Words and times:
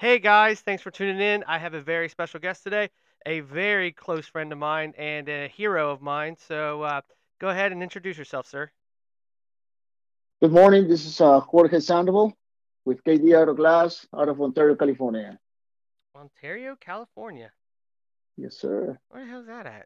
Hey 0.00 0.18
guys, 0.18 0.62
thanks 0.62 0.82
for 0.82 0.90
tuning 0.90 1.20
in. 1.20 1.44
I 1.46 1.58
have 1.58 1.74
a 1.74 1.82
very 1.82 2.08
special 2.08 2.40
guest 2.40 2.62
today, 2.64 2.88
a 3.26 3.40
very 3.40 3.92
close 3.92 4.26
friend 4.26 4.50
of 4.50 4.56
mine 4.56 4.94
and 4.96 5.28
a 5.28 5.46
hero 5.46 5.90
of 5.90 6.00
mine. 6.00 6.38
So 6.48 6.80
uh, 6.80 7.02
go 7.38 7.50
ahead 7.50 7.70
and 7.70 7.82
introduce 7.82 8.16
yourself, 8.16 8.46
sir. 8.46 8.70
Good 10.40 10.52
morning. 10.52 10.88
This 10.88 11.04
is 11.04 11.20
uh, 11.20 11.40
Jorge 11.40 11.80
Sandoval 11.80 12.32
with 12.86 13.04
KD 13.04 13.38
Auto 13.38 13.52
Glass 13.52 14.06
out 14.16 14.30
of 14.30 14.40
Ontario, 14.40 14.74
California. 14.74 15.38
Ontario, 16.16 16.78
California. 16.80 17.50
Yes, 18.38 18.56
sir. 18.56 18.98
Where 19.10 19.22
the 19.22 19.30
hell's 19.30 19.48
that 19.48 19.66
at? 19.66 19.84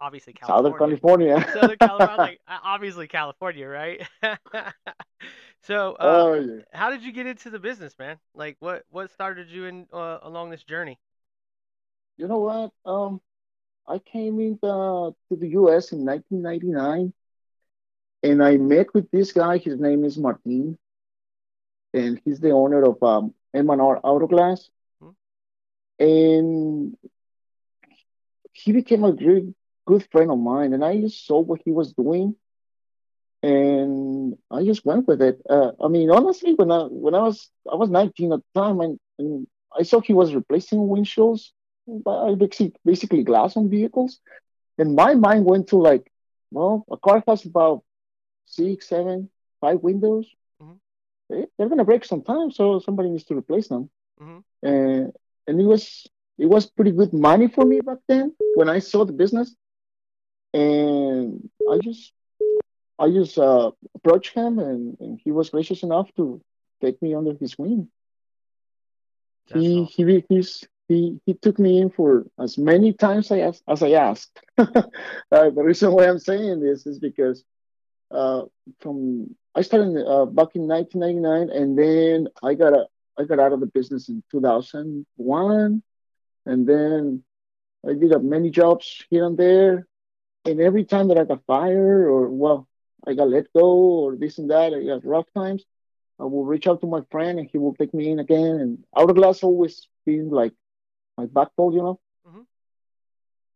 Obviously, 0.00 0.34
California. 0.34 0.70
Southern 0.70 0.88
California. 0.88 1.50
Southern 1.52 1.78
California, 1.78 2.16
like 2.16 2.40
obviously 2.64 3.08
California, 3.08 3.66
right? 3.66 4.06
so, 5.62 5.92
uh, 5.92 5.96
oh, 6.00 6.34
yeah. 6.34 6.62
how 6.72 6.90
did 6.90 7.02
you 7.02 7.12
get 7.12 7.26
into 7.26 7.50
the 7.50 7.58
business, 7.58 7.94
man? 7.98 8.18
Like, 8.34 8.56
what 8.60 8.84
what 8.90 9.10
started 9.10 9.48
you 9.48 9.66
in 9.66 9.86
uh, 9.92 10.18
along 10.22 10.50
this 10.50 10.64
journey? 10.64 10.98
You 12.16 12.28
know 12.28 12.38
what? 12.38 12.70
Um, 12.84 13.20
I 13.86 13.98
came 13.98 14.40
in 14.40 14.58
to 14.58 15.14
the 15.30 15.48
U.S. 15.48 15.92
in 15.92 16.04
1999, 16.04 17.12
and 18.22 18.42
I 18.42 18.56
met 18.56 18.92
with 18.94 19.10
this 19.10 19.32
guy. 19.32 19.58
His 19.58 19.78
name 19.78 20.04
is 20.04 20.18
Martin, 20.18 20.78
and 21.94 22.20
he's 22.24 22.40
the 22.40 22.50
owner 22.50 22.82
of 22.84 23.02
um, 23.02 23.34
M&R 23.54 24.00
Auto 24.02 24.26
Glass. 24.26 24.68
Hmm. 25.00 25.10
And 25.98 26.96
he 28.52 28.72
became 28.72 29.04
a 29.04 29.12
really 29.12 29.54
good 29.86 30.06
friend 30.10 30.30
of 30.30 30.38
mine, 30.38 30.72
and 30.72 30.84
I 30.84 31.00
just 31.00 31.26
saw 31.26 31.40
what 31.40 31.60
he 31.64 31.72
was 31.72 31.92
doing, 31.92 32.36
and 33.42 34.36
I 34.50 34.64
just 34.64 34.84
went 34.84 35.06
with 35.08 35.20
it. 35.22 35.40
Uh, 35.48 35.72
I 35.82 35.88
mean, 35.88 36.10
honestly, 36.10 36.54
when 36.54 36.70
I 36.70 36.84
when 36.84 37.14
I 37.14 37.22
was 37.22 37.50
I 37.70 37.76
was 37.76 37.90
19 37.90 38.32
at 38.32 38.40
the 38.40 38.60
time, 38.60 38.80
and, 38.80 38.98
and 39.18 39.46
I 39.78 39.82
saw 39.82 40.00
he 40.00 40.12
was 40.14 40.34
replacing 40.34 40.80
windshields, 40.80 41.50
by 41.86 42.34
basically 42.34 42.72
basically 42.84 43.22
glass 43.24 43.56
on 43.56 43.68
vehicles, 43.70 44.20
and 44.78 44.94
my 44.94 45.14
mind 45.14 45.44
went 45.44 45.68
to 45.68 45.76
like, 45.76 46.10
well, 46.50 46.84
a 46.90 46.96
car 46.96 47.22
has 47.28 47.44
about 47.44 47.82
six, 48.46 48.88
seven, 48.88 49.28
five 49.60 49.80
windows. 49.82 50.26
Mhm. 50.62 50.78
They, 51.28 51.46
they're 51.56 51.68
gonna 51.68 51.84
break 51.84 52.04
sometime, 52.04 52.50
so 52.50 52.78
somebody 52.78 53.10
needs 53.10 53.24
to 53.24 53.36
replace 53.36 53.68
them. 53.68 53.90
hmm 54.18 54.38
And 54.62 55.12
and 55.46 55.60
it 55.60 55.66
was 55.66 56.06
it 56.38 56.46
was 56.46 56.66
pretty 56.66 56.92
good 56.92 57.12
money 57.12 57.48
for 57.48 57.64
me 57.64 57.80
back 57.80 57.98
then 58.08 58.34
when 58.54 58.68
I 58.68 58.78
saw 58.80 59.04
the 59.04 59.12
business, 59.22 59.54
and 60.52 61.48
I 61.70 61.78
just 61.78 62.12
I 62.98 63.10
just 63.10 63.38
uh, 63.38 63.70
approached 63.94 64.34
him, 64.34 64.58
and, 64.58 64.96
and 65.00 65.20
he 65.22 65.32
was 65.32 65.50
gracious 65.50 65.82
enough 65.82 66.08
to 66.16 66.40
take 66.80 67.00
me 67.02 67.14
under 67.14 67.34
his 67.34 67.58
wing. 67.58 67.88
That's 69.48 69.60
He 69.60 69.74
awesome. 69.74 70.06
he 70.06 70.24
he's, 70.28 70.66
he 70.88 71.20
he 71.26 71.34
took 71.34 71.58
me 71.58 71.80
in 71.80 71.90
for 71.90 72.26
as 72.38 72.58
many 72.58 72.92
times 72.92 73.30
I 73.30 73.40
asked, 73.40 73.62
as 73.68 73.82
I 73.82 73.90
asked. 73.90 74.40
uh, 74.58 74.66
the 75.30 75.62
reason 75.62 75.92
why 75.92 76.08
I'm 76.08 76.18
saying 76.18 76.60
this 76.60 76.86
is 76.86 76.98
because 76.98 77.44
uh, 78.10 78.42
from 78.80 79.34
I 79.54 79.62
started 79.62 79.96
uh, 80.06 80.26
back 80.26 80.54
in 80.54 80.66
1999, 80.68 81.50
and 81.50 81.78
then 81.78 82.28
I 82.42 82.54
got 82.54 82.72
a 82.74 82.86
I 83.18 83.24
got 83.24 83.40
out 83.40 83.52
of 83.52 83.60
the 83.60 83.66
business 83.66 84.08
in 84.08 84.22
2001, 84.30 85.82
and 86.46 86.66
then 86.66 87.22
I 87.88 87.92
did 87.94 88.22
many 88.22 88.50
jobs 88.50 89.04
here 89.10 89.26
and 89.26 89.36
there, 89.36 89.86
and 90.44 90.60
every 90.60 90.84
time 90.84 91.08
that 91.08 91.18
I 91.18 91.24
got 91.24 91.44
fired 91.46 92.06
or 92.08 92.28
well, 92.28 92.68
I 93.06 93.14
got 93.14 93.28
let 93.28 93.52
go 93.52 93.68
or 94.04 94.16
this 94.16 94.38
and 94.38 94.50
that, 94.50 94.72
I 94.74 94.84
got 94.84 95.04
rough 95.04 95.26
times. 95.34 95.64
I 96.20 96.24
will 96.24 96.44
reach 96.44 96.66
out 96.66 96.80
to 96.80 96.86
my 96.86 97.02
friend, 97.10 97.38
and 97.38 97.48
he 97.50 97.58
will 97.58 97.74
take 97.74 97.92
me 97.94 98.10
in 98.10 98.18
again. 98.18 98.56
And 98.60 98.84
Auto 98.96 99.12
glass 99.14 99.42
always 99.42 99.88
been 100.04 100.30
like 100.30 100.52
my 101.16 101.26
backbone, 101.26 101.72
you 101.74 101.82
know. 101.82 102.00
hmm 102.26 102.42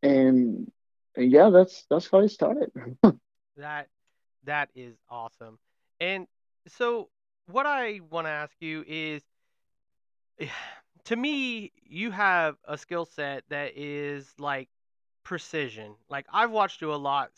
And, 0.02 0.70
and 1.16 1.30
yeah, 1.32 1.50
that's 1.50 1.84
that's 1.90 2.08
how 2.10 2.20
it 2.20 2.28
started. 2.30 2.70
That 3.56 3.88
that 4.44 4.70
is 4.74 4.96
awesome. 5.08 5.58
And 6.00 6.26
so, 6.66 7.08
what 7.46 7.66
I 7.66 8.00
want 8.10 8.26
to 8.26 8.30
ask 8.30 8.54
you 8.60 8.84
is, 8.86 9.22
to 11.04 11.16
me, 11.16 11.72
you 11.82 12.10
have 12.10 12.56
a 12.64 12.76
skill 12.78 13.04
set 13.04 13.44
that 13.48 13.72
is 13.76 14.34
like 14.38 14.68
precision. 15.24 15.94
Like 16.08 16.26
I've 16.32 16.50
watched 16.50 16.80
you 16.80 16.92
a 16.92 16.96
lot 16.96 17.30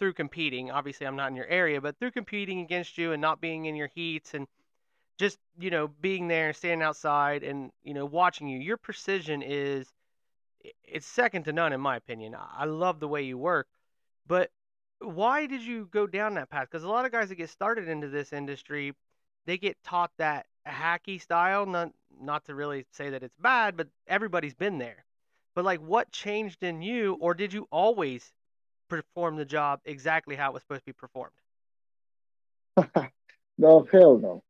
through 0.00 0.14
competing. 0.14 0.72
Obviously, 0.72 1.06
I'm 1.06 1.14
not 1.14 1.30
in 1.30 1.36
your 1.36 1.46
area, 1.46 1.80
but 1.80 1.96
through 1.98 2.10
competing 2.10 2.60
against 2.60 2.98
you 2.98 3.12
and 3.12 3.22
not 3.22 3.40
being 3.40 3.66
in 3.66 3.76
your 3.76 3.90
heats 3.94 4.34
and 4.34 4.48
just, 5.18 5.38
you 5.60 5.70
know, 5.70 5.86
being 6.00 6.26
there, 6.26 6.52
standing 6.52 6.82
outside 6.82 7.44
and, 7.44 7.70
you 7.84 7.94
know, 7.94 8.06
watching 8.06 8.48
you. 8.48 8.58
Your 8.58 8.78
precision 8.78 9.42
is 9.42 9.86
it's 10.82 11.06
second 11.06 11.44
to 11.44 11.52
none 11.52 11.72
in 11.72 11.80
my 11.80 11.96
opinion. 11.96 12.34
I 12.36 12.64
love 12.64 12.98
the 12.98 13.08
way 13.08 13.22
you 13.22 13.38
work. 13.38 13.68
But 14.26 14.50
why 15.00 15.46
did 15.46 15.62
you 15.62 15.88
go 15.92 16.06
down 16.06 16.34
that 16.34 16.50
path? 16.50 16.68
Because 16.70 16.84
a 16.84 16.88
lot 16.88 17.04
of 17.04 17.12
guys 17.12 17.28
that 17.28 17.36
get 17.36 17.50
started 17.50 17.88
into 17.88 18.08
this 18.08 18.32
industry, 18.32 18.94
they 19.46 19.58
get 19.58 19.76
taught 19.84 20.10
that 20.18 20.46
hacky 20.66 21.20
style. 21.20 21.66
Not 21.66 21.92
not 22.20 22.44
to 22.46 22.54
really 22.54 22.86
say 22.92 23.10
that 23.10 23.22
it's 23.22 23.36
bad, 23.38 23.76
but 23.76 23.88
everybody's 24.06 24.54
been 24.54 24.78
there. 24.78 25.04
But 25.54 25.64
like, 25.64 25.80
what 25.80 26.12
changed 26.12 26.62
in 26.62 26.82
you, 26.82 27.16
or 27.20 27.34
did 27.34 27.52
you 27.52 27.66
always 27.70 28.32
perform 28.90 29.36
the 29.36 29.46
job 29.46 29.80
exactly 29.86 30.36
how 30.36 30.50
it 30.50 30.54
was 30.54 30.62
supposed 30.62 30.82
to 30.82 30.86
be 30.86 30.92
performed? 30.94 31.34
no, 33.58 33.86
hell 33.92 34.18
no. 34.18 34.42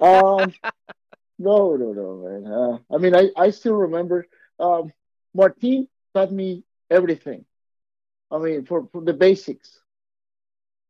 Um, 0.00 0.54
no, 1.38 1.76
no, 1.76 1.92
no, 1.92 2.16
man. 2.24 2.52
Uh, 2.52 2.78
I 2.94 2.98
mean, 2.98 3.14
I 3.14 3.30
I 3.36 3.50
still 3.50 3.74
remember. 3.74 4.26
Um, 4.58 4.92
Martin 5.34 5.88
taught 6.14 6.32
me 6.32 6.64
everything. 6.90 7.44
I 8.30 8.38
mean, 8.38 8.64
for, 8.64 8.86
for 8.92 9.02
the 9.02 9.12
basics. 9.14 9.80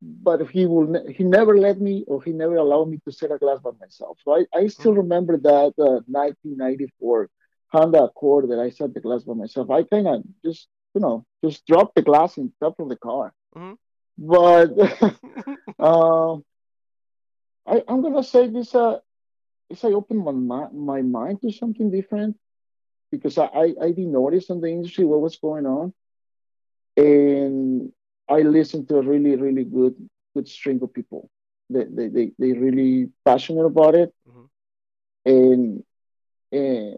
but 0.00 0.49
he 0.50 0.67
will 0.67 0.87
ne- 0.87 1.12
he 1.12 1.25
never 1.25 1.56
let 1.59 1.81
me 1.81 2.05
or 2.06 2.23
he 2.23 2.33
never 2.33 2.56
allowed 2.56 2.89
me 2.89 2.99
to 3.05 3.12
set 3.12 3.31
a 3.33 3.39
glass 3.39 3.61
by 3.61 3.71
myself. 3.81 4.19
So 4.25 4.34
I, 4.37 4.44
I 4.55 4.67
still 4.67 4.93
hmm 4.93 4.94
remember 4.94 5.37
that 5.39 5.73
uh, 5.79 6.00
1994 6.09 7.29
Honda 7.73 8.05
Accord 8.05 8.49
that 8.50 8.59
I 8.59 8.71
set 8.71 8.94
the 8.94 9.00
glass 9.00 9.25
by 9.25 9.34
myself. 9.34 9.71
I 9.71 9.83
kind 9.84 10.06
of 10.09 10.23
just 10.44 10.69
you 10.95 11.01
know 11.01 11.25
just 11.45 11.67
drop 11.67 11.95
the 11.95 12.03
glass 12.03 12.37
in 12.39 12.53
top 12.61 12.79
of 12.81 12.89
the 12.89 12.97
car. 12.97 13.33
hmm 13.55 13.75
But 14.19 14.71
um, 15.79 16.45
I 17.67 17.83
I'm 17.89 18.03
gonna 18.03 18.23
say 18.23 18.49
this 18.49 18.75
uh 18.75 18.99
this 19.69 19.85
I 19.85 19.93
opened 19.93 20.25
my 20.47 20.69
my 20.73 21.03
mind 21.03 21.41
to 21.43 21.51
something 21.53 21.91
different 21.91 22.37
because 23.11 23.39
I 23.39 23.47
I, 23.47 23.75
I 23.83 23.91
did 23.93 24.09
notice 24.09 24.51
in 24.51 24.61
the 24.61 24.69
industry 24.69 25.05
what 25.05 25.21
was 25.21 25.37
going 25.39 25.67
on 25.67 25.93
and 26.97 27.93
I 28.29 28.41
listened 28.43 28.89
to 28.89 28.99
a 28.99 29.03
really 29.03 29.37
really 29.37 29.65
good 29.65 29.95
good 30.35 30.49
string 30.49 30.81
of 30.83 30.93
people. 30.93 31.31
They 31.71 31.85
they 31.85 32.09
they 32.09 32.33
they 32.39 32.53
really 32.53 33.11
passionate 33.25 33.65
about 33.67 33.95
it 33.95 34.13
hmm 34.27 34.45
and 35.25 35.83
and 36.53 36.97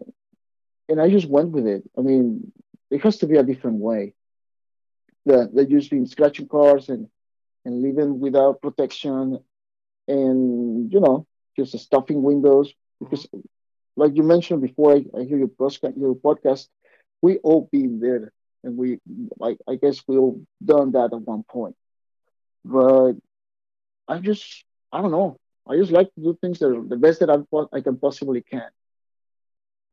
and 0.89 1.01
I 1.01 1.09
just 1.09 1.29
went 1.29 1.51
with 1.51 1.67
it. 1.67 1.83
I 1.97 2.01
mean, 2.01 2.51
it 2.95 3.01
has 3.03 3.17
to 3.19 3.27
be 3.27 3.37
a 3.37 3.43
different 3.43 3.79
way. 3.79 4.13
That 5.25 5.53
that 5.55 5.69
usually 5.69 6.05
scratching 6.05 6.47
cars 6.47 6.89
and 6.89 7.07
and 7.65 7.81
living 7.81 8.19
without 8.19 8.61
protection 8.61 9.39
and 10.07 10.91
you 10.91 10.99
know 10.99 11.25
just 11.57 11.77
stuffing 11.77 12.21
windows 12.23 12.73
hmm 12.99 12.99
because 12.99 13.27
like 13.95 14.15
you 14.15 14.23
mentioned 14.23 14.61
before, 14.61 14.93
I, 14.93 15.05
I 15.17 15.23
hear 15.23 15.37
your 15.37 15.47
podcast 15.61 15.97
your 15.97 16.15
podcast. 16.15 16.67
We 17.21 17.37
all 17.39 17.67
been 17.71 17.99
there 17.99 18.31
and 18.63 18.77
we 18.77 18.99
like 19.37 19.57
I 19.67 19.75
guess 19.75 20.03
we 20.07 20.17
all 20.17 20.41
done 20.63 20.91
that 20.93 21.11
at 21.13 21.21
one 21.21 21.43
point. 21.43 21.75
But 22.65 23.13
I 24.07 24.19
just 24.19 24.65
I 24.91 25.01
don't 25.01 25.11
know. 25.11 25.37
I 25.69 25.77
just 25.77 25.91
like 25.91 26.13
to 26.15 26.21
do 26.21 26.37
things 26.41 26.59
that 26.59 26.69
are 26.69 26.83
the 26.83 26.97
best 26.97 27.19
that 27.21 27.29
I 27.29 27.37
I 27.77 27.81
can 27.81 27.97
possibly 27.97 28.41
can. 28.41 28.69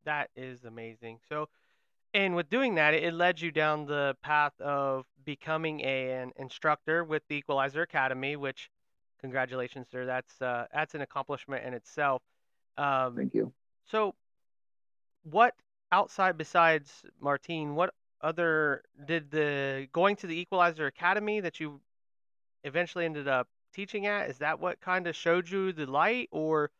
That 0.05 0.31
is 0.35 0.65
amazing. 0.65 1.19
So, 1.29 1.49
and 2.15 2.35
with 2.37 2.51
doing 2.51 2.75
that, 2.75 2.95
it, 2.95 3.15
led 3.15 3.41
you 3.41 3.51
down 3.51 3.87
the 3.87 4.17
path 4.23 4.53
of 4.61 5.07
becoming 5.25 5.81
a, 5.81 6.13
an 6.13 6.33
instructor 6.37 7.05
with 7.05 7.23
the 7.29 7.37
Equalizer 7.37 7.83
Academy, 7.83 8.37
which, 8.37 8.71
congratulations, 9.21 9.87
sir. 9.91 10.05
That's 10.05 10.41
uh, 10.43 10.67
that's 10.73 10.95
an 10.95 11.01
accomplishment 11.01 11.65
in 11.65 11.75
itself. 11.75 12.23
Um, 12.77 13.17
Thank 13.17 13.35
you. 13.35 13.53
so, 13.85 14.15
what 15.23 15.55
outside 15.91 16.37
besides 16.37 17.03
Martin, 17.21 17.75
what 17.75 17.95
other 18.21 18.83
did 19.07 19.31
the 19.31 19.89
going 19.93 20.17
to 20.17 20.27
the 20.27 20.39
Equalizer 20.39 20.87
Academy 20.87 21.41
that 21.41 21.61
you 21.61 21.81
eventually 22.65 23.05
ended 23.05 23.29
up 23.29 23.49
teaching 23.75 24.07
at? 24.07 24.29
Is 24.29 24.39
that 24.39 24.61
what 24.61 24.81
kind 24.81 25.07
of 25.07 25.17
showed 25.17 25.51
you 25.51 25.73
the 25.73 25.87
light, 25.87 26.29
or 26.31 26.71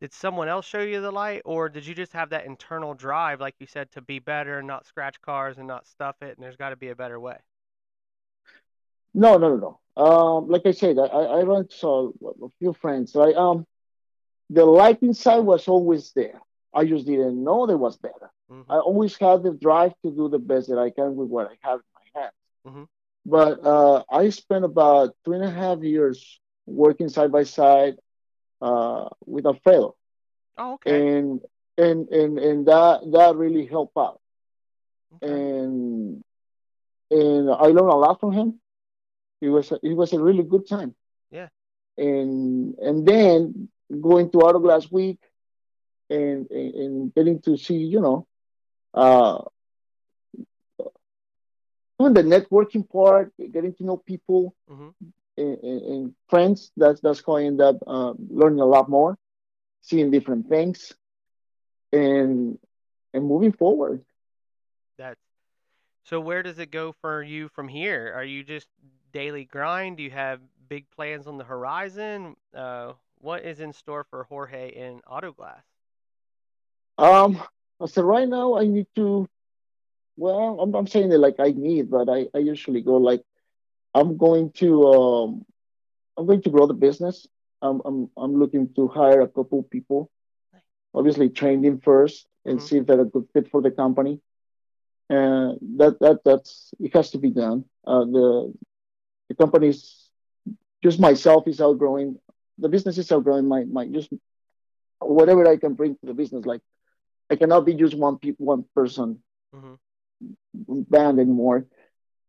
did 0.00 0.12
someone 0.14 0.48
else 0.48 0.66
show 0.66 0.80
you 0.80 1.00
the 1.00 1.10
light, 1.10 1.42
or 1.44 1.68
did 1.68 1.86
you 1.86 1.94
just 1.94 2.12
have 2.14 2.30
that 2.30 2.46
internal 2.46 2.94
drive, 2.94 3.40
like 3.40 3.54
you 3.58 3.66
said, 3.66 3.90
to 3.92 4.00
be 4.00 4.18
better 4.18 4.58
and 4.58 4.66
not 4.66 4.86
scratch 4.86 5.20
cars 5.20 5.58
and 5.58 5.68
not 5.68 5.86
stuff 5.86 6.16
it, 6.22 6.36
and 6.36 6.42
there's 6.42 6.56
got 6.56 6.70
to 6.70 6.76
be 6.76 6.88
a 6.88 6.96
better 6.96 7.20
way? 7.20 7.36
No, 9.12 9.36
no, 9.36 9.56
no, 9.56 9.78
no. 9.96 10.02
Um, 10.02 10.48
like 10.48 10.62
I 10.64 10.70
said, 10.70 10.98
I 10.98 11.04
I 11.04 11.22
I 11.40 11.42
run 11.42 11.66
to 11.80 12.14
a, 12.24 12.48
few 12.58 12.72
friends. 12.72 13.14
Right. 13.14 13.34
Um, 13.34 13.66
the 14.48 14.64
light 14.64 15.02
inside 15.02 15.40
was 15.40 15.68
always 15.68 16.12
there. 16.12 16.40
I 16.72 16.86
just 16.86 17.06
didn't 17.06 17.42
know 17.42 17.66
there 17.66 17.76
was 17.76 17.98
better. 17.98 18.30
I 18.50 18.52
Mhm. 18.54 18.82
always 18.82 19.16
had 19.16 19.42
the 19.42 19.52
drive 19.52 19.92
to 20.02 20.10
do 20.10 20.28
the 20.28 20.38
best 20.38 20.68
that 20.68 20.78
I 20.78 20.90
can 20.90 21.14
with 21.14 21.28
what 21.28 21.48
I 21.48 21.56
have 21.60 21.80
in 21.80 21.92
my 21.98 22.20
hands. 22.20 22.34
Mhm. 22.66 22.88
But 23.26 23.64
uh, 23.64 24.04
I 24.08 24.30
spent 24.30 24.64
about 24.64 25.14
two 25.24 25.32
and 25.34 25.44
a 25.44 25.50
half 25.50 25.82
years 25.82 26.40
working 26.66 27.08
side 27.08 27.30
by 27.30 27.42
side 27.44 27.98
uh, 28.60 29.08
with 29.26 29.46
Alfredo, 29.46 29.96
Oh, 30.58 30.74
okay. 30.74 31.08
and 31.18 31.40
and 31.78 32.08
and 32.08 32.38
and 32.38 32.66
that 32.66 33.00
that 33.12 33.36
really 33.36 33.66
helped 33.66 33.96
out. 33.96 34.20
Okay. 35.16 35.32
And 35.32 36.22
and 37.10 37.50
I 37.50 37.66
learned 37.66 37.92
a 37.92 37.96
lot 37.96 38.20
from 38.20 38.32
him. 38.32 38.60
It 39.40 39.48
was 39.48 39.72
a, 39.72 39.78
it 39.82 39.94
was 39.96 40.12
a 40.12 40.22
really 40.22 40.42
good 40.44 40.68
time. 40.68 40.94
Yeah. 41.30 41.48
And 41.96 42.74
and 42.78 43.06
then 43.06 43.68
going 43.88 44.30
to 44.32 44.38
Autoglass 44.38 44.90
Week 44.92 45.18
and, 46.10 46.48
and 46.50 46.74
and 46.74 47.14
getting 47.14 47.40
to 47.42 47.56
see 47.56 47.76
you 47.76 48.00
know 48.00 48.26
uh 48.94 49.42
doing 51.98 52.14
the 52.14 52.22
networking 52.22 52.88
part, 52.88 53.32
getting 53.52 53.74
to 53.74 53.84
know 53.84 53.96
people 53.96 54.54
Mhm. 54.70 54.94
And, 55.40 55.82
and 55.82 56.14
friends. 56.28 56.70
That's 56.76 57.00
that's 57.00 57.22
how 57.26 57.36
I 57.36 57.44
end 57.44 57.60
up 57.60 57.76
uh, 57.86 58.12
learning 58.28 58.60
a 58.60 58.66
lot 58.66 58.88
more, 58.88 59.16
seeing 59.82 60.10
different 60.10 60.48
things, 60.48 60.92
and 61.92 62.58
and 63.14 63.24
moving 63.24 63.52
forward. 63.52 64.04
That's 64.98 65.20
so 66.04 66.20
where 66.20 66.42
does 66.42 66.58
it 66.58 66.70
go 66.70 66.92
for 67.00 67.22
you 67.22 67.48
from 67.48 67.68
here? 67.68 68.12
Are 68.14 68.24
you 68.24 68.42
just 68.44 68.68
daily 69.12 69.44
grind? 69.44 69.96
Do 69.96 70.02
you 70.02 70.10
have 70.10 70.40
big 70.68 70.90
plans 70.90 71.26
on 71.26 71.38
the 71.38 71.44
horizon? 71.44 72.36
Uh, 72.54 72.92
what 73.20 73.44
is 73.44 73.60
in 73.60 73.72
store 73.72 74.04
for 74.10 74.24
Jorge 74.24 74.70
in 74.70 75.00
Autoglass? 75.10 75.62
Um, 76.98 77.42
so 77.86 78.02
right 78.02 78.28
now 78.28 78.56
I 78.56 78.66
need 78.66 78.86
to. 78.96 79.28
Well, 80.16 80.60
I'm 80.60 80.74
I'm 80.74 80.86
saying 80.86 81.12
it 81.12 81.18
like 81.18 81.36
I 81.38 81.52
need, 81.56 81.90
but 81.90 82.08
I 82.08 82.26
I 82.34 82.38
usually 82.38 82.82
go 82.82 82.96
like 82.96 83.22
I'm 83.94 84.16
going 84.16 84.52
to 84.62 84.86
um 84.88 85.44
I'm 86.16 86.26
going 86.26 86.42
to 86.42 86.50
grow 86.50 86.66
the 86.66 86.74
business. 86.74 87.26
I'm 87.62 87.80
I'm 87.84 88.10
I'm 88.16 88.34
looking 88.38 88.72
to 88.74 88.88
hire 88.88 89.20
a 89.20 89.28
couple 89.28 89.62
people. 89.64 90.10
Obviously, 90.94 91.28
train 91.30 91.62
them 91.62 91.80
first 91.80 92.26
and 92.44 92.60
Mhm. 92.60 92.62
see 92.62 92.76
if 92.78 92.86
they're 92.86 93.00
a 93.00 93.04
good 93.04 93.28
fit 93.32 93.50
for 93.50 93.60
the 93.62 93.70
company. 93.70 94.20
And 95.08 95.58
that 95.78 95.98
that 96.00 96.20
that's 96.24 96.72
it 96.80 96.94
has 96.94 97.10
to 97.12 97.18
be 97.18 97.30
done. 97.30 97.64
Uh, 97.86 98.04
the 98.04 98.54
the 99.28 99.34
company's 99.34 100.08
just 100.82 101.00
myself 101.00 101.46
is 101.48 101.60
outgrowing 101.60 102.18
the 102.58 102.68
business 102.68 102.98
is 102.98 103.10
outgrowing 103.12 103.46
my 103.48 103.64
my 103.64 103.86
just 103.86 104.10
whatever 105.00 105.46
I 105.48 105.56
can 105.56 105.74
bring 105.74 105.96
to 105.96 106.06
the 106.06 106.14
business. 106.14 106.44
Like 106.46 106.62
I 107.30 107.36
cannot 107.36 107.64
be 107.66 107.74
just 107.74 107.94
one 107.96 108.18
pe- 108.18 108.38
one 108.38 108.64
person 108.74 109.22
Mhm. 109.54 109.78
band 110.90 111.18
anymore. 111.20 111.66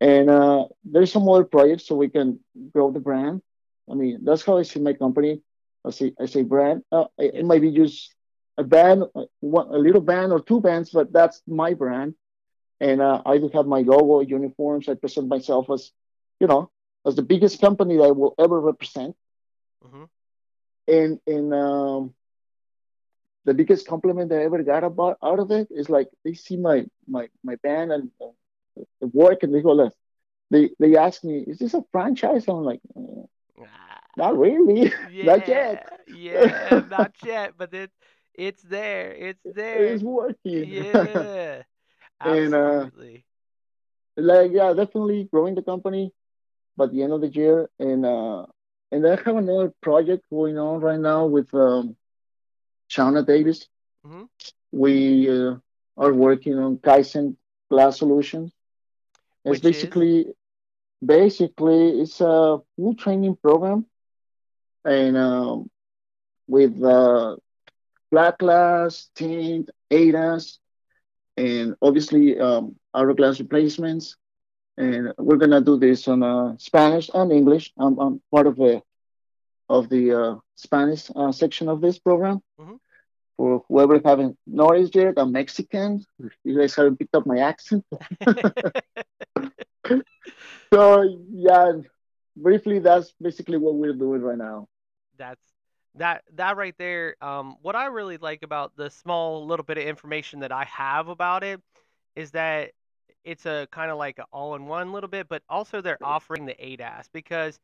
And 0.01 0.29
uh, 0.29 0.65
there's 0.85 1.13
some 1.13 1.29
other 1.29 1.45
projects 1.45 1.87
so 1.87 1.95
we 1.95 2.09
can 2.09 2.39
grow 2.73 2.91
the 2.91 2.99
brand. 2.99 3.41
I 3.91 3.95
mean, 3.95 4.19
that's 4.23 4.45
how 4.45 4.57
I 4.57 4.63
see 4.63 4.81
my 4.81 4.93
company. 4.93 5.41
I 5.85 5.91
say 5.91 6.13
I 6.19 6.25
say 6.27 6.43
brand. 6.43 6.83
Uh, 6.91 7.05
it, 7.19 7.35
it 7.35 7.45
might 7.45 7.61
be 7.61 7.71
just 7.71 8.13
a 8.57 8.63
band, 8.63 9.03
one, 9.41 9.67
a 9.69 9.79
little 9.79 10.01
band 10.01 10.33
or 10.33 10.41
two 10.41 10.61
bands, 10.61 10.91
but 10.91 11.13
that's 11.13 11.41
my 11.47 11.73
brand. 11.73 12.15
And 12.81 13.01
uh, 13.01 13.21
I 13.25 13.37
do 13.37 13.49
have 13.53 13.67
my 13.67 13.81
logo, 13.81 14.21
uniforms. 14.21 14.89
I 14.89 14.95
present 14.95 15.27
myself 15.29 15.69
as, 15.71 15.91
you 16.39 16.47
know, 16.47 16.71
as 17.05 17.15
the 17.15 17.23
biggest 17.23 17.61
company 17.61 17.97
that 17.97 18.03
I 18.03 18.11
will 18.11 18.35
ever 18.39 18.59
represent. 18.59 19.15
Mhm. 19.85 20.09
And 20.87 21.19
and 21.27 21.53
um, 21.53 22.15
the 23.45 23.53
biggest 23.53 23.87
compliment 23.87 24.31
I 24.31 24.43
ever 24.43 24.63
got 24.63 24.83
about 24.83 25.17
out 25.23 25.39
of 25.39 25.51
it 25.51 25.67
is 25.71 25.89
like 25.89 26.09
they 26.23 26.33
see 26.33 26.57
my 26.57 26.85
my 27.07 27.29
my 27.43 27.55
band 27.63 27.91
and 27.91 28.11
the 28.19 28.31
work 29.01 29.43
and 29.43 29.53
they 29.53 29.61
go, 29.61 29.71
"Let's." 29.73 29.95
They 30.51 30.69
they 30.79 30.95
ask 30.97 31.23
me, 31.23 31.43
"Is 31.47 31.59
this 31.59 31.73
a 31.73 31.83
franchise?" 31.91 32.47
I'm 32.47 32.63
like, 32.63 32.81
"Uh, 32.95 33.25
Ah, 33.57 34.01
"Not 34.15 34.37
really, 34.37 34.91
not 35.21 35.47
yet." 35.47 35.79
yeah, 35.79 35.97
yeah, 36.07 36.81
not 36.85 37.23
yet, 37.23 37.57
but 37.57 37.73
it 37.73 37.91
it's 38.33 38.63
there. 38.63 39.11
It's 39.13 39.43
there. 39.45 39.99
it's 39.99 40.03
working, 40.03 40.85
Yeah, 40.95 41.63
and 42.23 42.53
uh, 42.55 42.87
absolutely. 42.93 43.25
like 44.17 44.51
yeah, 44.51 44.73
definitely 44.73 45.27
growing 45.31 45.55
the 45.55 45.61
company 45.61 46.11
by 46.77 46.87
the 46.87 47.01
end 47.03 47.13
of 47.13 47.21
the 47.21 47.27
year, 47.29 47.69
and 47.79 48.05
uh, 48.05 48.45
and 48.91 49.05
I 49.05 49.15
have 49.25 49.35
another 49.37 49.73
project 49.81 50.23
going 50.29 50.57
on 50.57 50.81
right 50.81 50.99
now 50.99 51.25
with 51.25 51.53
um, 51.53 51.95
Shauna 52.89 53.25
Davis. 53.25 53.67
Mhm. 54.03 54.27
We 54.71 55.29
uh, 55.29 55.55
are 55.97 56.13
working 56.13 56.57
on 56.57 56.77
Kaizen 56.77 57.35
glass 57.69 57.97
solutions. 57.99 58.51
It's 59.45 59.51
Which 59.51 59.57
is 59.59 59.61
basically 59.61 60.25
basically 61.03 62.01
it's 62.01 62.21
a 62.21 62.59
full 62.75 62.95
training 62.95 63.35
program 63.37 63.85
and 64.85 65.17
um, 65.17 65.69
with 66.47 66.81
uh, 66.83 67.37
black 68.11 68.37
glass, 68.39 69.09
tint, 69.15 69.69
ADAS, 69.91 70.57
and 71.37 71.75
obviously 71.81 72.39
um, 72.39 72.75
auto 72.93 73.13
glass 73.13 73.39
replacements. 73.39 74.15
And 74.77 75.13
we're 75.17 75.37
gonna 75.37 75.61
do 75.61 75.77
this 75.77 76.07
on 76.07 76.23
uh, 76.23 76.55
Spanish 76.57 77.09
and 77.13 77.31
English. 77.31 77.71
I'm, 77.77 77.97
I'm 77.99 78.21
part 78.31 78.47
of 78.47 78.55
the 78.55 78.81
of 79.69 79.89
the 79.89 80.13
uh, 80.13 80.35
Spanish 80.55 81.09
uh, 81.15 81.31
section 81.31 81.69
of 81.69 81.81
this 81.81 81.97
program. 81.99 82.41
Mhm. 82.59 82.79
For 83.41 83.65
whoever 83.69 83.99
haven't 84.05 84.37
noticed 84.45 84.93
yet, 84.93 85.15
I'm 85.17 85.31
Mexican. 85.31 86.05
You 86.43 86.59
guys 86.59 86.75
haven't 86.75 86.97
picked 86.97 87.15
up 87.15 87.25
my 87.25 87.39
accent. 87.39 87.83
So 90.71 91.03
yeah, 91.31 91.71
briefly, 92.37 92.77
that's 92.77 93.15
basically 93.19 93.57
what 93.57 93.73
we're 93.73 93.93
doing 93.93 94.21
right 94.21 94.37
now. 94.37 94.67
That's 95.17 95.41
that 95.95 96.23
that 96.35 96.55
right 96.55 96.75
there. 96.77 97.15
Um, 97.19 97.55
what 97.63 97.75
I 97.75 97.87
really 97.87 98.17
like 98.17 98.43
about 98.43 98.77
the 98.77 98.91
small 98.91 99.47
little 99.47 99.65
bit 99.65 99.79
of 99.79 99.85
information 99.85 100.41
that 100.41 100.51
I 100.51 100.65
have 100.65 101.07
about 101.07 101.43
it 101.43 101.59
is 102.15 102.29
that 102.31 102.71
it's 103.25 103.47
a 103.47 103.67
kind 103.71 103.89
of 103.89 103.97
like 103.97 104.19
a 104.19 104.25
all-in-one 104.31 104.93
little 104.93 105.09
bit, 105.09 105.27
but 105.27 105.41
also 105.49 105.81
they're 105.81 105.97
offering 106.03 106.45
the 106.45 106.53
ADAS 106.53 107.09
because 107.11 107.59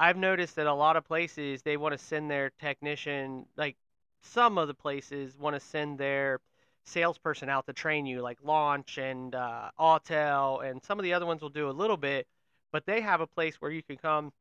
I've 0.00 0.16
noticed 0.16 0.56
that 0.56 0.66
a 0.66 0.74
lot 0.74 0.96
of 0.96 1.04
places 1.04 1.62
they 1.62 1.76
want 1.76 1.96
to 1.96 2.04
send 2.04 2.28
their 2.28 2.50
technician, 2.58 3.46
like 3.56 3.76
some 4.24 4.58
of 4.58 4.68
the 4.68 4.74
places 4.74 5.36
want 5.38 5.54
to 5.54 5.60
send 5.60 5.98
their 5.98 6.40
salesperson 6.84 7.48
out 7.48 7.66
to 7.66 7.72
train 7.72 8.06
you, 8.06 8.20
like 8.20 8.38
Launch 8.42 8.98
and 8.98 9.34
uh, 9.34 9.70
Autel, 9.78 10.68
and 10.68 10.82
some 10.82 10.98
of 10.98 11.02
the 11.02 11.12
other 11.12 11.26
ones 11.26 11.42
will 11.42 11.48
do 11.48 11.68
a 11.68 11.72
little 11.72 11.96
bit, 11.96 12.26
but 12.72 12.84
they 12.86 13.00
have 13.00 13.20
a 13.20 13.26
place 13.26 13.56
where 13.60 13.70
you 13.70 13.82
can 13.82 13.96
come 13.96 14.32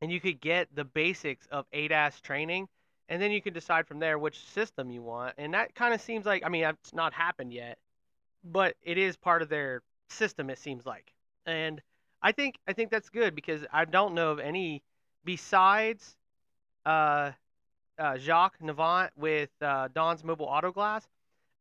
and 0.00 0.10
you 0.12 0.20
could 0.20 0.40
get 0.40 0.68
the 0.74 0.84
basics 0.84 1.46
of 1.50 1.66
ADAS 1.72 2.20
training, 2.20 2.68
and 3.08 3.22
then 3.22 3.30
you 3.30 3.40
can 3.40 3.52
decide 3.52 3.86
from 3.86 3.98
there 3.98 4.18
which 4.18 4.38
system 4.50 4.90
you 4.90 5.02
want. 5.02 5.34
And 5.38 5.54
that 5.54 5.74
kind 5.74 5.94
of 5.94 6.00
seems 6.00 6.26
like, 6.26 6.42
I 6.44 6.48
mean, 6.48 6.64
it's 6.64 6.94
not 6.94 7.12
happened 7.12 7.52
yet, 7.52 7.78
but 8.44 8.74
it 8.82 8.98
is 8.98 9.16
part 9.16 9.42
of 9.42 9.48
their 9.48 9.82
system. 10.08 10.50
It 10.50 10.58
seems 10.58 10.84
like, 10.86 11.12
and 11.46 11.80
I 12.22 12.32
think 12.32 12.56
I 12.66 12.72
think 12.72 12.90
that's 12.90 13.10
good 13.10 13.34
because 13.34 13.64
I 13.72 13.84
don't 13.84 14.14
know 14.14 14.30
of 14.30 14.38
any 14.38 14.82
besides 15.24 16.16
uh, 16.84 17.32
uh, 18.02 18.18
Jacques 18.18 18.58
Navant 18.60 19.10
with 19.16 19.50
uh, 19.60 19.88
Don's 19.94 20.24
Mobile 20.24 20.46
Auto 20.46 20.72
Glass. 20.72 21.06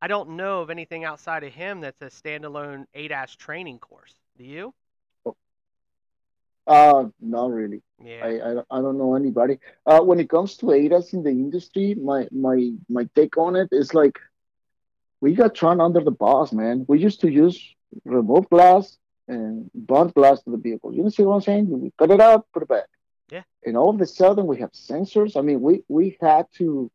I 0.02 0.08
don't 0.08 0.32
know 0.32 0.62
of 0.62 0.70
anything 0.72 1.04
outside 1.06 1.44
of 1.44 1.54
him 1.54 1.82
that's 1.82 2.02
a 2.02 2.06
standalone 2.10 2.86
ADAS 2.96 3.36
training 3.38 3.78
course. 3.80 4.14
Do 4.38 4.44
you? 4.44 4.74
Uh, 6.68 7.06
not 7.20 7.52
really. 7.52 7.82
Yeah. 8.04 8.24
I, 8.26 8.30
I, 8.50 8.54
don't- 8.56 8.68
I 8.72 8.82
don't 8.82 8.98
know 8.98 9.16
anybody. 9.16 9.60
Uh, 9.86 10.00
when 10.02 10.20
it 10.20 10.30
comes 10.30 10.58
to 10.58 10.68
ADAS 10.68 11.14
in 11.14 11.24
the 11.24 11.30
industry, 11.30 11.96
my 11.96 12.28
my 12.32 12.72
my 12.90 13.08
take 13.16 13.38
on 13.38 13.56
it 13.56 13.70
is 13.72 13.94
like 13.94 14.18
we 15.22 15.34
got 15.36 15.58
thrown 15.58 15.82
under 15.82 16.02
the 16.04 16.12
bus, 16.12 16.52
man. 16.54 16.86
We 16.88 17.00
used 17.00 17.22
to 17.22 17.32
use 17.32 17.60
remote 18.06 18.50
glass 18.50 18.98
and 19.28 19.70
bond 19.74 20.14
glass 20.14 20.42
to 20.44 20.52
the 20.52 20.58
vehicle. 20.58 20.94
You 20.94 21.04
know 21.04 21.10
see 21.10 21.24
what 21.24 21.36
I'm 21.36 21.42
saying? 21.42 21.70
We 21.70 21.92
cut 21.98 22.12
it 22.12 22.22
out, 22.22 22.46
put 22.54 22.64
it 22.64 22.70
back. 22.70 22.86
Yeah. 23.64 23.70
And 23.70 23.78
all 23.78 23.90
of 23.90 24.02
a 24.02 24.06
sudden 24.06 24.48
we 24.48 24.60
have 24.60 24.72
sensors. 24.72 25.36
I 25.38 25.42
mean, 25.42 25.62
we 25.62 25.84
we 25.88 26.18
had 26.22 26.46
to 26.58 26.92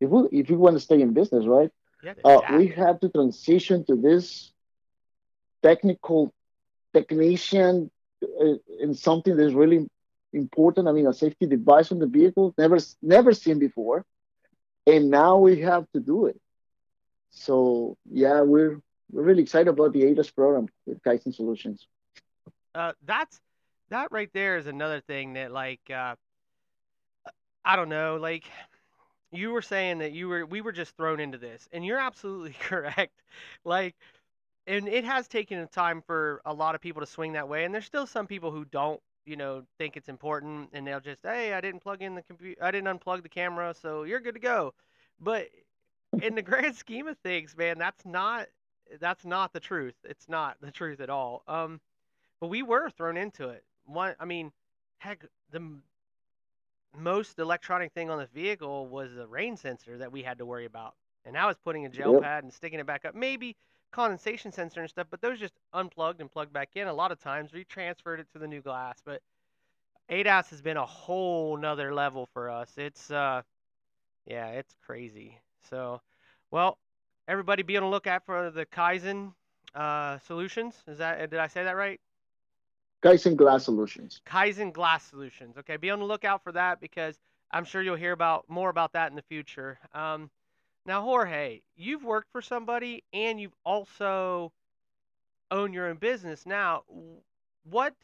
if 0.00 0.10
we 0.10 0.28
if 0.32 0.50
we 0.50 0.56
want 0.56 0.76
to 0.76 0.80
stay 0.80 1.00
in 1.00 1.12
business, 1.12 1.46
right? 1.46 1.70
Have 2.04 2.16
to 2.18 2.24
Uh, 2.24 2.40
we 2.48 2.68
had 2.68 3.00
to 3.02 3.08
transition 3.08 3.84
to 3.86 3.96
this 3.96 4.52
technical 5.62 6.32
technician 6.92 7.90
uh, 8.22 8.54
in 8.80 8.94
something 8.94 9.36
that's 9.36 9.54
really 9.54 9.88
important. 10.32 10.88
I 10.88 10.92
mean, 10.92 11.06
a 11.06 11.12
safety 11.12 11.46
device 11.46 11.92
on 11.92 11.98
the 11.98 12.06
vehicle, 12.06 12.54
never 12.58 12.78
never 13.02 13.32
seen 13.32 13.58
before, 13.58 14.04
and 14.86 15.10
now 15.10 15.38
we 15.38 15.60
have 15.60 15.84
to 15.92 16.00
do 16.00 16.26
it. 16.26 16.40
So 17.30 17.96
yeah, 18.10 18.42
we're 18.42 18.80
we're 19.10 19.22
really 19.24 19.42
excited 19.42 19.68
about 19.68 19.92
the 19.92 20.02
ADAS 20.04 20.30
program 20.34 20.68
with 20.86 21.02
Kaizen 21.02 21.34
Solutions. 21.34 21.86
Uh, 22.74 22.92
that's 23.04 23.40
that 23.90 24.12
right 24.12 24.30
there 24.32 24.56
is 24.58 24.66
another 24.66 25.00
thing 25.00 25.34
that 25.34 25.52
like 25.52 25.80
uh, 25.94 26.16
I 27.64 27.76
don't 27.76 27.88
know, 27.88 28.16
like 28.16 28.44
you 29.32 29.50
were 29.52 29.62
saying 29.62 29.98
that 29.98 30.12
you 30.12 30.28
were 30.28 30.46
we 30.46 30.60
were 30.60 30.72
just 30.72 30.96
thrown 30.96 31.20
into 31.20 31.38
this, 31.38 31.68
and 31.72 31.84
you're 31.84 31.98
absolutely 31.98 32.52
correct. 32.60 33.22
Like, 33.64 33.96
and 34.66 34.88
it 34.88 35.04
has 35.04 35.28
taken 35.28 35.58
a 35.60 35.66
time 35.66 36.02
for 36.02 36.42
a 36.46 36.54
lot 36.54 36.74
of 36.74 36.80
people 36.80 37.00
to 37.00 37.06
swing 37.06 37.32
that 37.34 37.48
way, 37.48 37.64
and 37.64 37.74
there's 37.74 37.86
still 37.86 38.06
some 38.06 38.26
people 38.26 38.50
who 38.50 38.64
don't, 38.66 39.00
you 39.26 39.36
know, 39.36 39.64
think 39.78 39.96
it's 39.96 40.08
important, 40.08 40.70
and 40.74 40.86
they'll 40.86 41.00
just, 41.00 41.22
hey, 41.24 41.54
I 41.54 41.60
didn't 41.60 41.82
plug 41.82 42.02
in 42.02 42.14
the 42.14 42.22
computer, 42.22 42.62
I 42.64 42.70
didn't 42.72 42.98
unplug 43.00 43.22
the 43.22 43.28
camera, 43.30 43.74
so 43.80 44.04
you're 44.04 44.20
good 44.20 44.34
to 44.34 44.40
go. 44.40 44.74
But 45.20 45.48
in 46.22 46.34
the 46.36 46.42
grand 46.50 46.76
scheme 46.76 47.08
of 47.08 47.18
things, 47.20 47.56
man, 47.56 47.78
that's 47.78 48.04
not 48.06 48.48
that's 49.00 49.24
not 49.24 49.52
the 49.52 49.60
truth. 49.60 49.94
It's 50.04 50.28
not 50.28 50.56
the 50.60 50.72
truth 50.72 51.00
at 51.00 51.10
all. 51.10 51.42
Um, 51.48 51.80
but 52.40 52.48
we 52.48 52.62
were 52.62 52.90
thrown 52.90 53.16
into 53.16 53.50
it. 53.50 53.64
One, 53.92 54.14
I 54.20 54.24
mean, 54.24 54.52
heck, 54.98 55.24
the 55.50 55.80
most 56.96 57.38
electronic 57.38 57.92
thing 57.92 58.10
on 58.10 58.18
the 58.18 58.26
vehicle 58.26 58.88
was 58.88 59.14
the 59.14 59.26
rain 59.26 59.56
sensor 59.56 59.98
that 59.98 60.12
we 60.12 60.22
had 60.22 60.38
to 60.38 60.46
worry 60.46 60.64
about. 60.64 60.94
And 61.24 61.34
now 61.34 61.48
was 61.48 61.58
putting 61.58 61.86
a 61.86 61.88
gel 61.88 62.14
Yep. 62.14 62.24
pad 62.24 62.44
and 62.44 62.52
sticking 62.52 62.80
it 62.80 62.86
back 62.86 63.04
up. 63.04 63.14
Maybe 63.14 63.56
condensation 63.92 64.52
sensor 64.52 64.80
and 64.80 64.88
stuff, 64.88 65.06
but 65.10 65.20
those 65.20 65.38
just 65.38 65.54
unplugged 65.72 66.20
and 66.20 66.30
plugged 66.30 66.52
back 66.52 66.70
in. 66.76 66.88
A 66.88 66.94
lot 66.94 67.12
of 67.12 67.20
times 67.20 67.52
we 67.52 67.64
transferred 67.64 68.20
it 68.20 68.26
to 68.32 68.38
the 68.38 68.46
new 68.48 68.60
glass, 68.60 69.00
but 69.04 69.20
ADAS 70.08 70.50
has 70.50 70.62
been 70.62 70.76
a 70.76 70.86
whole 70.86 71.56
nother 71.56 71.94
level 71.94 72.26
for 72.32 72.50
us. 72.50 72.72
It's 72.76 73.10
uh 73.10 73.42
yeah, 74.26 74.48
it's 74.50 74.74
crazy. 74.86 75.38
So 75.70 76.00
well, 76.50 76.78
everybody 77.28 77.62
be 77.62 77.76
on 77.76 77.82
the 77.84 77.88
lookout 77.88 78.24
for 78.26 78.50
the 78.50 78.66
Kaizen 78.66 79.32
uh 79.74 80.18
solutions. 80.20 80.74
Is 80.86 80.98
that 80.98 81.30
did 81.30 81.38
I 81.40 81.48
say 81.48 81.64
that 81.64 81.76
right? 81.76 82.00
In 83.02 83.34
glass 83.34 83.64
solutions. 83.64 84.20
Kaizen 84.26 84.72
Glass 84.72 85.04
Solutions. 85.04 85.56
Okay, 85.56 85.78
be 85.78 85.90
on 85.90 86.00
the 86.00 86.04
lookout 86.04 86.44
for 86.44 86.52
that 86.52 86.80
because 86.80 87.18
I'm 87.50 87.64
sure 87.64 87.80
you'll 87.80 87.96
hear 87.96 88.12
about 88.12 88.44
more 88.48 88.68
about 88.68 88.92
that 88.92 89.10
in 89.10 89.16
the 89.16 89.22
future. 89.22 89.78
Um, 89.94 90.30
now, 90.84 91.00
Jorge, 91.02 91.62
you've 91.76 92.04
worked 92.04 92.30
for 92.30 92.42
somebody 92.42 93.02
and 93.12 93.40
you've 93.40 93.56
also 93.64 94.52
owned 95.50 95.72
your 95.72 95.88
own 95.88 95.96
business. 95.96 96.44
Now, 96.44 96.82
what 97.64 97.94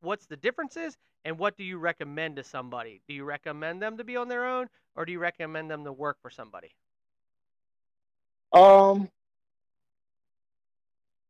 what's 0.00 0.26
the 0.26 0.36
differences, 0.36 0.96
and 1.24 1.36
what 1.36 1.56
do 1.56 1.64
you 1.64 1.78
recommend 1.78 2.36
to 2.36 2.44
somebody? 2.44 3.00
Do 3.08 3.14
you 3.14 3.24
recommend 3.24 3.82
them 3.82 3.96
to 3.96 4.04
be 4.04 4.16
on 4.16 4.28
their 4.28 4.46
own, 4.46 4.68
or 4.94 5.04
do 5.04 5.10
you 5.10 5.18
recommend 5.18 5.70
them 5.70 5.82
to 5.84 5.92
work 5.92 6.18
for 6.22 6.30
somebody? 6.30 6.70
Um, 8.52 9.08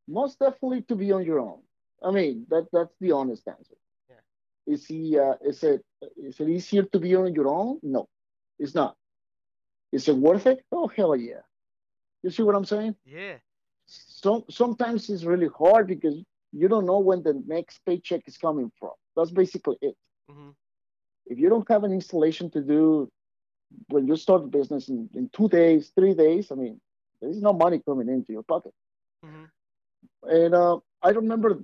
most 0.07 0.37
definitely 0.37 0.83
to 0.83 0.95
be 0.95 1.11
on 1.11 1.25
your 1.25 1.39
own. 1.39 1.59
I 2.03 2.11
mean, 2.11 2.45
that 2.49 2.67
that's 2.71 2.95
the 2.99 3.11
honest 3.11 3.47
answer. 3.47 3.75
Yeah. 4.09 4.19
Is 4.67 4.85
he? 4.85 5.17
Uh, 5.17 5.35
is 5.41 5.63
it? 5.63 5.83
Is 6.17 6.39
it 6.39 6.49
easier 6.49 6.83
to 6.83 6.99
be 6.99 7.15
on 7.15 7.33
your 7.33 7.47
own? 7.47 7.79
No, 7.83 8.07
it's 8.59 8.75
not. 8.75 8.95
Is 9.91 10.07
it 10.07 10.15
worth 10.17 10.45
it? 10.47 10.63
Oh 10.71 10.87
hell 10.87 11.15
yeah! 11.15 11.41
You 12.23 12.29
see 12.31 12.43
what 12.43 12.55
I'm 12.55 12.65
saying? 12.65 12.95
Yeah. 13.05 13.39
Some 13.87 14.43
sometimes 14.49 15.09
it's 15.09 15.23
really 15.23 15.47
hard 15.47 15.87
because 15.87 16.23
you 16.51 16.67
don't 16.67 16.85
know 16.85 16.99
when 16.99 17.23
the 17.23 17.33
next 17.45 17.79
paycheck 17.85 18.23
is 18.27 18.37
coming 18.37 18.71
from. 18.79 18.93
That's 19.15 19.31
basically 19.31 19.77
it. 19.81 19.95
Mhm. 20.29 20.55
If 21.25 21.37
you 21.39 21.49
don't 21.49 21.67
have 21.69 21.83
an 21.83 21.91
installation 21.91 22.49
to 22.51 22.61
do 22.61 23.09
when 23.89 24.07
you 24.07 24.15
start 24.15 24.41
the 24.43 24.47
business 24.47 24.89
in, 24.89 25.09
in 25.13 25.29
two 25.29 25.47
days, 25.49 25.91
three 25.95 26.13
days, 26.13 26.51
I 26.51 26.55
mean, 26.55 26.79
there's 27.21 27.41
no 27.41 27.53
money 27.53 27.79
coming 27.79 28.09
into 28.09 28.31
your 28.33 28.43
pocket. 28.43 28.73
Mhm. 29.23 29.51
And 30.23 30.53
uh, 30.53 30.79
I 31.01 31.09
remember 31.09 31.59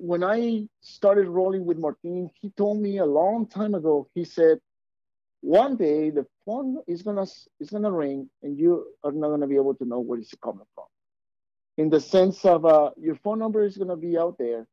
when 0.00 0.24
I 0.24 0.66
started 0.80 1.28
rolling 1.28 1.66
with 1.66 1.78
Martin, 1.78 2.30
he 2.40 2.50
told 2.50 2.80
me 2.80 2.98
a 2.98 3.04
long 3.04 3.46
time 3.46 3.74
ago. 3.74 4.08
He 4.14 4.24
said, 4.24 4.58
"One 5.42 5.76
day 5.76 6.10
the 6.10 6.26
phone 6.44 6.78
is 6.86 7.02
gonna 7.02 7.26
is 7.60 7.70
gonna 7.70 7.92
ring, 7.92 8.30
and 8.42 8.58
you 8.58 8.94
are 9.04 9.12
not 9.12 9.28
gonna 9.28 9.46
be 9.46 9.56
able 9.56 9.74
to 9.74 9.84
know 9.84 10.00
where 10.00 10.18
it's 10.18 10.34
coming 10.42 10.66
from. 10.74 10.86
In 11.76 11.90
the 11.90 12.00
sense 12.00 12.44
of 12.46 12.64
uh, 12.64 12.90
your 12.96 13.16
phone 13.16 13.38
number 13.38 13.62
is 13.62 13.76
gonna 13.76 13.96
be 13.96 14.16
out 14.16 14.38
there, 14.38 14.66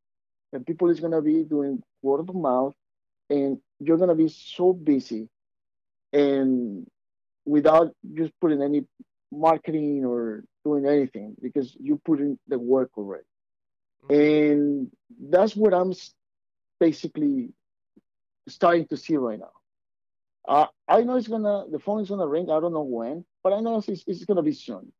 and 0.54 0.66
people 0.66 0.90
is 0.90 1.02
gonna 1.02 1.22
be 1.22 1.44
doing 1.44 1.84
word 2.02 2.22
of 2.22 2.34
mouth, 2.34 2.76
and 3.30 3.60
you're 3.80 3.98
gonna 3.98 4.16
be 4.16 4.30
so 4.30 4.72
busy, 4.72 5.28
and 6.14 6.88
without 7.46 7.94
just 8.14 8.32
putting 8.40 8.62
any 8.62 8.86
marketing 9.32 10.06
or 10.06 10.44
doing 10.64 10.86
anything 10.86 11.36
because 11.42 11.76
you 11.80 12.00
put 12.06 12.22
in 12.22 12.40
the 12.48 12.58
work 12.58 12.92
already." 12.98 13.26
And 14.10 14.92
that's 15.30 15.56
what 15.56 15.74
I'm 15.74 15.94
basically 16.80 17.54
starting 18.48 18.88
to 18.88 18.98
see 18.98 19.16
right 19.18 19.40
now. 19.40 19.52
Uh, 20.48 20.68
I 20.88 21.02
know 21.02 21.16
it's 21.16 21.28
gonna, 21.28 21.66
the 21.72 21.80
phone 21.80 22.02
is 22.02 22.10
gonna 22.10 22.28
ring. 22.28 22.50
I 22.50 22.60
don't 22.60 22.74
know 22.74 22.84
when, 22.84 23.26
but 23.44 23.54
I 23.54 23.60
know 23.60 23.78
it's, 23.86 24.04
it's 24.08 24.26
gonna 24.26 24.44
be 24.44 24.54
soon. 24.54 24.92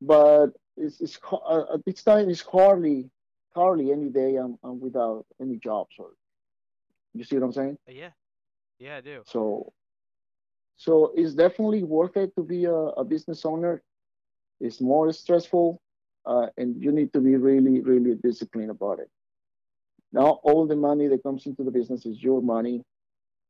But 0.00 0.48
it's, 0.76 1.00
it's 1.00 1.18
uh, 1.30 1.74
at 1.74 1.84
this 1.84 2.02
time 2.02 2.28
it's 2.28 2.42
hardly, 2.42 3.10
hardly 3.54 3.92
any 3.92 4.08
day 4.10 4.36
I'm, 4.36 4.58
I'm 4.62 4.80
without 4.80 5.26
any 5.40 5.58
jobs 5.58 5.94
or 5.98 6.10
you 7.14 7.24
see 7.24 7.36
what 7.36 7.44
I'm 7.44 7.52
saying? 7.52 7.78
Yeah. 7.88 8.10
Yeah, 8.78 8.96
I 8.96 9.00
do. 9.00 9.22
So, 9.26 9.72
so 10.76 11.12
it's 11.14 11.34
definitely 11.34 11.82
worth 11.82 12.16
it 12.16 12.34
to 12.36 12.42
be 12.42 12.64
a, 12.64 12.74
a 12.74 13.04
business 13.04 13.44
owner. 13.44 13.82
It's 14.60 14.80
more 14.80 15.12
stressful, 15.12 15.80
uh, 16.26 16.46
and 16.56 16.82
you 16.82 16.92
need 16.92 17.12
to 17.12 17.20
be 17.20 17.36
really, 17.36 17.80
really 17.80 18.14
disciplined 18.16 18.70
about 18.70 18.98
it. 19.00 19.10
Now, 20.12 20.40
all 20.42 20.66
the 20.66 20.76
money 20.76 21.06
that 21.08 21.22
comes 21.22 21.46
into 21.46 21.62
the 21.64 21.70
business 21.70 22.06
is 22.06 22.22
your 22.22 22.42
money. 22.42 22.84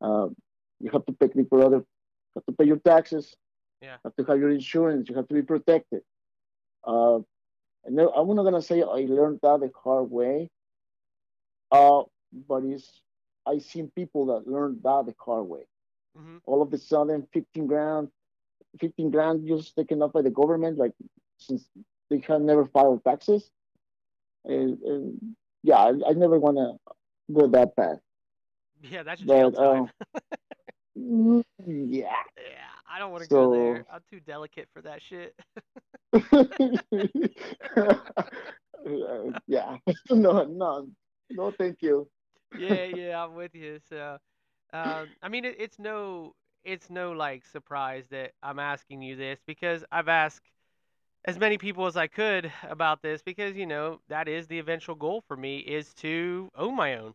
Uh, 0.00 0.28
you 0.80 0.90
have 0.90 1.04
to 1.06 1.12
pay 1.12 1.28
people 1.28 1.62
other, 1.64 1.84
have 2.34 2.44
to 2.46 2.52
pay 2.52 2.64
your 2.66 2.78
taxes, 2.78 3.34
Yeah. 3.80 3.98
have 4.04 4.14
to 4.16 4.24
have 4.24 4.38
your 4.38 4.50
insurance, 4.50 5.08
you 5.08 5.14
have 5.16 5.28
to 5.28 5.34
be 5.34 5.42
protected. 5.42 6.02
Uh, 6.84 7.20
know, 7.88 8.10
I'm 8.10 8.34
not 8.34 8.44
gonna 8.44 8.62
say 8.62 8.82
I 8.82 9.06
learned 9.06 9.40
that 9.42 9.60
the 9.60 9.70
hard 9.74 10.10
way, 10.10 10.50
uh, 11.70 12.02
but 12.32 12.64
it's 12.64 13.02
I 13.46 13.58
seen 13.58 13.90
people 13.94 14.26
that 14.26 14.46
learned 14.48 14.82
that 14.82 15.06
the 15.06 15.14
hard 15.18 15.46
way. 15.46 15.66
Mhm. 16.18 16.40
All 16.44 16.62
of 16.62 16.72
a 16.72 16.78
sudden, 16.78 17.26
15 17.32 17.66
grand, 17.66 18.10
15 18.80 19.10
grand 19.10 19.46
just 19.46 19.76
taken 19.76 20.02
up 20.02 20.12
by 20.12 20.22
the 20.22 20.30
government, 20.30 20.78
like 20.78 20.92
since 21.38 21.68
they 22.10 22.20
have 22.28 22.42
never 22.42 22.66
filed 22.66 23.04
taxes. 23.04 23.50
And, 24.44 24.80
and 24.82 25.36
yeah, 25.62 25.76
I, 25.78 25.88
I 26.08 26.12
never 26.12 26.38
want 26.38 26.56
to 26.58 26.76
go 27.32 27.46
that 27.48 27.76
path. 27.76 27.98
Yeah, 28.82 29.02
that's 29.02 29.22
jail 29.22 29.50
But 29.50 29.52
time. 29.52 29.86
uh, 29.86 29.86
mm, 30.98 31.42
yeah, 31.66 32.22
Yeah, 32.36 32.68
I 32.88 32.98
don't 32.98 33.12
want 33.12 33.22
to 33.22 33.28
go 33.28 33.46
there. 33.46 33.84
I'm 33.92 34.02
too 34.10 34.20
delicate 34.20 34.68
for 34.72 34.82
that 34.82 35.02
shit. 35.02 35.34
yeah, 39.46 39.76
no, 40.10 40.44
no, 40.44 40.88
no, 41.30 41.50
thank 41.58 41.78
you. 41.82 42.08
Yeah, 42.56 42.84
yeah, 42.84 43.22
I'm 43.24 43.34
with 43.34 43.54
you. 43.54 43.78
So, 43.88 44.18
um, 44.72 45.10
I 45.22 45.28
mean, 45.28 45.44
it, 45.44 45.56
it's 45.58 45.78
no, 45.78 46.34
it's 46.64 46.90
no 46.90 47.12
like 47.12 47.44
surprise 47.44 48.06
that 48.10 48.32
I'm 48.42 48.58
asking 48.58 49.02
you 49.02 49.16
this 49.16 49.40
because 49.46 49.84
I've 49.92 50.08
asked 50.08 50.50
as 51.26 51.38
many 51.38 51.58
people 51.58 51.86
as 51.86 51.96
I 51.96 52.06
could 52.06 52.52
about 52.62 53.02
this 53.02 53.20
because 53.22 53.56
you 53.56 53.66
know 53.66 54.00
that 54.08 54.28
is 54.28 54.46
the 54.46 54.58
eventual 54.58 54.94
goal 54.94 55.22
for 55.26 55.36
me 55.36 55.58
is 55.58 55.92
to 55.94 56.50
own 56.56 56.76
my 56.76 56.96
own 56.96 57.14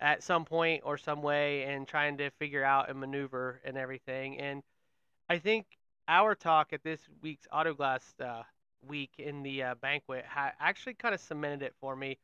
at 0.00 0.22
some 0.22 0.44
point 0.44 0.82
or 0.84 0.96
some 0.98 1.22
way 1.22 1.64
and 1.64 1.86
trying 1.86 2.16
to 2.18 2.30
figure 2.30 2.64
out 2.64 2.90
and 2.90 2.98
maneuver 2.98 3.60
and 3.64 3.76
everything. 3.76 4.38
And 4.38 4.62
I 5.28 5.38
think 5.38 5.66
our 6.08 6.34
talk 6.34 6.72
at 6.72 6.82
this 6.82 7.00
week's 7.22 7.46
Autoglass 7.52 8.02
uh, 8.20 8.42
week 8.88 9.10
in 9.18 9.42
the 9.42 9.62
uh, 9.62 9.74
banquet 9.76 10.24
ha- 10.28 10.52
actually 10.58 10.94
kind 10.94 11.14
of 11.14 11.20
cemented 11.20 11.62
it 11.62 11.74
for 11.80 11.94
me 11.94 12.18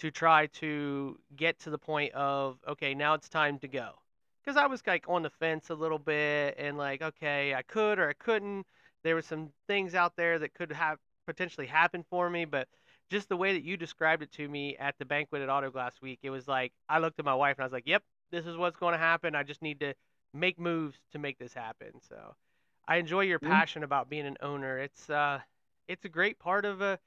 to 0.00 0.10
try 0.10 0.46
to 0.46 1.18
get 1.36 1.58
to 1.60 1.70
the 1.70 1.78
point 1.78 2.12
of 2.14 2.58
okay, 2.66 2.94
now 2.94 3.14
it's 3.14 3.28
time 3.28 3.58
to 3.60 3.68
go. 3.68 3.90
Because 4.42 4.56
I 4.56 4.66
was 4.66 4.82
like 4.86 5.04
on 5.08 5.22
the 5.22 5.30
fence 5.30 5.70
a 5.70 5.74
little 5.74 5.98
bit 5.98 6.56
and 6.58 6.78
like 6.78 7.02
okay, 7.02 7.54
I 7.54 7.62
could 7.62 7.98
or 7.98 8.08
I 8.08 8.14
couldn't. 8.14 8.66
There 9.02 9.14
were 9.14 9.22
some 9.22 9.50
things 9.66 9.94
out 9.94 10.16
there 10.16 10.38
that 10.38 10.54
could 10.54 10.72
have 10.72 10.98
potentially 11.26 11.66
happened 11.66 12.06
for 12.08 12.28
me, 12.28 12.44
but 12.44 12.68
just 13.10 13.28
the 13.28 13.36
way 13.36 13.52
that 13.54 13.62
you 13.62 13.76
described 13.76 14.22
it 14.22 14.32
to 14.32 14.48
me 14.48 14.76
at 14.76 14.98
the 14.98 15.04
banquet 15.04 15.42
at 15.42 15.48
Autoglass 15.48 16.00
Week, 16.00 16.18
it 16.22 16.30
was 16.30 16.48
like 16.48 16.72
I 16.88 16.98
looked 16.98 17.18
at 17.18 17.24
my 17.24 17.34
wife 17.34 17.56
and 17.56 17.62
I 17.62 17.66
was 17.66 17.72
like, 17.72 17.86
"Yep, 17.86 18.02
this 18.30 18.46
is 18.46 18.56
what's 18.56 18.76
going 18.76 18.92
to 18.92 18.98
happen. 18.98 19.34
I 19.34 19.42
just 19.42 19.62
need 19.62 19.80
to 19.80 19.94
make 20.32 20.58
moves 20.58 20.98
to 21.12 21.18
make 21.18 21.38
this 21.38 21.54
happen." 21.54 22.00
So 22.00 22.34
I 22.86 22.96
enjoy 22.96 23.22
your 23.22 23.38
Mm. 23.42 23.48
passion 23.48 23.82
about 23.82 24.08
being 24.08 24.26
an 24.26 24.36
owner. 24.40 24.78
It's 24.78 25.08
uh 25.10 25.40
it's 25.88 26.04
a 26.04 26.08
great 26.08 26.38
part 26.38 26.64
of 26.64 26.80
a 26.80 26.98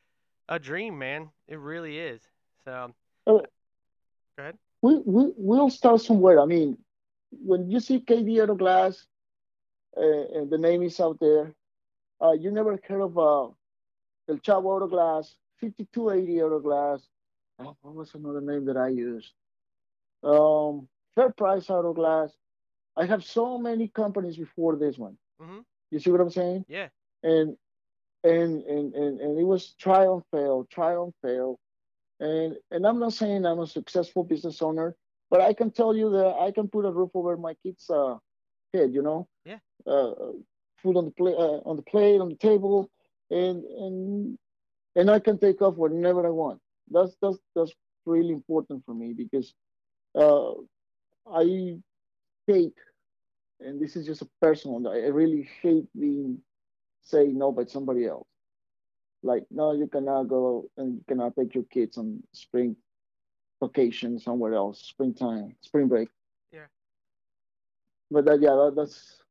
a 0.49 0.59
dream, 0.59 0.97
man. 0.97 1.31
It 1.47 1.57
really 1.59 1.97
is. 1.99 2.21
So, 2.65 2.93
Uh, 3.27 3.39
go 4.37 4.43
ahead. 4.43 4.57
we, 4.81 4.95
we, 5.05 5.31
we'll 5.37 5.69
start 5.69 6.01
somewhere. 6.01 6.39
I 6.39 6.45
mean, 6.45 6.77
when 7.45 7.69
you 7.69 7.79
see 7.79 7.99
KD 7.99 8.41
Auto 8.41 8.55
Glass 8.55 9.07
uh, 9.97 10.01
and 10.35 10.49
the 10.49 10.57
name 10.57 10.83
is 10.83 10.99
out 10.99 11.19
there, 11.19 11.53
uh, 12.23 12.31
you 12.31 12.51
never 12.51 12.79
heard 12.87 13.01
of 13.01 13.17
uh, 13.17 13.47
El 14.29 14.37
Chavo 14.37 14.65
Auto 14.65 14.87
Glass, 14.87 15.35
5280 15.59 16.41
Auto 16.41 16.59
Glass. 16.59 17.01
Oh, 17.59 17.75
what 17.81 17.93
was 17.93 18.13
another 18.15 18.41
name 18.41 18.65
that 18.65 18.77
I 18.77 18.89
used? 18.89 19.31
Um, 20.23 20.87
Fair 21.15 21.31
Price 21.31 21.69
Auto 21.69 21.93
Glass. 21.93 22.31
I 22.95 23.05
have 23.05 23.23
so 23.23 23.57
many 23.57 23.87
companies 23.87 24.37
before 24.37 24.75
this 24.75 24.97
one. 24.97 25.17
Mm-hmm. 25.41 25.59
You 25.91 25.99
see 25.99 26.11
what 26.11 26.21
I'm 26.21 26.29
saying? 26.29 26.65
Yeah. 26.67 26.87
And 27.23 27.57
and 28.23 28.63
and 28.63 28.93
and, 28.93 29.19
and 29.19 29.39
it 29.39 29.43
was 29.43 29.73
try 29.79 30.05
and 30.05 30.21
fail, 30.31 30.67
try 30.71 30.93
and 30.93 31.13
fail. 31.21 31.59
And 32.19 32.55
and 32.71 32.85
I'm 32.85 32.99
not 32.99 33.13
saying 33.13 33.45
I'm 33.45 33.59
a 33.59 33.67
successful 33.67 34.23
business 34.23 34.61
owner, 34.61 34.95
but 35.29 35.41
I 35.41 35.53
can 35.53 35.71
tell 35.71 35.95
you 35.95 36.09
that 36.11 36.35
I 36.39 36.51
can 36.51 36.67
put 36.67 36.85
a 36.85 36.91
roof 36.91 37.11
over 37.13 37.35
my 37.37 37.55
kids' 37.63 37.89
uh, 37.89 38.17
head. 38.73 38.93
You 38.93 39.01
know. 39.01 39.27
Yeah. 39.45 39.59
Uh, 39.85 40.13
food 40.83 40.97
on 40.97 41.05
the 41.05 41.11
plate, 41.11 41.35
uh, 41.35 41.59
on 41.65 41.77
the 41.77 41.81
plate, 41.81 42.19
on 42.19 42.29
the 42.29 42.35
table, 42.35 42.89
and 43.31 43.63
and 43.63 44.37
and 44.95 45.09
I 45.09 45.19
can 45.19 45.39
take 45.39 45.61
off 45.61 45.75
whenever 45.75 46.25
I 46.27 46.29
want. 46.29 46.59
That's 46.91 47.15
that's 47.21 47.37
that's 47.55 47.71
really 48.05 48.33
important 48.33 48.83
for 48.85 48.93
me 48.93 49.13
because 49.13 49.53
uh, 50.15 50.51
I 51.31 51.77
hate, 52.45 52.77
and 53.59 53.81
this 53.81 53.95
is 53.95 54.05
just 54.05 54.21
a 54.21 54.27
personal. 54.41 54.87
I 54.87 55.07
really 55.07 55.49
hate 55.61 55.87
being 55.99 56.39
say 57.01 57.27
no 57.27 57.51
by 57.51 57.65
somebody 57.65 58.05
else. 58.05 58.27
Like 59.23 59.45
no, 59.49 59.73
you 59.73 59.87
cannot 59.87 60.27
go 60.27 60.69
and 60.77 60.95
you 60.95 61.03
cannot 61.07 61.35
take 61.35 61.55
your 61.55 61.63
kids 61.65 61.97
on 61.97 62.21
spring 62.33 62.75
vacation 63.63 64.19
somewhere 64.19 64.53
else, 64.53 64.81
springtime, 64.83 65.55
spring 65.61 65.87
break. 65.87 66.09
Yeah. 66.51 66.67
But 68.11 68.25
that, 68.25 68.41
yeah, 68.41 68.49
that, 68.49 68.73
that's 68.75 69.22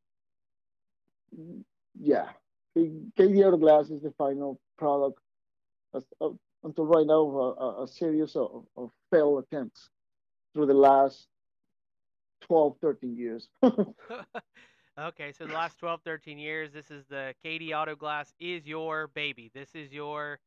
yeah. 1.99 2.29
KD 2.77 3.45
Auto 3.47 3.57
Glass 3.57 3.91
is 3.91 4.03
the 4.03 4.13
final 4.17 4.61
product 4.79 5.19
as, 5.95 6.05
uh, 6.21 6.31
until 6.65 6.87
right 6.87 7.07
now 7.07 7.55
a, 7.59 7.83
a 7.85 7.89
series 7.89 8.35
of, 8.37 8.65
of 8.77 8.91
failed 9.11 9.45
attempts 9.45 9.91
through 10.55 10.67
the 10.67 10.75
last 10.75 11.29
12, 12.43 12.77
13 12.81 13.17
years. 13.17 13.49
okay, 13.63 15.33
so 15.33 15.47
the 15.47 15.53
last 15.53 15.79
12, 15.79 16.01
13 16.05 16.39
years, 16.39 16.73
this 16.73 16.91
is 16.91 17.05
the 17.09 17.35
KD 17.45 17.73
Auto 17.73 17.95
Glass 17.95 18.33
is 18.41 18.67
your 18.67 19.09
baby. 19.09 19.51
This 19.55 19.69
is 19.75 19.93
your, 19.93 20.39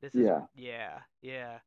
this 0.00 0.14
is, 0.14 0.22
yeah, 0.22 0.40
yeah, 0.54 0.98
yeah. 1.22 1.58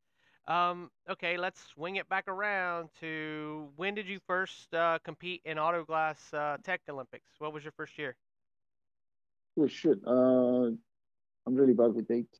Um, 0.48 0.90
okay, 1.08 1.38
let's 1.38 1.62
swing 1.74 1.98
it 1.98 2.10
back 2.10 2.28
around 2.28 2.90
to 3.02 3.70
when 3.76 3.94
did 3.94 4.08
you 4.08 4.20
first 4.26 4.74
uh, 4.74 4.98
compete 5.04 5.42
in 5.46 5.60
Auto 5.60 5.84
Glass 5.84 6.34
uh, 6.34 6.58
Tech 6.64 6.82
Olympics? 6.90 7.30
What 7.38 7.54
was 7.54 7.64
your 7.64 7.74
first 7.74 7.98
year? 8.00 8.16
Oh 9.58 9.68
shit, 9.68 10.00
uh, 10.06 10.72
I'm 11.46 11.56
really 11.56 11.74
bad 11.74 11.94
with 11.94 12.08
dates. 12.08 12.40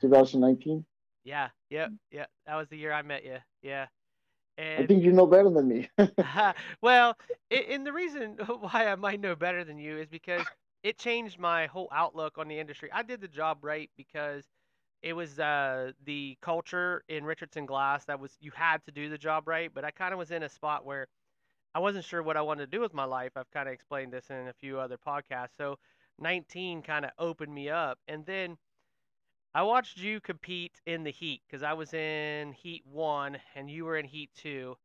2019. 0.00 0.84
Yeah, 1.24 1.48
yep, 1.70 1.90
yeah. 2.10 2.26
That 2.46 2.56
was 2.56 2.68
the 2.68 2.76
year 2.76 2.92
I 2.92 3.02
met 3.02 3.24
you. 3.24 3.38
Yeah. 3.62 3.86
I 4.58 4.84
think 4.86 5.02
you 5.02 5.12
know 5.12 5.26
better 5.26 5.50
than 5.50 5.68
me. 5.68 5.88
well, 6.82 7.16
it, 7.50 7.68
and 7.70 7.86
the 7.86 7.92
reason 7.92 8.36
why 8.60 8.88
I 8.88 8.94
might 8.96 9.20
know 9.20 9.34
better 9.34 9.64
than 9.64 9.78
you 9.78 9.98
is 9.98 10.08
because 10.08 10.44
it 10.82 10.98
changed 10.98 11.38
my 11.38 11.66
whole 11.66 11.88
outlook 11.92 12.38
on 12.38 12.48
the 12.48 12.58
industry. 12.58 12.90
I 12.92 13.02
did 13.02 13.20
the 13.20 13.28
job 13.28 13.58
right 13.62 13.90
because 13.96 14.44
it 15.02 15.14
was 15.14 15.38
uh, 15.38 15.92
the 16.04 16.36
culture 16.42 17.02
in 17.08 17.24
Richardson 17.24 17.66
Glass 17.66 18.04
that 18.04 18.20
was 18.20 18.36
you 18.40 18.52
had 18.54 18.84
to 18.84 18.92
do 18.92 19.08
the 19.08 19.18
job 19.18 19.48
right. 19.48 19.70
But 19.72 19.84
I 19.84 19.90
kind 19.90 20.12
of 20.12 20.18
was 20.18 20.30
in 20.30 20.42
a 20.42 20.48
spot 20.48 20.84
where 20.84 21.08
I 21.74 21.78
wasn't 21.78 22.04
sure 22.04 22.22
what 22.22 22.36
I 22.36 22.42
wanted 22.42 22.70
to 22.70 22.76
do 22.76 22.80
with 22.80 22.92
my 22.92 23.04
life. 23.04 23.32
I've 23.36 23.50
kind 23.50 23.68
of 23.68 23.74
explained 23.74 24.12
this 24.12 24.30
in 24.30 24.48
a 24.48 24.52
few 24.52 24.78
other 24.78 24.98
podcasts. 24.98 25.56
So 25.56 25.78
19 26.18 26.82
kind 26.82 27.04
of 27.04 27.12
opened 27.18 27.54
me 27.54 27.68
up, 27.70 27.98
and 28.08 28.24
then 28.26 28.58
I 29.54 29.62
watched 29.62 29.98
you 29.98 30.20
compete 30.20 30.80
in 30.86 31.04
the 31.04 31.10
heat 31.10 31.42
because 31.46 31.62
I 31.62 31.72
was 31.74 31.92
in 31.94 32.52
heat 32.52 32.84
one 32.86 33.38
and 33.54 33.70
you 33.70 33.84
were 33.84 33.96
in 33.96 34.06
heat 34.06 34.30
two. 34.34 34.76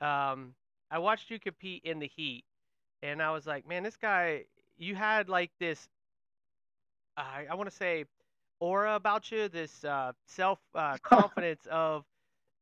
Um, 0.00 0.54
I 0.90 0.98
watched 0.98 1.30
you 1.30 1.38
compete 1.40 1.84
in 1.84 1.98
the 1.98 2.08
heat, 2.08 2.44
and 3.02 3.22
I 3.22 3.30
was 3.32 3.46
like, 3.46 3.66
man, 3.66 3.82
this 3.82 3.96
guy, 3.96 4.44
you 4.78 4.94
had 4.94 5.28
like 5.28 5.52
this, 5.60 5.88
I, 7.16 7.46
I 7.50 7.54
want 7.54 7.70
to 7.70 7.76
say, 7.76 8.04
aura 8.60 8.94
about 8.96 9.30
you, 9.30 9.48
this 9.48 9.84
uh, 9.84 10.12
self 10.26 10.58
uh, 10.74 10.98
confidence 11.02 11.66
of 11.70 12.04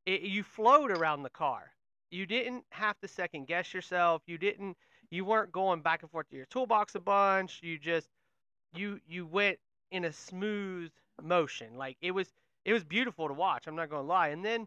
it, 0.07 0.23
you 0.23 0.43
flowed 0.43 0.91
around 0.93 1.23
the 1.23 1.31
car. 1.31 1.73
You 2.11 2.27
didn't 2.27 2.65
have 2.71 2.99
to 3.01 3.09
second 3.09 3.47
guess 3.47 3.75
yourself. 3.75 4.23
You 4.27 4.39
didn't. 4.39 4.77
You 5.13 5.27
weren't 5.27 5.53
going 5.53 5.83
back 5.83 6.01
and 6.01 6.11
forth 6.11 6.31
to 6.31 6.37
your 6.37 6.47
toolbox 6.47 6.95
a 6.95 7.01
bunch. 7.01 7.61
You 7.63 7.79
just 7.79 8.09
you 8.75 8.99
you 9.07 9.27
went 9.27 9.59
in 9.91 10.07
a 10.07 10.13
smooth 10.13 10.91
motion. 11.23 11.77
Like 11.77 11.99
it 12.01 12.13
was 12.13 12.33
it 12.65 12.73
was 12.73 12.83
beautiful 12.83 13.29
to 13.29 13.35
watch. 13.35 13.67
I'm 13.67 13.77
not 13.77 13.91
gonna 13.91 14.09
lie. 14.09 14.29
And 14.29 14.43
then 14.43 14.67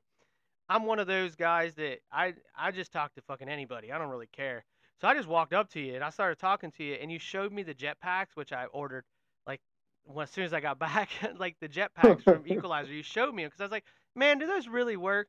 I'm 0.69 0.85
one 0.85 0.99
of 0.99 1.07
those 1.07 1.35
guys 1.35 1.73
that 1.75 1.97
I 2.11 2.35
I 2.55 2.69
just 2.69 2.91
talk 2.91 3.15
to 3.15 3.23
fucking 3.23 3.49
anybody. 3.49 3.91
I 3.91 3.97
don't 3.97 4.09
really 4.09 4.29
care. 4.31 4.63
So 5.01 5.07
I 5.07 5.15
just 5.15 5.27
walked 5.27 5.53
up 5.53 5.67
to 5.71 5.81
you 5.81 5.95
and 5.95 6.03
I 6.03 6.11
started 6.11 6.37
talking 6.37 6.71
to 6.73 6.83
you 6.83 6.93
and 6.93 7.11
you 7.11 7.17
showed 7.17 7.51
me 7.51 7.63
the 7.63 7.73
jetpacks, 7.73 8.35
which 8.35 8.53
I 8.53 8.65
ordered 8.65 9.03
like 9.47 9.61
when, 10.03 10.25
as 10.25 10.29
soon 10.29 10.43
as 10.45 10.53
I 10.53 10.59
got 10.59 10.77
back, 10.87 11.09
like 11.39 11.55
the 11.59 11.67
jetpacks 11.67 12.23
from 12.23 12.43
Equalizer. 12.47 12.93
You 12.93 13.01
showed 13.01 13.33
me 13.33 13.45
because 13.45 13.61
I 13.61 13.63
was 13.63 13.71
like, 13.71 13.85
man, 14.15 14.37
do 14.37 14.45
those 14.45 14.67
really 14.67 14.95
work? 14.95 15.27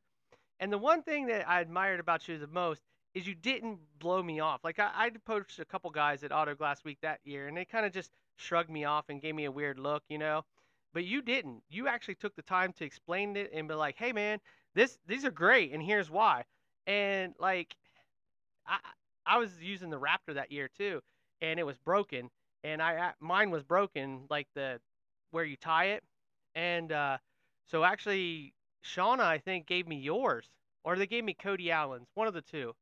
And 0.59 0.71
the 0.71 0.77
one 0.77 1.01
thing 1.01 1.25
that 1.27 1.49
I 1.49 1.59
admired 1.59 1.99
about 1.99 2.27
you 2.27 2.37
the 2.37 2.45
most 2.45 2.83
is 3.17 3.27
you 3.27 3.33
didn't 3.33 3.79
blow 3.99 4.21
me 4.21 4.39
off. 4.39 4.61
Like 4.63 4.77
I, 4.79 4.91
I 4.93 5.07
approached 5.07 5.59
a 5.59 5.65
couple 5.65 5.89
guys 5.89 6.23
at 6.23 6.31
Auto 6.31 6.53
Glass 6.53 6.83
Week 6.83 6.99
that 7.01 7.19
year, 7.23 7.47
and 7.47 7.57
they 7.57 7.65
kind 7.65 7.85
of 7.85 7.91
just 7.91 8.11
shrugged 8.35 8.69
me 8.69 8.85
off 8.85 9.05
and 9.09 9.21
gave 9.21 9.33
me 9.33 9.45
a 9.45 9.51
weird 9.51 9.79
look, 9.79 10.03
you 10.07 10.19
know. 10.19 10.43
But 10.93 11.05
you 11.05 11.21
didn't. 11.23 11.63
You 11.69 11.87
actually 11.87 12.15
took 12.15 12.35
the 12.35 12.43
time 12.43 12.73
to 12.73 12.85
explain 12.85 13.35
it 13.35 13.51
and 13.53 13.67
be 13.67 13.73
like, 13.73 13.97
"Hey, 13.97 14.11
man, 14.13 14.39
this 14.75 14.99
these 15.07 15.25
are 15.25 15.31
great, 15.31 15.71
and 15.73 15.81
here's 15.81 16.11
why." 16.11 16.43
And 16.85 17.33
like, 17.39 17.75
I 18.67 18.77
I 19.25 19.37
was 19.39 19.51
using 19.61 19.89
the 19.89 19.99
Raptor 19.99 20.35
that 20.35 20.51
year 20.51 20.69
too, 20.77 21.01
and 21.41 21.59
it 21.59 21.65
was 21.65 21.77
broken, 21.77 22.29
and 22.63 22.81
I 22.81 23.13
mine 23.19 23.49
was 23.49 23.63
broken, 23.63 24.25
like 24.29 24.47
the 24.53 24.79
where 25.31 25.43
you 25.43 25.57
tie 25.57 25.85
it, 25.85 26.03
and 26.55 26.91
uh, 26.91 27.17
so 27.65 27.83
actually, 27.83 28.53
Shauna 28.85 29.21
I 29.21 29.39
think 29.39 29.65
gave 29.65 29.87
me 29.87 29.97
yours, 29.97 30.49
or 30.83 30.95
they 30.95 31.07
gave 31.07 31.23
me 31.23 31.33
Cody 31.33 31.71
Allen's, 31.71 32.07
one 32.13 32.27
of 32.27 32.33
the 32.35 32.41
two. 32.41 32.73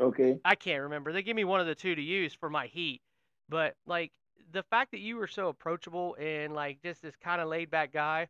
Okay. 0.00 0.38
I 0.44 0.54
can't 0.54 0.82
remember. 0.82 1.12
They 1.12 1.22
gave 1.22 1.36
me 1.36 1.44
one 1.44 1.60
of 1.60 1.66
the 1.66 1.74
two 1.74 1.94
to 1.94 2.02
use 2.02 2.32
for 2.32 2.48
my 2.48 2.66
heat, 2.66 3.02
but 3.48 3.74
like 3.86 4.12
the 4.52 4.62
fact 4.64 4.92
that 4.92 5.00
you 5.00 5.16
were 5.16 5.26
so 5.26 5.48
approachable 5.48 6.16
and 6.18 6.54
like 6.54 6.82
just 6.82 7.02
this 7.02 7.14
kind 7.16 7.40
of 7.40 7.48
laid 7.48 7.70
back 7.70 7.92
guy, 7.92 8.28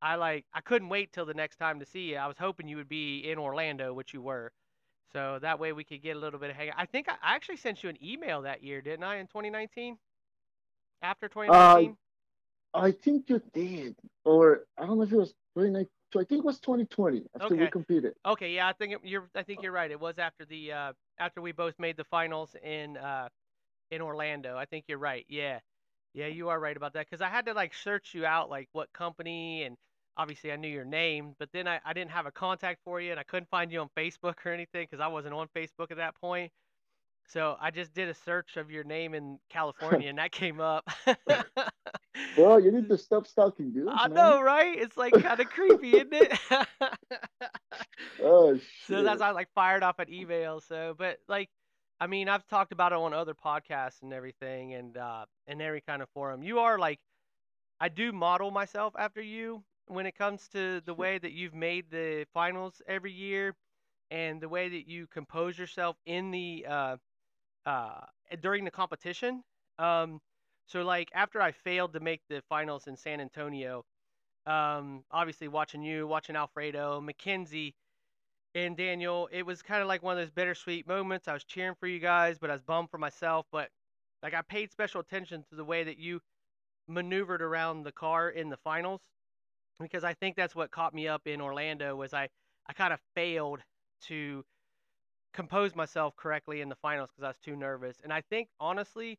I 0.00 0.16
like 0.16 0.44
I 0.52 0.60
couldn't 0.60 0.88
wait 0.88 1.12
till 1.12 1.26
the 1.26 1.34
next 1.34 1.56
time 1.56 1.80
to 1.80 1.86
see 1.86 2.10
you. 2.10 2.16
I 2.16 2.26
was 2.26 2.36
hoping 2.38 2.68
you 2.68 2.76
would 2.76 2.88
be 2.88 3.30
in 3.30 3.38
Orlando, 3.38 3.92
which 3.92 4.14
you 4.14 4.22
were. 4.22 4.52
So 5.12 5.38
that 5.42 5.58
way 5.58 5.72
we 5.72 5.84
could 5.84 6.02
get 6.02 6.16
a 6.16 6.18
little 6.18 6.40
bit 6.40 6.50
of 6.50 6.56
hang. 6.56 6.70
I 6.76 6.86
think 6.86 7.08
I 7.08 7.14
actually 7.22 7.56
sent 7.56 7.82
you 7.82 7.88
an 7.88 8.02
email 8.04 8.42
that 8.42 8.62
year, 8.62 8.80
didn't 8.80 9.04
I, 9.04 9.16
in 9.16 9.26
2019? 9.26 9.96
After 11.02 11.28
2019? 11.28 11.96
Uh, 12.74 12.78
I 12.78 12.90
think 12.90 13.28
you 13.28 13.40
did, 13.52 13.94
or 14.24 14.64
I 14.76 14.86
don't 14.86 14.98
know 14.98 15.04
if 15.04 15.12
it 15.12 15.16
was 15.16 15.30
2019. 15.56 15.88
I 16.20 16.24
think 16.24 16.40
it 16.40 16.44
was 16.44 16.60
2020 16.60 17.24
after 17.34 17.46
okay. 17.46 17.64
we 17.64 17.70
competed. 17.70 18.14
Okay, 18.26 18.54
yeah, 18.54 18.68
I 18.68 18.72
think 18.72 18.94
it, 18.94 19.00
you're. 19.02 19.28
I 19.34 19.42
think 19.42 19.62
you're 19.62 19.72
right. 19.72 19.90
It 19.90 20.00
was 20.00 20.18
after 20.18 20.44
the 20.44 20.72
uh, 20.72 20.92
after 21.18 21.40
we 21.40 21.52
both 21.52 21.74
made 21.78 21.96
the 21.96 22.04
finals 22.04 22.54
in 22.62 22.96
uh, 22.96 23.28
in 23.90 24.00
Orlando. 24.00 24.56
I 24.56 24.64
think 24.64 24.84
you're 24.88 24.98
right. 24.98 25.24
Yeah. 25.28 25.60
Yeah, 26.14 26.28
you 26.28 26.48
are 26.48 26.60
right 26.60 26.76
about 26.76 26.92
that 26.92 27.06
because 27.10 27.20
I 27.20 27.28
had 27.28 27.46
to 27.46 27.54
like 27.54 27.74
search 27.74 28.14
you 28.14 28.24
out, 28.24 28.48
like 28.48 28.68
what 28.72 28.92
company, 28.92 29.64
and 29.64 29.76
obviously 30.16 30.52
I 30.52 30.56
knew 30.56 30.68
your 30.68 30.84
name, 30.84 31.34
but 31.38 31.48
then 31.52 31.66
I, 31.66 31.80
I 31.84 31.92
didn't 31.92 32.12
have 32.12 32.26
a 32.26 32.30
contact 32.30 32.80
for 32.84 33.00
you 33.00 33.10
and 33.10 33.20
I 33.20 33.24
couldn't 33.24 33.48
find 33.50 33.72
you 33.72 33.80
on 33.80 33.88
Facebook 33.96 34.34
or 34.44 34.52
anything 34.52 34.86
because 34.88 35.00
I 35.00 35.08
wasn't 35.08 35.34
on 35.34 35.48
Facebook 35.56 35.90
at 35.90 35.96
that 35.96 36.14
point. 36.20 36.52
So 37.26 37.56
I 37.60 37.70
just 37.70 37.94
did 37.94 38.08
a 38.08 38.14
search 38.14 38.56
of 38.56 38.70
your 38.70 38.84
name 38.84 39.14
in 39.14 39.38
California 39.50 40.08
and 40.10 40.18
that 40.18 40.32
came 40.32 40.60
up. 40.60 40.88
well, 42.36 42.60
you 42.60 42.70
need 42.70 42.88
to 42.90 42.98
stop 42.98 43.26
stalking 43.26 43.72
dude. 43.72 43.88
I 43.88 44.08
man. 44.08 44.14
know, 44.14 44.40
right? 44.40 44.76
It's 44.78 44.96
like 44.96 45.12
kind 45.22 45.40
of 45.40 45.48
creepy, 45.48 45.96
isn't 45.96 46.12
it? 46.12 46.38
oh 48.22 48.54
shit. 48.54 48.64
So 48.86 49.02
that's 49.02 49.22
I 49.22 49.30
like 49.30 49.48
fired 49.54 49.82
off 49.82 49.98
an 49.98 50.12
email. 50.12 50.60
So, 50.60 50.94
but 50.96 51.18
like 51.28 51.48
I 52.00 52.06
mean, 52.06 52.28
I've 52.28 52.46
talked 52.48 52.72
about 52.72 52.92
it 52.92 52.98
on 52.98 53.14
other 53.14 53.34
podcasts 53.34 54.02
and 54.02 54.12
everything, 54.12 54.74
and 54.74 54.96
uh, 54.96 55.24
in 55.46 55.60
every 55.60 55.80
kind 55.80 56.02
of 56.02 56.08
forum. 56.10 56.42
You 56.42 56.58
are 56.58 56.78
like, 56.78 56.98
I 57.80 57.88
do 57.88 58.12
model 58.12 58.50
myself 58.50 58.94
after 58.98 59.22
you 59.22 59.62
when 59.86 60.06
it 60.06 60.16
comes 60.16 60.48
to 60.48 60.80
the 60.84 60.94
way 60.94 61.18
that 61.18 61.32
you've 61.32 61.54
made 61.54 61.90
the 61.90 62.26
finals 62.34 62.82
every 62.88 63.12
year, 63.12 63.54
and 64.10 64.40
the 64.40 64.48
way 64.48 64.68
that 64.68 64.88
you 64.88 65.06
compose 65.06 65.58
yourself 65.58 65.96
in 66.04 66.30
the 66.30 66.66
uh, 66.68 66.96
uh, 67.66 68.00
during 68.40 68.64
the 68.64 68.70
competition. 68.70 69.42
Um, 69.78 70.20
so 70.66 70.82
like 70.82 71.10
after 71.14 71.40
I 71.40 71.52
failed 71.52 71.92
to 71.94 72.00
make 72.00 72.22
the 72.28 72.42
finals 72.48 72.86
in 72.86 72.96
San 72.96 73.20
Antonio, 73.20 73.84
um, 74.46 75.04
obviously 75.10 75.48
watching 75.48 75.82
you, 75.82 76.06
watching 76.06 76.36
Alfredo, 76.36 77.00
Mackenzie 77.00 77.74
and 78.54 78.76
Daniel, 78.76 79.28
it 79.32 79.44
was 79.44 79.62
kind 79.62 79.82
of 79.82 79.88
like 79.88 80.02
one 80.02 80.16
of 80.16 80.22
those 80.22 80.30
bittersweet 80.30 80.86
moments. 80.86 81.28
I 81.28 81.32
was 81.32 81.44
cheering 81.44 81.74
for 81.78 81.86
you 81.86 81.98
guys, 81.98 82.38
but 82.38 82.50
I 82.50 82.54
was 82.54 82.62
bummed 82.62 82.90
for 82.90 82.98
myself. 82.98 83.46
But 83.50 83.68
like 84.22 84.34
I 84.34 84.42
paid 84.42 84.70
special 84.70 85.00
attention 85.00 85.44
to 85.50 85.56
the 85.56 85.64
way 85.64 85.84
that 85.84 85.98
you 85.98 86.20
maneuvered 86.88 87.42
around 87.42 87.82
the 87.82 87.92
car 87.92 88.28
in 88.30 88.50
the 88.50 88.58
finals 88.58 89.00
because 89.80 90.04
I 90.04 90.14
think 90.14 90.36
that's 90.36 90.54
what 90.54 90.70
caught 90.70 90.94
me 90.94 91.08
up 91.08 91.26
in 91.26 91.40
Orlando 91.40 91.96
was 91.96 92.14
I 92.14 92.28
I 92.66 92.72
kind 92.72 92.92
of 92.92 93.00
failed 93.14 93.60
to 94.02 94.44
compose 95.34 95.76
myself 95.76 96.16
correctly 96.16 96.62
in 96.62 96.70
the 96.70 96.76
finals 96.76 97.10
because 97.10 97.24
I 97.24 97.28
was 97.28 97.38
too 97.38 97.56
nervous. 97.56 97.98
And 98.04 98.12
I 98.12 98.22
think 98.22 98.48
honestly, 98.60 99.18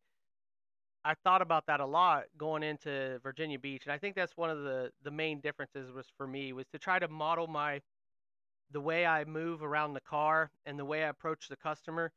I 1.05 1.13
thought 1.23 1.41
about 1.41 1.67
that 1.67 1.79
a 1.81 1.85
lot 1.85 2.25
going 2.37 2.63
into 2.63 3.19
Virginia 3.23 3.59
Beach, 3.59 3.83
and 3.85 3.93
I 3.93 3.97
think 3.99 4.15
that's 4.15 4.35
one 4.37 4.49
of 4.49 4.63
the 4.63 4.91
the 5.03 5.11
main 5.11 5.39
differences 5.41 5.91
was 5.91 6.07
for 6.17 6.27
me 6.27 6.53
was 6.53 6.67
to 6.69 6.79
try 6.79 6.99
to 6.99 7.07
model 7.07 7.47
my 7.47 7.81
the 8.71 8.81
way 8.81 9.05
I 9.05 9.25
move 9.25 9.63
around 9.63 9.93
the 9.93 10.01
car 10.01 10.51
and 10.65 10.79
the 10.79 10.85
way 10.85 11.03
I 11.03 11.09
approach 11.09 11.47
the 11.49 11.55
customer 11.57 12.11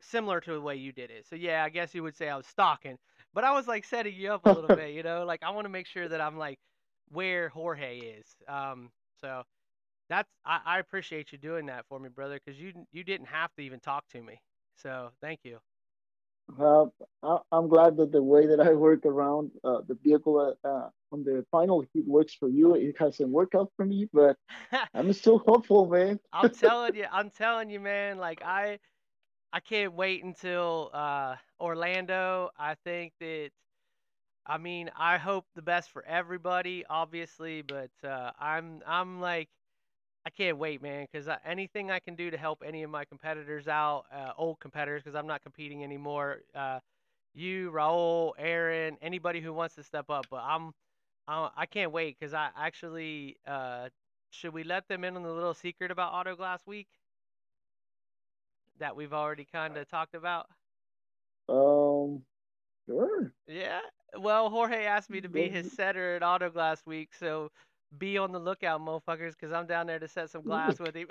similar 0.00 0.40
to 0.42 0.52
the 0.54 0.60
way 0.60 0.76
you 0.76 0.92
did 0.92 1.10
it. 1.10 1.26
So 1.26 1.36
yeah, 1.36 1.64
I 1.64 1.70
guess 1.70 1.94
you 1.94 2.02
would 2.04 2.16
say 2.16 2.28
I 2.28 2.36
was 2.36 2.46
stalking, 2.46 2.98
but 3.34 3.44
I 3.44 3.52
was 3.52 3.68
like 3.68 3.84
setting 3.84 4.14
you 4.14 4.32
up 4.32 4.46
a 4.46 4.50
little 4.52 4.76
bit, 4.76 4.94
you 4.94 5.02
know, 5.02 5.24
like 5.24 5.42
I 5.42 5.50
want 5.50 5.66
to 5.66 5.70
make 5.70 5.86
sure 5.86 6.08
that 6.08 6.20
I'm 6.20 6.38
like 6.38 6.58
where 7.10 7.48
Jorge 7.50 7.98
is. 7.98 8.26
Um, 8.48 8.90
so 9.20 9.42
that's 10.10 10.30
I, 10.44 10.60
I 10.66 10.80
appreciate 10.80 11.32
you 11.32 11.38
doing 11.38 11.66
that 11.68 11.86
for 11.88 12.00
me, 12.00 12.10
brother, 12.10 12.40
because 12.44 12.60
you 12.60 12.74
you 12.92 13.04
didn't 13.04 13.28
have 13.28 13.54
to 13.56 13.62
even 13.62 13.80
talk 13.80 14.08
to 14.10 14.22
me. 14.22 14.42
So 14.76 15.12
thank 15.22 15.40
you. 15.44 15.60
Uh, 16.58 16.86
I, 17.22 17.38
I'm 17.52 17.68
glad 17.68 17.96
that 17.98 18.12
the 18.12 18.22
way 18.22 18.46
that 18.46 18.60
I 18.60 18.74
work 18.74 19.06
around 19.06 19.52
uh, 19.64 19.82
the 19.86 19.94
vehicle 19.94 20.56
uh, 20.64 20.68
uh, 20.68 20.90
on 21.12 21.24
the 21.24 21.44
final 21.50 21.82
heat 21.92 22.06
works 22.06 22.34
for 22.34 22.48
you. 22.48 22.74
It 22.74 22.96
hasn't 22.98 23.30
worked 23.30 23.54
out 23.54 23.70
for 23.76 23.86
me, 23.86 24.08
but 24.12 24.36
I'm 24.94 25.12
still 25.12 25.38
hopeful, 25.38 25.86
man. 25.86 26.20
I'm 26.32 26.50
telling 26.52 26.94
you, 26.96 27.06
I'm 27.12 27.30
telling 27.30 27.70
you, 27.70 27.80
man. 27.80 28.18
Like 28.18 28.42
I, 28.44 28.78
I 29.52 29.60
can't 29.60 29.94
wait 29.94 30.24
until 30.24 30.90
uh, 30.92 31.36
Orlando. 31.60 32.50
I 32.58 32.74
think 32.84 33.12
that, 33.20 33.50
I 34.46 34.58
mean, 34.58 34.90
I 34.96 35.18
hope 35.18 35.46
the 35.54 35.62
best 35.62 35.90
for 35.90 36.04
everybody, 36.06 36.84
obviously, 36.88 37.62
but 37.62 37.90
uh, 38.04 38.32
I'm, 38.38 38.82
I'm 38.86 39.20
like, 39.20 39.48
I 40.26 40.30
can't 40.30 40.58
wait, 40.58 40.82
man, 40.82 41.06
because 41.10 41.28
anything 41.46 41.90
I 41.90 41.98
can 41.98 42.14
do 42.14 42.30
to 42.30 42.36
help 42.36 42.62
any 42.64 42.82
of 42.82 42.90
my 42.90 43.04
competitors 43.04 43.68
out, 43.68 44.04
uh, 44.12 44.32
old 44.36 44.60
competitors, 44.60 45.02
because 45.02 45.16
I'm 45.16 45.26
not 45.26 45.42
competing 45.42 45.82
anymore. 45.82 46.40
Uh, 46.54 46.80
you, 47.34 47.70
Raul, 47.70 48.32
Aaron, 48.38 48.98
anybody 49.00 49.40
who 49.40 49.52
wants 49.52 49.76
to 49.76 49.82
step 49.82 50.10
up, 50.10 50.26
but 50.30 50.42
I'm, 50.44 50.72
I, 51.26 51.48
I 51.56 51.66
can't 51.66 51.92
wait 51.92 52.18
because 52.18 52.34
I 52.34 52.50
actually, 52.56 53.36
uh, 53.46 53.88
should 54.30 54.52
we 54.52 54.62
let 54.62 54.88
them 54.88 55.04
in 55.04 55.16
on 55.16 55.22
the 55.22 55.32
little 55.32 55.54
secret 55.54 55.90
about 55.90 56.12
Auto 56.12 56.36
Glass 56.36 56.66
Week 56.66 56.88
that 58.78 58.94
we've 58.94 59.12
already 59.12 59.46
kind 59.50 59.76
of 59.76 59.88
talked 59.88 60.14
about? 60.14 60.46
Um, 61.48 62.22
sure. 62.86 63.32
Yeah. 63.46 63.80
Well, 64.18 64.50
Jorge 64.50 64.84
asked 64.84 65.08
me 65.08 65.20
to 65.20 65.28
be 65.28 65.48
his 65.48 65.72
setter 65.72 66.16
at 66.16 66.22
Auto 66.22 66.50
Glass 66.50 66.84
Week, 66.84 67.10
so 67.18 67.50
be 67.98 68.18
on 68.18 68.32
the 68.32 68.38
lookout, 68.38 68.80
motherfuckers, 68.80 69.32
because 69.32 69.52
I'm 69.52 69.66
down 69.66 69.86
there 69.86 69.98
to 69.98 70.08
set 70.08 70.30
some 70.30 70.42
glass 70.42 70.78
with 70.78 70.94
him. 70.94 71.08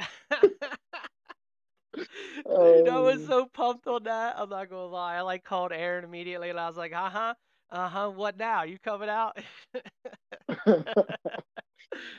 Dude, 2.60 2.88
I 2.88 3.00
was 3.00 3.26
so 3.26 3.46
pumped 3.46 3.88
on 3.88 4.04
that. 4.04 4.36
I'm 4.38 4.50
not 4.50 4.70
gonna 4.70 4.86
lie. 4.86 5.16
I 5.16 5.22
like 5.22 5.44
called 5.44 5.72
Aaron 5.72 6.04
immediately, 6.04 6.50
and 6.50 6.60
I 6.60 6.68
was 6.68 6.78
like, 6.78 6.94
"Uh 6.94 7.10
huh, 7.10 7.34
uh 7.72 7.90
huh. 7.90 8.10
What 8.12 8.38
now? 8.38 8.64
You 8.64 8.78
coming 8.80 9.10
out?" 9.10 9.38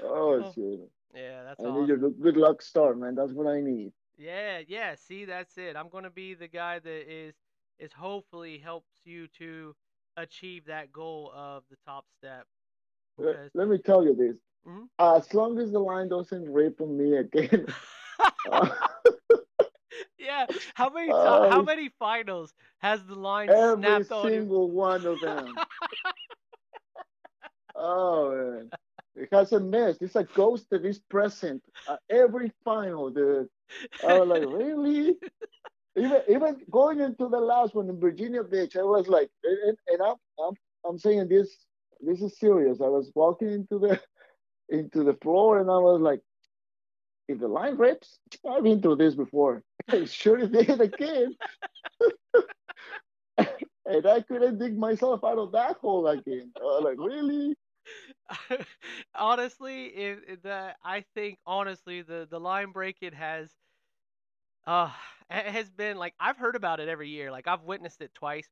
oh 0.03 0.43
Oh, 0.43 0.53
shit! 0.55 0.81
yeah, 1.15 1.43
that's 1.45 1.65
all. 1.65 1.77
I 1.77 1.81
need 1.81 1.89
your 1.89 1.97
good 1.99 2.21
good 2.21 2.37
luck 2.37 2.63
star, 2.63 2.95
man. 2.95 3.15
That's 3.15 3.33
what 3.33 3.47
I 3.47 3.61
need. 3.61 3.93
Yeah, 4.17 4.61
yeah. 4.67 4.95
See, 4.97 5.25
that's 5.25 5.57
it. 5.59 5.77
I'm 5.77 5.89
gonna 5.89 6.11
be 6.11 6.35
the 6.35 6.49
guy 6.49 6.79
that 6.79 7.13
is 7.13 7.35
is 7.79 7.93
hopefully 7.93 8.59
helps 8.59 8.93
you 9.05 9.27
to 9.39 9.75
achieve 10.17 10.67
that 10.67 10.93
goal 10.93 11.33
of 11.35 11.65
the 11.71 11.77
top 11.87 12.07
step 12.19 12.47
Let, 13.21 13.37
let 13.55 13.69
me 13.69 13.79
tell 13.79 14.05
you 14.05 14.15
this. 14.15 14.37
Mhm. 14.67 14.89
As 14.99 15.33
long 15.35 15.59
as 15.59 15.73
the 15.73 15.81
line 15.81 16.09
doesn't 16.09 16.51
rip 16.53 16.81
on 16.81 16.97
me 16.97 17.17
again, 17.17 17.67
uh, 18.51 18.69
Yeah, 20.19 20.47
how 20.75 20.91
many 20.91 21.15
ti 21.15 21.29
how 21.45 21.63
uh, 21.63 21.63
many 21.63 21.89
finals 21.89 22.55
has 22.79 23.05
the 23.07 23.15
line 23.15 23.55
every 23.55 23.75
snapped 23.75 24.13
on 24.13 24.35
you? 24.35 24.47
single 24.47 24.71
one 24.71 25.07
of 25.07 25.21
them. 25.21 25.63
Oh 27.75 28.31
man, 28.35 28.73
it 29.17 29.29
hasn't 29.33 29.67
missed. 29.69 30.03
It's 30.03 30.17
a 30.17 30.25
ghost 30.25 30.69
that 30.71 30.85
is 30.85 30.99
present 30.99 31.63
at 31.89 32.01
every 32.11 32.53
final, 32.65 33.11
dude. 33.11 33.49
I 34.03 34.15
was 34.15 34.29
like, 34.29 34.43
really? 34.45 35.17
Even 35.97 36.23
even 36.29 36.65
going 36.71 37.01
into 37.01 37.29
the 37.29 37.41
last 37.41 37.75
one 37.75 37.89
in 37.89 38.01
Virginia 38.01 38.43
Beach, 38.45 38.77
I 38.77 38.83
was 38.83 39.09
like, 39.09 39.31
and, 39.45 39.77
and 39.89 40.03
I'm 40.03 40.17
I'm 40.39 40.55
I'm 40.87 40.99
saying 40.99 41.29
this 41.29 41.67
this 42.01 42.23
is 42.23 42.39
serious. 42.39 42.81
I 42.81 42.89
was 42.89 43.11
walking 43.15 43.53
into 43.53 43.79
the 43.79 44.01
into 44.69 45.05
the 45.05 45.15
floor 45.23 45.59
and 45.59 45.71
I 45.71 45.79
was 45.79 46.01
like, 46.01 46.21
if 47.29 47.39
the 47.39 47.49
line 47.49 47.77
rips, 47.77 48.19
I've 48.49 48.63
been 48.65 48.83
through 48.83 48.97
this 48.97 49.15
before. 49.15 49.63
I 49.89 50.05
sure 50.05 50.39
it 50.39 50.53
did 50.53 50.81
again. 50.81 51.37
And 53.87 54.07
I 54.07 54.21
couldn't 54.23 54.59
dig 54.59 54.79
myself 54.79 55.25
out 55.25 55.39
of 55.39 55.53
that 55.53 55.77
hole 55.79 56.07
again. 56.07 56.53
I 56.57 56.63
was 56.63 56.85
like, 56.85 56.99
really? 56.99 57.55
Honestly, 59.15 59.87
if 59.87 60.43
the 60.43 60.75
I 60.85 61.05
think 61.15 61.39
honestly 61.47 62.03
the 62.03 62.27
the 62.31 62.39
line 62.41 62.73
breaking 62.73 63.13
has 63.13 63.51
uh 64.67 64.87
ha- 64.87 65.51
has 65.51 65.71
been 65.71 65.97
like 65.97 66.15
I've 66.21 66.37
heard 66.37 66.57
about 66.57 66.81
it 66.81 66.89
every 66.89 67.09
year. 67.09 67.31
Like 67.31 67.47
I've 67.49 67.63
witnessed 67.63 68.01
it 68.01 68.15
twice, 68.15 68.49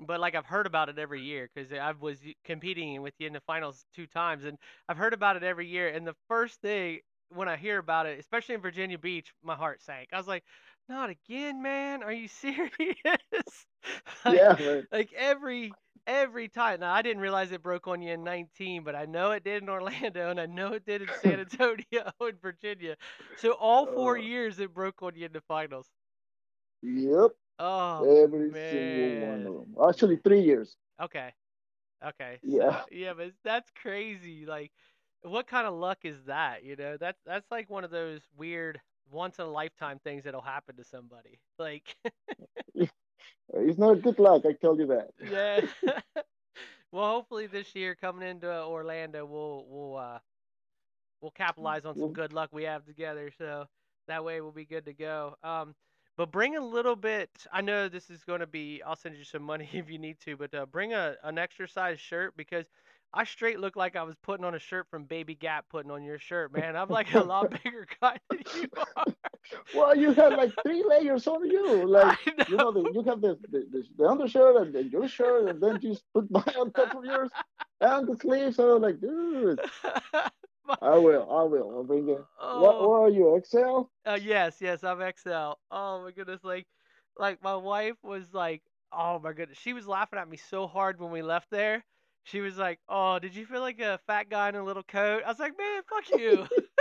but 0.00 0.20
like 0.20 0.34
I've 0.34 0.46
heard 0.46 0.66
about 0.66 0.88
it 0.88 0.98
every 0.98 1.22
year 1.22 1.48
because 1.54 1.72
I 1.72 1.92
was 1.92 2.20
competing 2.44 3.02
with 3.02 3.14
you 3.18 3.26
in 3.26 3.32
the 3.34 3.40
finals 3.40 3.84
two 3.94 4.06
times, 4.06 4.44
and 4.44 4.58
I've 4.88 4.96
heard 4.98 5.14
about 5.14 5.36
it 5.36 5.42
every 5.44 5.66
year. 5.68 5.88
And 5.88 6.06
the 6.06 6.16
first 6.28 6.60
thing 6.60 7.00
when 7.30 7.48
I 7.48 7.56
hear 7.56 7.78
about 7.78 8.06
it, 8.06 8.18
especially 8.18 8.54
in 8.54 8.60
Virginia 8.60 8.98
Beach, 8.98 9.32
my 9.42 9.54
heart 9.56 9.82
sank. 9.82 10.08
I 10.12 10.18
was 10.18 10.28
like, 10.28 10.44
"Not 10.88 11.10
again, 11.10 11.62
man? 11.62 12.02
Are 12.02 12.12
you 12.12 12.28
serious?" 12.28 13.66
like, 14.24 14.44
Yeah, 14.44 14.56
man. 14.58 14.86
like 14.92 15.12
every 15.14 15.76
every 16.06 16.48
time. 16.48 16.80
Now 16.80 16.92
I 16.92 17.02
didn't 17.02 17.22
realize 17.22 17.52
it 17.52 17.62
broke 17.62 17.86
on 17.88 18.02
you 18.02 18.12
in 18.12 18.24
19, 18.24 18.84
but 18.84 18.94
I 18.94 19.06
know 19.06 19.30
it 19.32 19.44
did 19.44 19.62
in 19.62 19.68
Orlando, 19.70 20.30
and 20.30 20.40
I 20.40 20.46
know 20.46 20.72
it 20.72 20.84
did 20.86 21.02
in 21.02 21.12
San 21.12 21.40
Antonio 21.40 22.12
and 22.20 22.40
Virginia. 22.40 22.96
So 23.36 23.52
all 23.52 23.86
four 23.86 24.16
Uh, 24.16 24.18
years 24.18 24.58
it 24.60 24.74
broke 24.74 25.02
on 25.02 25.14
you 25.16 25.26
in 25.26 25.32
the 25.32 25.40
finals. 25.42 25.90
yep. 26.82 27.32
Oh 27.60 28.10
Every 28.24 28.54
single 28.54 29.16
one 29.16 29.44
man. 29.44 29.46
of 29.46 29.54
them. 29.54 29.76
Actually, 29.88 30.16
three 30.16 30.40
years. 30.42 30.76
Okay. 31.00 31.32
Okay. 32.04 32.40
So 32.56 32.66
Yeah. 32.66 32.84
yeah, 32.90 33.14
but 33.14 33.32
that's 33.44 33.70
crazy. 33.70 34.46
Like, 34.46 34.72
what 35.22 35.46
kind 35.46 35.66
of 35.66 35.74
luck 35.74 35.98
is 36.04 36.24
that? 36.26 36.64
You 36.64 36.76
know, 36.76 36.96
that's 36.98 37.20
that's 37.26 37.50
like 37.50 37.70
one 37.70 37.84
of 37.84 37.90
those 37.90 38.22
weird 38.36 38.80
once 39.10 39.38
in 39.38 39.46
a 39.46 39.50
lifetime 39.50 40.00
things 40.04 40.24
that'll 40.24 40.40
happen 40.42 40.76
to 40.76 40.84
somebody. 40.84 41.40
Like, 41.58 41.96
It's 43.54 43.78
not 43.78 44.02
good 44.02 44.18
luck, 44.18 44.44
I 44.46 44.52
tell 44.52 44.78
you 44.78 44.86
that. 44.88 45.10
yeah. 45.20 45.60
well, 46.92 47.10
hopefully 47.12 47.46
this 47.46 47.74
year 47.74 47.94
coming 47.94 48.28
into 48.28 48.48
Orlando, 48.48 49.24
we'll 49.26 49.64
we'll 49.68 49.96
uh 49.96 50.18
we'll 51.20 51.30
capitalize 51.30 51.84
on 51.84 51.96
some 51.96 52.10
good 52.10 52.32
luck 52.32 52.50
we 52.52 52.64
have 52.64 52.84
together. 52.84 53.30
So 53.36 53.66
that 54.08 54.24
way 54.24 54.40
we'll 54.40 54.52
be 54.52 54.64
good 54.66 54.86
to 54.86 54.94
go. 54.94 55.36
Um, 55.42 55.74
but 56.20 56.30
bring 56.30 56.54
a 56.54 56.60
little 56.60 56.96
bit. 56.96 57.30
I 57.50 57.62
know 57.62 57.88
this 57.88 58.10
is 58.10 58.24
going 58.24 58.40
to 58.40 58.46
be. 58.46 58.82
I'll 58.86 58.94
send 58.94 59.16
you 59.16 59.24
some 59.24 59.42
money 59.42 59.66
if 59.72 59.88
you 59.88 59.98
need 59.98 60.20
to, 60.26 60.36
but 60.36 60.54
uh, 60.54 60.66
bring 60.66 60.92
a 60.92 61.14
an 61.24 61.38
extra 61.38 61.66
size 61.66 61.98
shirt 61.98 62.36
because 62.36 62.66
I 63.14 63.24
straight 63.24 63.58
look 63.58 63.74
like 63.74 63.96
I 63.96 64.02
was 64.02 64.16
putting 64.22 64.44
on 64.44 64.54
a 64.54 64.58
shirt 64.58 64.86
from 64.90 65.04
Baby 65.04 65.34
Gap, 65.34 65.64
putting 65.70 65.90
on 65.90 66.02
your 66.02 66.18
shirt, 66.18 66.52
man. 66.54 66.76
I'm 66.76 66.90
like 66.90 67.14
a 67.14 67.20
lot 67.20 67.50
bigger 67.64 67.86
guy 68.02 68.18
than 68.28 68.42
you 68.54 68.68
are. 68.98 69.04
well, 69.74 69.96
you 69.96 70.12
have 70.12 70.34
like 70.34 70.52
three 70.62 70.84
layers 70.86 71.26
on 71.26 71.42
you. 71.50 71.86
Like, 71.86 72.18
you 72.50 72.56
know, 72.58 72.70
the, 72.70 72.90
you 72.92 73.02
have 73.04 73.22
the, 73.22 73.38
the, 73.50 73.82
the, 73.96 74.06
undershirt 74.06 74.56
and 74.56 74.74
then 74.74 74.90
your 74.90 75.08
shirt, 75.08 75.48
and 75.48 75.62
then 75.62 75.78
you 75.80 75.92
just 75.92 76.04
put 76.12 76.30
mine 76.30 76.54
on 76.58 76.70
top 76.72 76.94
of 76.96 77.02
yours 77.02 77.30
and 77.80 78.06
the 78.06 78.18
sleeves. 78.20 78.56
So 78.56 78.76
like, 78.76 79.00
dude, 79.00 79.58
My- 80.12 80.28
I 80.82 80.98
will, 80.98 81.30
I 81.30 81.42
will. 81.44 81.70
I'll 81.70 81.84
bring 81.84 82.08
it. 82.08 82.26
What, 82.52 82.76
oh. 82.78 82.80
what 82.80 83.00
are 83.02 83.08
you, 83.10 83.34
XL? 83.36 83.90
Uh, 84.06 84.18
yes, 84.20 84.60
yes, 84.60 84.82
I'm 84.84 85.00
XL. 85.00 85.58
Oh 85.70 86.02
my 86.04 86.10
goodness, 86.12 86.42
like, 86.44 86.66
like 87.16 87.42
my 87.42 87.54
wife 87.56 87.96
was 88.02 88.32
like, 88.32 88.62
oh 88.92 89.18
my 89.18 89.32
goodness, 89.32 89.58
she 89.58 89.72
was 89.72 89.86
laughing 89.86 90.18
at 90.18 90.28
me 90.28 90.36
so 90.36 90.66
hard 90.66 91.00
when 91.00 91.10
we 91.10 91.22
left 91.22 91.50
there. 91.50 91.84
She 92.24 92.40
was 92.40 92.58
like, 92.58 92.80
"Oh, 92.88 93.18
did 93.18 93.34
you 93.34 93.46
feel 93.46 93.60
like 93.60 93.80
a 93.80 93.98
fat 94.06 94.28
guy 94.28 94.48
in 94.50 94.54
a 94.56 94.62
little 94.64 94.82
coat?" 94.82 95.22
I 95.24 95.28
was 95.28 95.38
like, 95.38 95.56
"Man, 95.58 95.82
fuck 95.88 96.10
you." 96.10 96.46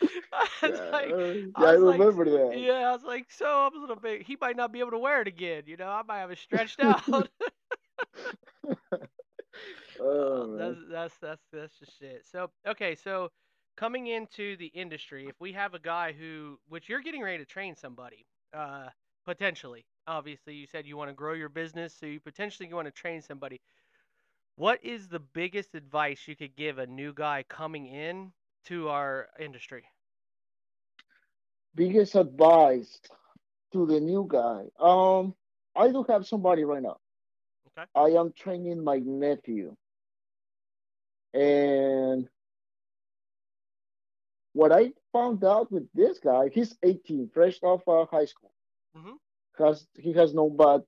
I 0.32 0.48
Yeah, 0.62 0.74
like, 0.92 1.16
uh, 1.16 1.32
yeah, 1.56 1.68
I 1.68 1.72
I 1.72 1.74
was 1.74 1.82
like, 1.82 2.04
remember 2.06 2.24
that. 2.24 2.60
yeah, 2.60 2.88
I 2.90 2.92
was 2.92 3.04
like, 3.04 3.30
so 3.30 3.46
I'm 3.46 3.76
a 3.76 3.80
little 3.80 3.96
bit. 3.96 4.22
He 4.22 4.36
might 4.40 4.56
not 4.56 4.72
be 4.72 4.80
able 4.80 4.92
to 4.92 4.98
wear 4.98 5.20
it 5.22 5.28
again. 5.28 5.64
You 5.66 5.76
know, 5.76 5.88
I 5.88 6.02
might 6.02 6.18
have 6.18 6.30
it 6.30 6.38
stretched 6.38 6.80
out. 6.80 7.28
Oh, 10.00 10.46
Uh, 10.58 10.74
that's 10.74 10.76
that's 10.90 11.14
that's 11.18 11.42
that's 11.52 11.78
just 11.78 12.00
it. 12.02 12.24
So 12.26 12.50
okay, 12.66 12.94
so 12.94 13.30
coming 13.76 14.06
into 14.06 14.56
the 14.56 14.66
industry, 14.66 15.28
if 15.28 15.40
we 15.40 15.52
have 15.52 15.74
a 15.74 15.78
guy 15.78 16.12
who, 16.12 16.58
which 16.68 16.88
you're 16.88 17.00
getting 17.02 17.22
ready 17.22 17.38
to 17.38 17.44
train 17.46 17.74
somebody, 17.74 18.26
uh, 18.54 18.88
potentially. 19.24 19.86
Obviously, 20.06 20.54
you 20.54 20.66
said 20.66 20.86
you 20.86 20.96
want 20.96 21.10
to 21.10 21.14
grow 21.14 21.34
your 21.34 21.48
business, 21.48 21.94
so 21.94 22.06
you 22.06 22.20
potentially 22.20 22.72
want 22.72 22.86
to 22.86 22.92
train 22.92 23.22
somebody. 23.22 23.60
What 24.56 24.82
is 24.84 25.08
the 25.08 25.20
biggest 25.20 25.74
advice 25.74 26.26
you 26.28 26.36
could 26.36 26.56
give 26.56 26.78
a 26.78 26.86
new 26.86 27.12
guy 27.14 27.44
coming 27.48 27.86
in 27.86 28.32
to 28.66 28.88
our 28.88 29.28
industry? 29.38 29.84
biggest 31.74 32.14
advice 32.16 33.00
to 33.72 33.86
the 33.86 34.00
new 34.00 34.26
guy. 34.28 34.64
Um, 34.78 35.34
I 35.76 35.88
do 35.90 36.04
have 36.08 36.26
somebody 36.26 36.64
right 36.64 36.82
now. 36.82 36.98
Okay. 37.66 37.86
I 37.94 38.10
am 38.10 38.32
training 38.32 38.82
my 38.82 38.98
nephew, 38.98 39.76
and 41.36 42.28
what 44.54 44.72
I 44.72 44.92
found 45.12 45.44
out 45.44 45.70
with 45.70 45.88
this 45.94 46.18
guy, 46.18 46.48
he's 46.50 46.76
18, 46.82 47.28
fresh 47.30 47.62
off 47.62 47.86
uh, 47.88 48.06
high 48.06 48.26
school. 48.26 48.52
Mhm. 48.94 49.18
Has 49.58 49.86
he 49.98 50.12
has 50.12 50.34
no 50.34 50.48
bad 50.50 50.82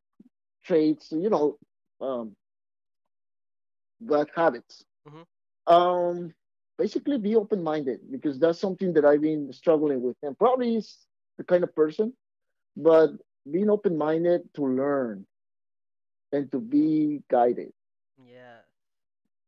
traits, 0.65 1.13
you 1.13 1.31
know, 1.31 1.59
um, 2.01 2.37
bad 4.01 4.29
habits. 4.35 4.85
Mhm. 5.07 5.27
Um, 5.67 6.35
basically, 6.79 7.19
be 7.19 7.37
open 7.37 7.63
minded 7.63 8.01
because 8.11 8.39
that's 8.39 8.59
something 8.59 8.93
that 8.95 9.05
I've 9.05 9.23
been 9.23 9.53
struggling 9.53 10.03
with. 10.03 10.17
And 10.23 10.39
probably 10.39 10.77
is 10.77 11.07
the 11.39 11.45
kind 11.45 11.65
of 11.65 11.75
person, 11.75 12.15
but 12.77 13.11
being 13.51 13.71
open 13.71 13.97
minded 13.97 14.49
to 14.55 14.63
learn 14.67 15.27
and 16.33 16.51
to 16.53 16.61
be 16.61 17.23
guided 17.31 17.73
Yeah. 18.19 18.63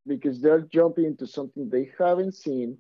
Because 0.07 0.41
they're 0.41 0.63
jumping 0.63 1.05
into 1.05 1.27
something 1.27 1.69
they 1.69 1.91
haven't 1.99 2.35
seen. 2.35 2.79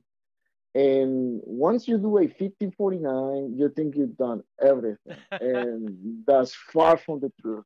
And 0.75 1.41
once 1.45 1.89
you 1.89 1.99
do 1.99 2.19
a 2.19 2.31
1549, 2.31 3.55
you 3.59 3.69
think 3.71 3.97
you've 3.97 4.17
done 4.17 4.43
everything. 4.61 5.17
And 5.41 6.25
that's 6.27 6.55
far 6.55 6.97
from 6.97 7.21
the 7.21 7.33
truth. 7.41 7.65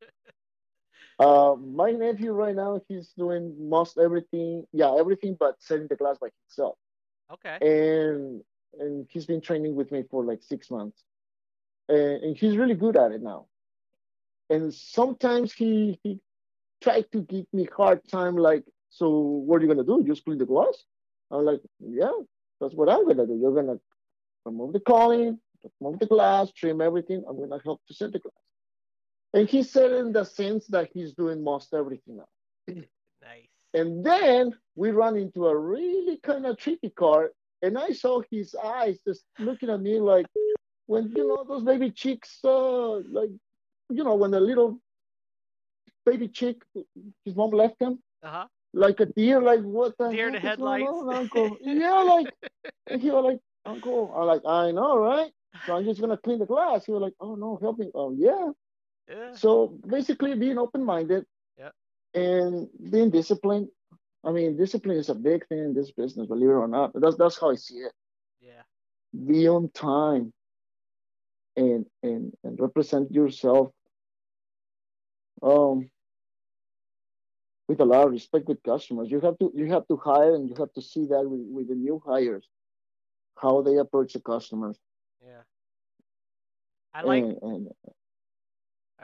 Uh, 1.18 1.54
my 1.60 1.92
nephew 1.92 2.32
right 2.32 2.56
now, 2.56 2.80
he's 2.88 3.12
doing 3.16 3.54
most 3.68 3.98
everything. 3.98 4.64
Yeah, 4.72 4.94
everything 4.98 5.36
but 5.38 5.56
setting 5.60 5.86
the 5.88 5.96
class 5.96 6.18
by 6.18 6.28
himself. 6.48 6.76
okay. 7.32 7.58
And 7.60 8.42
and 8.80 9.06
he's 9.10 9.26
been 9.26 9.40
training 9.40 9.76
with 9.76 9.92
me 9.92 10.02
for 10.10 10.24
like 10.24 10.42
six 10.42 10.70
months. 10.70 11.02
And, 11.88 12.22
and 12.24 12.36
he's 12.36 12.56
really 12.56 12.74
good 12.74 12.96
at 12.96 13.12
it 13.12 13.22
now. 13.22 13.46
And 14.50 14.74
sometimes 14.74 15.52
he 15.52 15.98
he 16.02 16.20
tried 16.82 17.10
to 17.12 17.22
give 17.22 17.46
me 17.52 17.68
hard 17.76 18.06
time, 18.08 18.36
like, 18.36 18.64
so 18.94 19.08
what 19.46 19.60
are 19.60 19.64
you 19.64 19.68
gonna 19.74 19.84
do? 19.92 20.04
Just 20.06 20.24
clean 20.24 20.38
the 20.38 20.46
glass? 20.46 20.84
I'm 21.30 21.44
like, 21.44 21.60
yeah, 21.80 22.12
that's 22.60 22.74
what 22.74 22.88
I'm 22.88 23.06
gonna 23.06 23.26
do. 23.26 23.36
You're 23.40 23.54
gonna 23.54 23.78
remove 24.44 24.72
the 24.72 24.80
cowling, 24.80 25.40
remove 25.80 26.00
the 26.00 26.06
glass, 26.06 26.52
trim 26.52 26.80
everything. 26.80 27.24
I'm 27.28 27.38
gonna 27.38 27.62
help 27.64 27.80
to 27.88 27.94
set 27.94 28.12
the 28.12 28.20
glass. 28.20 28.42
And 29.34 29.48
he 29.48 29.62
said 29.62 29.92
in 29.92 30.12
the 30.12 30.24
sense 30.24 30.66
that 30.68 30.90
he's 30.92 31.12
doing 31.14 31.42
most 31.42 31.74
everything 31.74 32.18
now. 32.18 32.28
Nice. 33.22 33.48
And 33.74 34.04
then 34.04 34.54
we 34.76 34.90
run 34.90 35.16
into 35.16 35.46
a 35.46 35.56
really 35.56 36.18
kind 36.18 36.46
of 36.46 36.58
tricky 36.58 36.90
car, 36.90 37.30
and 37.62 37.78
I 37.78 37.90
saw 37.92 38.22
his 38.30 38.54
eyes 38.54 38.98
just 39.06 39.24
looking 39.38 39.70
at 39.70 39.80
me 39.80 39.98
like 40.00 40.26
when 40.86 41.10
you 41.16 41.26
know 41.26 41.44
those 41.48 41.64
baby 41.64 41.90
chicks, 41.90 42.38
uh, 42.44 42.96
like 43.18 43.30
you 43.90 44.04
know 44.04 44.14
when 44.14 44.30
the 44.30 44.40
little 44.40 44.80
baby 46.06 46.28
chick, 46.28 46.62
his 47.24 47.34
mom 47.36 47.50
left 47.50 47.80
him 47.80 47.98
Uh-huh. 48.22 48.46
Like 48.74 49.00
a 49.00 49.06
deer, 49.06 49.40
like 49.42 49.60
what 49.62 49.96
the 49.98 50.10
Deer 50.10 50.28
in 50.28 50.32
heck 50.32 50.34
the 50.34 50.40
is 50.40 50.58
headlights. 50.58 50.90
on, 50.90 51.10
Uncle? 51.14 51.58
yeah, 51.60 52.00
like 52.02 52.28
and 52.90 53.00
he 53.00 53.10
was 53.10 53.24
like, 53.24 53.40
Uncle, 53.66 54.12
I'm 54.16 54.26
like, 54.26 54.42
I 54.46 54.72
know, 54.72 54.96
right? 54.98 55.32
So 55.62 55.74
I'm 55.74 55.84
just 55.84 56.00
gonna 56.00 56.18
clean 56.18 56.38
the 56.40 56.46
glass. 56.46 56.86
He 56.86 56.92
was 56.92 57.02
like, 57.02 57.14
Oh 57.20 57.34
no, 57.36 57.56
help 57.60 57.78
me. 57.78 57.90
Oh 57.94 58.12
yeah. 58.16 58.50
Yeah. 59.08 59.36
So 59.36 59.78
basically 59.86 60.34
being 60.36 60.58
open 60.58 60.84
minded 60.84 61.24
Yeah. 61.56 61.70
and 62.14 62.68
being 62.90 63.10
disciplined. 63.10 63.68
I 64.24 64.32
mean, 64.32 64.56
discipline 64.56 64.96
is 64.98 65.08
a 65.10 65.14
big 65.14 65.46
thing 65.48 65.58
in 65.58 65.74
this 65.74 65.92
business, 65.92 66.26
believe 66.26 66.50
it 66.50 66.52
or 66.52 66.68
not. 66.68 66.92
That's 66.94 67.16
that's 67.16 67.40
how 67.40 67.50
I 67.50 67.56
see 67.56 67.76
it. 67.78 67.92
Yeah. 68.40 68.62
Be 69.26 69.48
on 69.48 69.70
time 69.70 70.32
and 71.56 71.86
and 72.02 72.32
and 72.44 72.58
represent 72.60 73.10
yourself 73.12 73.70
um 75.42 75.90
with 77.68 77.80
a 77.80 77.84
lot 77.84 78.06
of 78.06 78.12
respect 78.12 78.46
with 78.46 78.62
customers. 78.62 79.10
You 79.10 79.20
have 79.20 79.38
to 79.38 79.50
you 79.54 79.66
have 79.72 79.86
to 79.88 79.96
hire 79.96 80.34
and 80.34 80.48
you 80.48 80.54
have 80.58 80.72
to 80.74 80.82
see 80.82 81.06
that 81.06 81.22
with, 81.28 81.40
with 81.50 81.68
the 81.68 81.74
new 81.74 82.02
hires, 82.04 82.46
how 83.36 83.62
they 83.62 83.76
approach 83.76 84.12
the 84.12 84.20
customers. 84.20 84.78
Yeah. 85.22 85.42
I 86.92 87.02
like 87.02 87.24
and, 87.24 87.38
and 87.42 87.68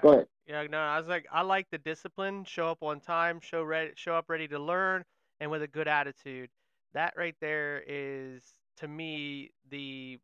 go 0.02 0.12
ahead. 0.12 0.26
Yeah, 0.46 0.66
no, 0.68 0.78
I 0.78 0.98
was 0.98 1.08
like, 1.08 1.26
I 1.32 1.42
like 1.42 1.68
the 1.70 1.78
discipline. 1.78 2.44
Show 2.44 2.68
up 2.68 2.82
on 2.82 3.00
time. 3.00 3.40
Show 3.40 3.62
ready. 3.62 3.92
Show 3.94 4.14
up 4.14 4.28
ready 4.28 4.48
to 4.48 4.58
learn, 4.58 5.04
and 5.40 5.50
with 5.50 5.62
a 5.62 5.68
good 5.68 5.88
attitude. 5.88 6.50
That 6.92 7.14
right 7.16 7.36
there 7.40 7.84
is, 7.86 8.42
to 8.78 8.88
me, 8.88 9.52
the 9.70 10.18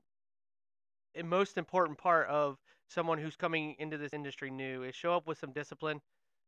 most 1.25 1.57
important 1.57 1.97
part 1.97 2.29
of 2.29 2.59
someone 2.89 3.19
who's 3.19 3.37
coming 3.37 3.77
into 3.79 3.99
this 3.99 4.13
industry 4.13 4.51
new 4.51 4.83
is 4.83 4.95
show 4.95 5.15
up 5.15 5.27
with 5.27 5.39
some 5.39 5.53
discipline. 5.53 6.01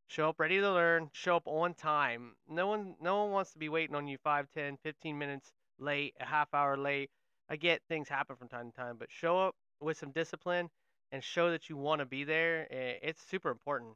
Show 0.09 0.29
up 0.31 0.40
ready 0.40 0.59
to 0.59 0.73
learn. 0.73 1.11
Show 1.12 1.37
up 1.37 1.47
on 1.47 1.75
time. 1.75 2.35
No 2.49 2.66
one, 2.66 2.97
no 3.01 3.25
one 3.25 3.31
wants 3.33 3.53
to 3.53 3.59
be 3.59 3.68
waiting 3.68 3.94
on 3.94 4.09
you 4.09 4.18
5, 4.18 4.49
10, 4.51 4.77
15 4.79 5.18
minutes 5.18 5.53
late, 5.79 6.14
a 6.21 6.25
half 6.27 6.53
hour 6.55 6.77
late. 6.77 7.11
I 7.49 7.57
get 7.57 7.83
things 7.88 8.09
happen 8.09 8.37
from 8.37 8.49
time 8.49 8.71
to 8.71 8.77
time, 8.77 8.97
but 8.99 9.11
show 9.11 9.38
up 9.40 9.55
with 9.81 9.97
some 9.99 10.11
discipline 10.12 10.71
and 11.12 11.23
show 11.23 11.51
that 11.51 11.68
you 11.68 11.77
want 11.77 12.01
to 12.01 12.07
be 12.07 12.25
there. 12.25 12.66
eh, 12.71 12.99
It's 13.03 13.23
super 13.23 13.51
important. 13.51 13.94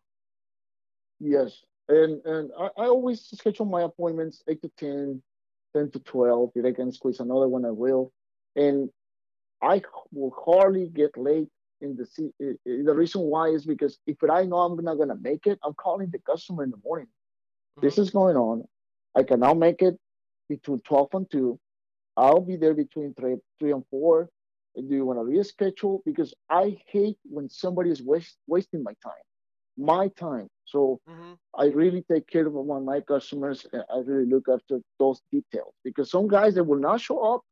Yes. 1.20 1.64
And 1.88 2.25
and 2.25 2.51
I, 2.59 2.66
I 2.79 2.87
always 2.87 3.20
schedule 3.22 3.66
my 3.66 3.83
appointments 3.83 4.42
eight 4.48 4.62
to 4.62 4.70
10, 4.79 5.22
10 5.75 5.90
to 5.92 5.98
12. 6.01 6.51
If 6.55 6.64
I 6.64 6.72
can 6.72 6.92
squeeze 6.92 7.20
another 7.20 7.48
one, 7.48 7.64
I 7.64 7.70
will. 7.70 8.12
And 8.57 8.90
I 9.62 9.83
will 10.12 10.35
hardly 10.44 10.88
get 10.88 11.16
late 11.16 11.48
in 11.83 11.97
the 11.97 12.07
i- 12.42 12.59
i- 12.71 12.83
the 12.85 12.95
reason 12.95 13.23
why 13.23 13.49
is 13.49 13.66
because 13.66 13.99
if 14.07 14.18
I 14.25 14.45
know 14.47 14.59
I'm 14.59 14.77
not 14.85 14.97
gonna 14.97 15.16
make 15.31 15.47
it, 15.47 15.59
I'm 15.64 15.75
calling 15.75 16.11
the 16.11 16.21
customer 16.21 16.64
in 16.64 16.71
the 16.71 16.83
morning. 16.85 17.09
This 17.83 17.99
Mhm. 17.99 17.99
is 17.99 18.11
going 18.11 18.37
on. 18.37 18.64
I 19.14 19.23
can 19.25 19.40
now 19.40 19.55
make 19.55 19.83
it 19.83 19.99
between 20.49 20.81
12 20.81 21.11
and 21.14 21.31
2. 21.31 21.59
I'll 22.16 22.40
be 22.40 22.57
there 22.57 22.75
between 22.75 23.14
3, 23.14 23.37
3 23.59 23.73
and 23.73 23.85
4. 23.90 24.29
Do 24.77 24.95
you 24.95 25.05
want 25.07 25.18
to 25.21 25.25
reschedule? 25.25 26.01
Because 26.05 26.35
I 26.49 26.79
hate 26.87 27.18
when 27.25 27.49
somebody 27.49 27.90
is 27.90 28.03
waste, 28.03 28.38
wasting 28.47 28.83
my 28.83 28.95
time, 29.03 29.25
my 29.77 30.09
time. 30.09 30.49
So 30.64 31.01
Mhm. 31.07 31.38
I 31.57 31.66
really 31.66 32.03
take 32.11 32.27
care 32.27 32.47
of 32.47 32.55
my, 32.66 32.79
my 32.81 33.01
customers. 33.01 33.66
and 33.73 33.85
I 33.92 33.99
really 33.99 34.27
look 34.27 34.49
after 34.49 34.81
those 34.99 35.21
details 35.33 35.75
because 35.85 36.11
some 36.11 36.29
guys 36.29 36.55
they 36.55 36.62
will 36.62 36.79
not 36.81 37.01
show 37.01 37.18
up 37.35 37.42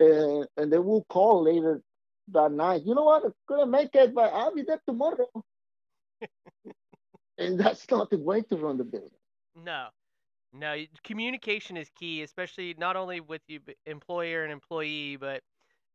and, 0.00 0.46
and 0.56 0.72
they 0.72 0.78
will 0.78 1.04
call 1.08 1.42
later 1.44 1.80
that 2.28 2.52
night. 2.52 2.82
You 2.84 2.94
know 2.94 3.04
what? 3.04 3.24
I'm 3.24 3.32
gonna 3.48 3.66
make 3.66 3.94
it, 3.94 4.14
but 4.14 4.32
I'll 4.32 4.54
be 4.54 4.62
there 4.62 4.80
tomorrow. 4.86 5.28
and 7.38 7.58
that's 7.58 7.90
not 7.90 8.10
the 8.10 8.18
way 8.18 8.42
to 8.42 8.56
run 8.56 8.78
the 8.78 8.84
business. 8.84 9.12
No, 9.54 9.88
no. 10.52 10.84
Communication 11.04 11.76
is 11.76 11.90
key, 11.90 12.22
especially 12.22 12.74
not 12.78 12.96
only 12.96 13.20
with 13.20 13.42
you, 13.48 13.60
employer 13.86 14.44
and 14.44 14.52
employee, 14.52 15.16
but 15.16 15.42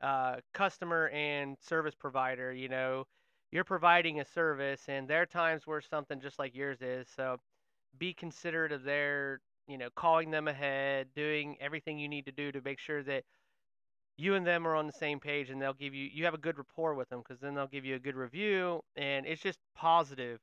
uh, 0.02 0.38
customer 0.54 1.10
and 1.10 1.58
service 1.62 1.96
provider. 1.96 2.54
You 2.54 2.70
know, 2.70 3.06
you're 3.52 3.64
providing 3.64 4.20
a 4.20 4.26
service, 4.26 4.84
and 4.88 5.08
there 5.08 5.22
are 5.22 5.26
times 5.26 5.66
where 5.66 5.82
something 5.82 6.20
just 6.20 6.40
like 6.40 6.56
yours 6.56 6.82
is. 6.82 7.08
So 7.16 7.38
be 7.98 8.14
considerate 8.14 8.72
of 8.72 8.84
their, 8.84 9.40
you 9.68 9.78
know, 9.78 9.90
calling 9.96 10.32
them 10.32 10.48
ahead, 10.48 11.08
doing 11.16 11.58
everything 11.60 12.00
you 12.00 12.08
need 12.10 12.26
to 12.26 12.32
do 12.32 12.52
to 12.52 12.62
make 12.62 12.80
sure 12.80 13.04
that 13.04 13.24
you 14.18 14.36
and 14.36 14.46
them 14.46 14.68
are 14.68 14.76
on 14.76 14.88
the 14.88 14.94
same 14.94 15.20
page, 15.20 15.50
and 15.50 15.62
they'll 15.62 15.74
give 15.74 15.94
you 15.94 16.10
you 16.12 16.26
have 16.26 16.34
a 16.34 16.40
good 16.40 16.58
rapport 16.58 16.94
with 16.96 17.10
them 17.10 17.20
because 17.20 17.40
then 17.40 17.56
they'll 17.56 17.68
give 17.68 17.86
you 17.86 17.96
a 17.96 18.00
good 18.00 18.16
review, 18.16 18.82
and 18.96 19.26
it's 19.26 19.42
just 19.42 19.60
positive. 19.76 20.40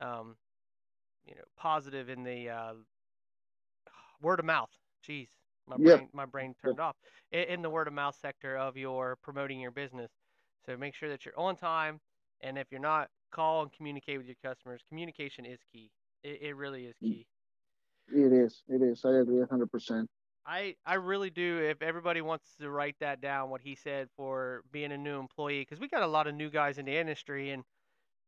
Um, 0.00 0.36
you 1.26 1.34
know, 1.36 1.42
positive 1.56 2.08
in 2.08 2.24
the 2.24 2.48
uh, 2.50 2.72
word 4.22 4.40
of 4.40 4.46
mouth. 4.46 4.70
Jeez, 5.06 5.28
my 5.66 5.76
brain 5.96 6.08
my 6.12 6.26
brain 6.26 6.54
turned 6.60 6.80
off 6.80 6.96
I- 7.32 7.38
in 7.38 7.62
the 7.62 7.70
word 7.70 7.88
of 7.88 7.94
mouth 7.94 8.16
sector 8.20 8.56
of 8.56 8.76
your 8.76 9.16
promoting 9.22 9.60
your 9.60 9.70
business. 9.72 10.10
So 10.66 10.76
make 10.76 10.94
sure 10.94 11.08
that 11.08 11.24
you're 11.24 11.38
on 11.38 11.56
time, 11.56 12.00
and 12.40 12.56
if 12.58 12.68
you're 12.70 12.80
not, 12.80 13.08
call 13.32 13.62
and 13.62 13.72
communicate 13.72 14.18
with 14.18 14.26
your 14.26 14.36
customers. 14.44 14.82
Communication 14.88 15.44
is 15.44 15.58
key. 15.72 15.90
It, 16.22 16.40
it 16.42 16.56
really 16.56 16.86
is 16.86 16.96
key. 17.08 17.26
It 18.08 18.32
is. 18.32 18.62
It 18.68 18.82
is. 18.82 19.04
I 19.04 19.14
agree 19.18 19.38
100%. 19.44 20.06
I 20.46 20.76
I 20.84 20.94
really 20.94 21.30
do. 21.30 21.58
If 21.58 21.82
everybody 21.82 22.20
wants 22.20 22.54
to 22.56 22.70
write 22.70 22.96
that 23.00 23.20
down, 23.20 23.50
what 23.50 23.60
he 23.60 23.74
said 23.74 24.08
for 24.16 24.62
being 24.72 24.92
a 24.92 24.98
new 24.98 25.18
employee, 25.18 25.60
because 25.62 25.80
we 25.80 25.88
got 25.88 26.02
a 26.02 26.06
lot 26.06 26.26
of 26.26 26.34
new 26.34 26.50
guys 26.50 26.78
in 26.78 26.84
the 26.86 26.96
industry, 26.96 27.50
and 27.50 27.64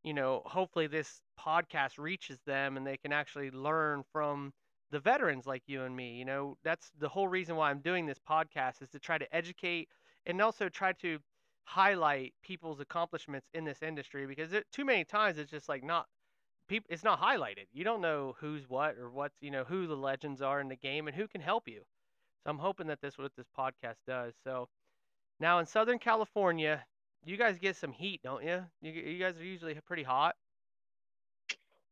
you 0.04 0.14
know, 0.14 0.42
hopefully 0.46 0.86
this 0.88 1.20
podcast 1.40 1.98
reaches 1.98 2.38
them 2.46 2.76
and 2.76 2.86
they 2.86 2.96
can 2.98 3.12
actually 3.12 3.50
learn 3.50 4.04
from 4.12 4.52
the 4.90 5.00
veterans 5.00 5.46
like 5.46 5.62
you 5.66 5.82
and 5.84 5.96
me. 5.96 6.14
You 6.16 6.24
know, 6.26 6.56
that's 6.64 6.90
the 6.98 7.08
whole 7.08 7.28
reason 7.28 7.56
why 7.56 7.70
I'm 7.70 7.80
doing 7.80 8.06
this 8.06 8.20
podcast 8.20 8.82
is 8.82 8.90
to 8.90 9.00
try 9.00 9.18
to 9.18 9.36
educate 9.36 9.88
and 10.26 10.40
also 10.42 10.68
try 10.68 10.92
to 10.94 11.18
highlight 11.64 12.34
people's 12.42 12.80
accomplishments 12.80 13.48
in 13.54 13.64
this 13.64 13.82
industry 13.82 14.26
because 14.26 14.52
it, 14.52 14.66
too 14.72 14.84
many 14.84 15.04
times 15.04 15.38
it's 15.38 15.50
just 15.50 15.68
like 15.68 15.82
not 15.84 16.06
people 16.68 16.88
it's 16.90 17.04
not 17.04 17.20
highlighted. 17.20 17.66
You 17.72 17.84
don't 17.84 18.00
know 18.02 18.36
who's 18.40 18.68
what 18.68 18.96
or 18.98 19.10
what's, 19.10 19.36
you 19.42 19.50
know, 19.50 19.64
who 19.64 19.86
the 19.86 19.96
legends 19.96 20.42
are 20.42 20.60
in 20.60 20.68
the 20.68 20.76
game 20.76 21.08
and 21.08 21.16
who 21.16 21.28
can 21.28 21.40
help 21.42 21.68
you. 21.68 21.82
So 22.44 22.50
I'm 22.50 22.58
hoping 22.58 22.86
that 22.88 23.00
this 23.00 23.16
what 23.18 23.32
this 23.36 23.46
podcast 23.58 23.96
does. 24.06 24.34
So 24.44 24.68
now 25.40 25.58
in 25.60 25.66
Southern 25.66 25.98
California, 25.98 26.84
You 27.26 27.36
guys 27.38 27.58
get 27.58 27.76
some 27.76 27.92
heat, 27.92 28.20
don't 28.22 28.44
you? 28.44 28.64
You 28.82 28.92
you 28.92 29.18
guys 29.18 29.38
are 29.38 29.44
usually 29.44 29.74
pretty 29.86 30.02
hot. 30.02 30.36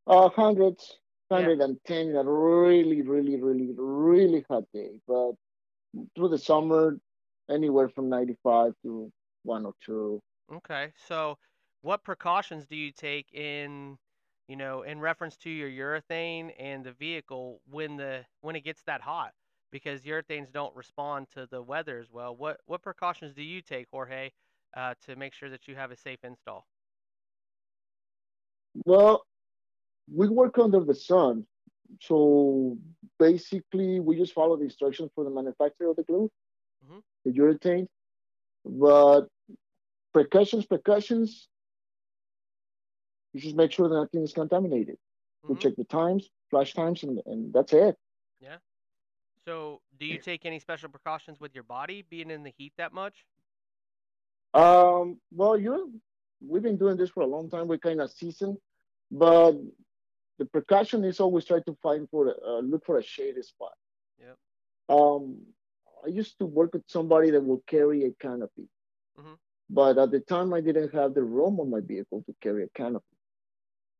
Uh, 0.05 0.29
hundreds, 0.29 0.99
110 1.29 2.09
in 2.09 2.15
a 2.15 2.23
really, 2.23 3.01
really, 3.01 3.41
really, 3.41 3.73
really 3.77 4.45
hot 4.49 4.63
day. 4.73 4.99
But 5.07 5.33
through 6.15 6.29
the 6.29 6.37
summer, 6.37 6.97
anywhere 7.49 7.89
from 7.89 8.09
95 8.09 8.73
to 8.83 9.11
102. 9.43 10.21
Okay. 10.53 10.91
So, 11.07 11.37
what 11.81 12.03
precautions 12.03 12.65
do 12.67 12.75
you 12.75 12.91
take 12.91 13.33
in, 13.33 13.97
you 14.47 14.55
know, 14.57 14.83
in 14.83 14.99
reference 14.99 15.37
to 15.37 15.49
your 15.49 15.69
urethane 15.69 16.51
and 16.59 16.83
the 16.83 16.93
vehicle 16.93 17.61
when 17.69 17.97
the 17.97 18.25
when 18.41 18.55
it 18.55 18.63
gets 18.63 18.83
that 18.83 19.01
hot? 19.01 19.31
Because 19.73 20.03
urethanes 20.05 20.53
don't 20.53 20.77
respond 20.77 21.29
to 21.31 21.47
the 21.47 21.63
weather 21.63 21.99
as 21.99 22.11
well. 22.13 22.37
What 22.37 22.61
what 22.67 22.83
precautions 22.83 23.35
do 23.35 23.43
you 23.43 23.61
take, 23.61 23.89
Jorge, 23.91 24.31
uh, 24.75 24.95
to 25.01 25.17
make 25.17 25.33
sure 25.33 25.49
that 25.51 25.67
you 25.67 25.75
have 25.75 25.91
a 25.91 25.97
safe 25.97 26.23
install? 26.25 26.69
Well, 28.85 29.25
we 30.13 30.29
work 30.29 30.57
under 30.59 30.81
the 30.83 30.95
sun. 30.95 31.47
So 32.01 32.77
basically, 33.19 33.99
we 33.99 34.17
just 34.17 34.33
follow 34.33 34.57
the 34.57 34.63
instructions 34.65 35.11
for 35.15 35.23
the 35.23 35.31
manufacturer 35.31 35.89
of 35.91 35.97
the 35.97 36.03
glue, 36.03 36.29
hmm 36.83 36.99
the 37.25 37.31
urethane. 37.31 37.87
But 38.65 39.27
precautions, 40.13 40.65
precautions, 40.65 41.49
you 43.33 43.41
just 43.41 43.55
make 43.55 43.71
sure 43.71 43.87
that 43.89 43.95
nothing 43.95 44.23
is 44.23 44.33
contaminated. 44.33 44.97
We 45.47 45.55
hmm 45.55 45.63
check 45.63 45.75
the 45.75 45.85
times, 45.85 46.29
flash 46.49 46.73
times, 46.73 47.03
and, 47.03 47.21
and 47.25 47.53
that's 47.53 47.73
it. 47.73 47.97
Yeah. 48.39 48.57
So, 49.45 49.81
do 49.99 50.05
you 50.05 50.19
take 50.19 50.45
any 50.45 50.59
special 50.59 50.89
precautions 50.89 51.39
with 51.39 51.53
your 51.53 51.63
body 51.63 52.05
being 52.09 52.31
in 52.31 52.43
the 52.43 52.53
heat 52.57 52.73
that 52.77 52.93
much? 52.93 53.25
Um, 54.53 55.19
well, 55.31 55.57
you're, 55.57 55.85
we've 56.47 56.61
been 56.63 56.77
doing 56.77 56.97
this 56.97 57.09
for 57.09 57.23
a 57.23 57.27
long 57.27 57.49
time. 57.49 57.67
We're 57.67 57.77
kind 57.79 58.01
of 58.01 58.11
seasoned, 58.11 58.57
but 59.11 59.53
the 60.37 60.45
precaution 60.45 61.03
is 61.03 61.19
always 61.19 61.45
try 61.45 61.59
to 61.61 61.77
find 61.81 62.07
for, 62.09 62.35
uh, 62.45 62.59
look 62.59 62.85
for 62.85 62.99
a 62.99 63.03
shaded 63.03 63.43
spot. 63.45 63.73
Yep. 64.19 64.37
Um, 64.89 65.39
I 66.05 66.09
used 66.09 66.37
to 66.39 66.45
work 66.45 66.73
with 66.73 66.83
somebody 66.87 67.31
that 67.31 67.41
will 67.41 67.63
carry 67.67 68.05
a 68.05 68.11
canopy, 68.11 68.67
hmm 69.17 69.33
but 69.69 69.97
at 69.97 70.11
the 70.11 70.19
time 70.19 70.53
I 70.53 70.61
didn't 70.61 70.93
have 70.93 71.13
the 71.13 71.23
room 71.23 71.59
on 71.59 71.69
my 71.69 71.79
vehicle 71.79 72.21
to 72.27 72.35
carry 72.41 72.63
a 72.63 72.69
canopy. 72.75 73.05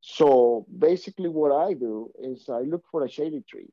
So 0.02 0.66
basically, 0.78 1.30
what 1.30 1.52
I 1.52 1.74
do 1.74 2.12
is 2.20 2.50
I 2.50 2.60
look 2.60 2.84
for 2.92 3.04
a 3.06 3.10
shady 3.10 3.42
tree, 3.50 3.70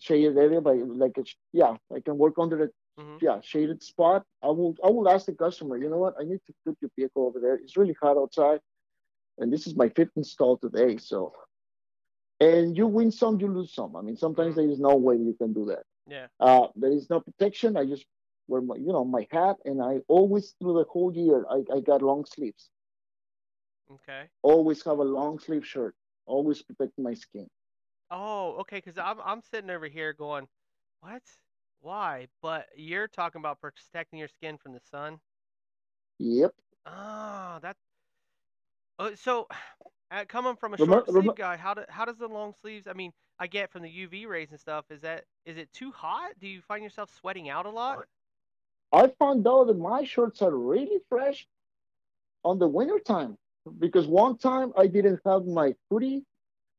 shaded 0.00 0.36
area 0.36 0.60
by 0.60 0.74
like 0.74 1.16
a 1.18 1.24
yeah, 1.52 1.76
I 1.94 2.00
can 2.00 2.18
work 2.18 2.34
under 2.38 2.56
the 2.56 2.70
hmm 2.98 3.18
yeah 3.20 3.40
shaded 3.42 3.82
spot. 3.82 4.24
I 4.42 4.48
will 4.48 4.74
I 4.84 4.90
will 4.90 5.08
ask 5.08 5.26
the 5.26 5.34
customer, 5.34 5.76
you 5.76 5.88
know 5.90 5.98
what, 5.98 6.14
I 6.20 6.24
need 6.24 6.40
to 6.46 6.54
put 6.66 6.76
your 6.80 6.90
vehicle 6.96 7.26
over 7.26 7.40
there. 7.40 7.54
It's 7.56 7.76
really 7.76 7.96
hot 8.00 8.16
outside, 8.16 8.60
and 9.38 9.52
this 9.52 9.66
is 9.66 9.76
my 9.76 9.88
fifth 9.90 10.16
install 10.16 10.58
today. 10.58 10.96
So 10.98 11.32
and 12.40 12.76
you 12.76 12.86
win 12.86 13.10
some, 13.10 13.40
you 13.40 13.48
lose 13.48 13.74
some. 13.74 13.96
I 13.96 14.02
mean, 14.02 14.16
sometimes 14.16 14.54
hmm 14.54 14.56
there 14.56 14.68
is 14.68 14.78
no 14.80 14.96
way 14.96 15.16
you 15.16 15.34
can 15.38 15.52
do 15.52 15.66
that. 15.66 15.84
Yeah. 16.06 16.28
Uh, 16.40 16.68
there 16.76 16.92
is 16.92 17.08
no 17.10 17.20
protection. 17.20 17.76
I 17.76 17.84
just 17.86 18.06
wear 18.48 18.60
my 18.60 18.76
you 18.76 18.92
know 18.92 19.04
my 19.04 19.26
hat, 19.30 19.56
and 19.64 19.82
I 19.82 20.00
always 20.08 20.54
through 20.60 20.74
the 20.74 20.84
whole 20.90 21.12
year 21.14 21.44
I, 21.50 21.62
I 21.74 21.80
got 21.80 22.02
long 22.02 22.24
sleeves. 22.24 22.70
Okay. 23.90 24.30
Always 24.42 24.82
have 24.84 24.98
a 24.98 25.04
long 25.04 25.38
sleeve 25.38 25.66
shirt. 25.66 25.94
Always 26.26 26.62
protect 26.62 26.98
my 26.98 27.14
skin. 27.14 27.48
Oh, 28.10 28.56
okay. 28.60 28.76
Because 28.76 28.98
I'm 28.98 29.18
I'm 29.24 29.42
sitting 29.50 29.70
over 29.70 29.86
here 29.86 30.12
going, 30.12 30.46
what? 31.00 31.22
Why? 31.80 32.28
But 32.42 32.66
you're 32.76 33.08
talking 33.08 33.40
about 33.40 33.60
protecting 33.60 34.18
your 34.18 34.28
skin 34.28 34.58
from 34.58 34.72
the 34.72 34.80
sun. 34.90 35.18
Yep. 36.18 36.52
Ah, 36.86 37.58
that. 37.62 37.76
Uh, 38.98 39.10
so, 39.14 39.46
uh, 40.10 40.24
coming 40.28 40.56
from 40.56 40.74
a 40.74 40.78
short 40.78 41.08
sleeve 41.08 41.34
guy, 41.36 41.56
how 41.56 41.74
do 41.74 41.82
how 41.88 42.04
does 42.04 42.18
the 42.18 42.28
long 42.28 42.54
sleeves? 42.60 42.86
I 42.86 42.92
mean, 42.92 43.12
I 43.38 43.46
get 43.46 43.70
from 43.70 43.82
the 43.82 43.88
UV 43.88 44.26
rays 44.26 44.50
and 44.50 44.60
stuff. 44.60 44.84
Is 44.90 45.02
that 45.02 45.24
is 45.44 45.56
it 45.56 45.72
too 45.72 45.90
hot? 45.92 46.32
Do 46.40 46.48
you 46.48 46.60
find 46.62 46.82
yourself 46.82 47.10
sweating 47.18 47.48
out 47.48 47.66
a 47.66 47.70
lot? 47.70 48.04
I 48.92 49.08
found 49.18 49.46
out 49.46 49.66
that 49.66 49.78
my 49.78 50.04
shirts 50.04 50.42
are 50.42 50.54
really 50.54 51.00
fresh 51.08 51.46
on 52.44 52.58
the 52.58 52.68
winter 52.68 53.00
time 53.00 53.36
because 53.78 54.06
one 54.06 54.38
time 54.38 54.72
I 54.76 54.86
didn't 54.86 55.20
have 55.26 55.44
my 55.44 55.74
hoodie 55.90 56.24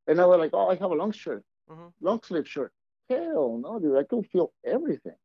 and 0.08 0.20
I 0.22 0.26
was 0.26 0.40
like, 0.40 0.52
oh, 0.54 0.68
I 0.70 0.76
have 0.76 0.92
a 0.92 0.96
long 0.96 1.12
shirt, 1.12 1.44
Mm-hmm. 1.70 1.88
long 2.02 2.22
sleeve 2.24 2.48
shirt. 2.48 2.72
Hell 3.10 3.58
no, 3.62 3.80
dude, 3.80 3.98
I 3.98 4.04
could 4.04 4.28
feel 4.28 4.52
everything. 4.66 5.16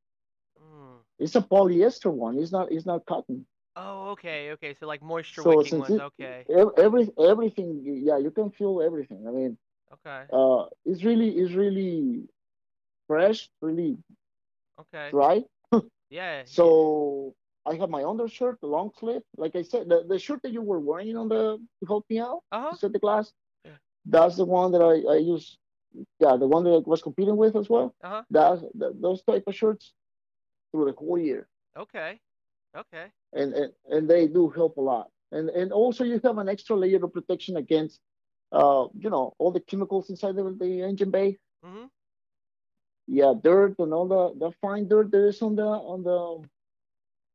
Mm. 0.61 1.03
It's 1.19 1.37
a 1.37 1.41
polyester 1.41 2.13
one. 2.13 2.39
It's 2.39 2.53
not. 2.53 2.73
It's 2.73 2.87
not 2.87 3.07
cotton. 3.07 3.47
Oh, 3.77 4.11
okay, 4.11 4.51
okay. 4.53 4.75
So 4.75 4.87
like 4.87 5.03
moisture 5.03 5.43
So 5.43 5.51
wicking 5.51 5.77
ones. 5.77 5.97
it, 5.97 6.03
Okay, 6.03 6.47
every 6.79 7.11
everything, 7.19 7.83
yeah, 8.05 8.19
you 8.19 8.31
can 8.31 8.51
feel 8.51 8.81
everything. 8.83 9.27
I 9.27 9.31
mean, 9.31 9.59
okay, 9.93 10.29
uh, 10.33 10.67
it's 10.85 11.05
really, 11.05 11.31
it's 11.39 11.53
really 11.55 12.29
fresh, 13.07 13.51
really 13.61 13.99
okay. 14.79 15.13
dry. 15.13 15.43
Yeah. 16.11 16.45
So 16.45 17.35
I 17.67 17.75
have 17.77 17.91
my 17.91 18.05
undershirt, 18.05 18.61
the 18.61 18.67
long 18.67 18.91
sleeve. 18.99 19.23
Like 19.37 19.55
I 19.57 19.63
said, 19.63 19.89
the, 19.89 20.05
the 20.07 20.19
shirt 20.19 20.43
that 20.43 20.53
you 20.53 20.63
were 20.63 20.81
wearing 20.81 21.17
on 21.17 21.29
the 21.29 21.59
to 21.81 21.87
help 21.87 22.05
me 22.11 22.19
out 22.19 22.43
Uh-huh. 22.53 22.77
set 22.77 22.93
the 22.93 22.99
glass. 22.99 23.33
That's 24.07 24.37
the 24.37 24.45
one 24.45 24.73
that 24.73 24.83
I, 24.83 25.13
I 25.13 25.17
use. 25.19 25.59
Yeah, 26.19 26.37
the 26.37 26.47
one 26.47 26.65
that 26.65 26.71
I 26.71 26.79
was 26.89 27.03
competing 27.03 27.37
with 27.37 27.57
as 27.57 27.69
well. 27.69 27.95
Uh-huh. 28.03 28.23
That's 28.31 28.63
that, 28.75 29.01
those 29.01 29.23
type 29.23 29.45
of 29.47 29.55
shirts 29.55 29.93
through 30.73 30.87
the 30.87 30.93
whole 30.93 31.19
year, 31.19 31.49
Okay. 31.77 32.21
Okay. 32.75 33.13
and, 33.33 33.53
and 33.55 33.73
and 33.91 34.09
they 34.09 34.27
do 34.27 34.49
help 34.51 34.77
a 34.77 34.81
lot. 34.81 35.11
And 35.33 35.49
and 35.51 35.73
also 35.73 36.05
you 36.05 36.21
have 36.25 36.39
an 36.39 36.49
extra 36.49 36.77
layer 36.77 37.03
of 37.05 37.13
protection 37.13 37.57
against, 37.57 38.01
uh, 38.53 38.87
you 38.99 39.11
know, 39.11 39.35
all 39.39 39.51
the 39.53 39.61
chemicals 39.61 40.11
inside 40.11 40.37
the, 40.37 40.57
the 40.59 40.83
engine 40.83 41.11
bay. 41.11 41.39
Mm-hmm. 41.65 41.87
Yeah, 43.07 43.35
dirt 43.43 43.79
and 43.79 43.93
all 43.93 44.07
the 44.09 44.35
the 44.39 44.53
fine 44.61 44.89
dirt 44.89 45.11
there 45.11 45.27
is 45.29 45.43
on 45.43 45.57
the 45.57 45.67
on 45.67 46.03
the 46.03 46.49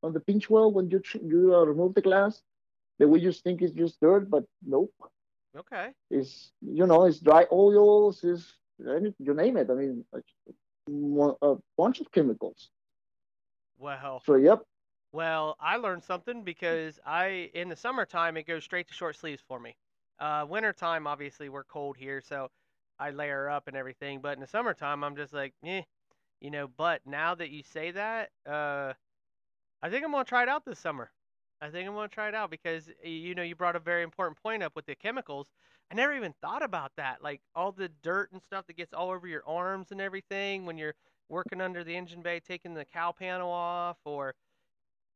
on 0.02 0.12
the 0.12 0.20
pinch 0.20 0.48
weld 0.50 0.74
when 0.74 0.90
you 0.90 0.98
tr- 1.00 1.18
you 1.18 1.54
uh, 1.54 1.64
remove 1.64 1.94
the 1.94 2.02
glass. 2.02 2.42
That 2.98 3.08
we 3.08 3.20
just 3.20 3.42
think 3.42 3.62
it's 3.62 3.72
just 3.72 4.00
dirt, 4.00 4.30
but 4.30 4.44
nope. 4.64 4.92
Okay. 5.56 5.94
It's 6.10 6.52
you 6.60 6.86
know 6.86 7.04
it's 7.04 7.20
dry 7.20 7.46
oils, 7.52 8.24
is 8.24 8.54
any 8.80 9.14
you 9.18 9.34
name 9.34 9.56
it. 9.56 9.70
I 9.70 9.74
mean, 9.74 10.04
mo- 10.88 11.38
a 11.42 11.56
bunch 11.76 12.00
of 12.00 12.10
chemicals. 12.12 12.70
Well, 13.78 14.24
So 14.24 14.34
yep, 14.36 14.62
well, 15.12 15.56
I 15.60 15.76
learned 15.76 16.04
something 16.04 16.42
because 16.44 16.98
I 17.04 17.50
in 17.54 17.68
the 17.68 17.76
summertime 17.76 18.36
it 18.36 18.46
goes 18.46 18.64
straight 18.64 18.88
to 18.88 18.94
short 18.94 19.16
sleeves 19.16 19.42
for 19.42 19.58
me. 19.58 19.76
Uh, 20.18 20.46
wintertime 20.48 21.06
obviously 21.06 21.48
we're 21.48 21.64
cold 21.64 21.96
here, 21.96 22.20
so 22.20 22.50
I 22.98 23.10
layer 23.10 23.48
up 23.48 23.68
and 23.68 23.76
everything. 23.76 24.20
But 24.20 24.34
in 24.34 24.40
the 24.40 24.46
summertime 24.46 25.02
I'm 25.04 25.16
just 25.16 25.32
like, 25.32 25.54
eh, 25.64 25.82
you 26.40 26.50
know. 26.50 26.68
But 26.68 27.06
now 27.06 27.34
that 27.34 27.50
you 27.50 27.62
say 27.62 27.90
that, 27.92 28.30
uh, 28.46 28.94
I 29.82 29.90
think 29.90 30.04
I'm 30.04 30.12
gonna 30.12 30.24
try 30.24 30.42
it 30.42 30.48
out 30.48 30.64
this 30.64 30.78
summer. 30.78 31.10
I 31.60 31.70
think 31.70 31.88
I'm 31.88 31.94
gonna 31.94 32.08
try 32.08 32.28
it 32.28 32.34
out 32.34 32.50
because 32.50 32.90
you 33.02 33.34
know 33.34 33.42
you 33.42 33.54
brought 33.54 33.76
a 33.76 33.80
very 33.80 34.02
important 34.02 34.40
point 34.42 34.62
up 34.62 34.76
with 34.76 34.86
the 34.86 34.94
chemicals. 34.94 35.48
I 35.90 35.94
never 35.94 36.14
even 36.14 36.34
thought 36.40 36.62
about 36.62 36.92
that, 36.96 37.22
like 37.22 37.40
all 37.54 37.72
the 37.72 37.88
dirt 37.88 38.32
and 38.32 38.42
stuff 38.42 38.66
that 38.66 38.76
gets 38.76 38.92
all 38.92 39.10
over 39.10 39.26
your 39.26 39.42
arms 39.46 39.90
and 39.90 40.00
everything 40.00 40.66
when 40.66 40.78
you're 40.78 40.94
working 41.28 41.60
under 41.60 41.82
the 41.84 41.96
engine 41.96 42.22
bay, 42.22 42.40
taking 42.40 42.74
the 42.74 42.84
cowl 42.84 43.12
panel 43.12 43.50
off, 43.50 43.98
or 44.04 44.34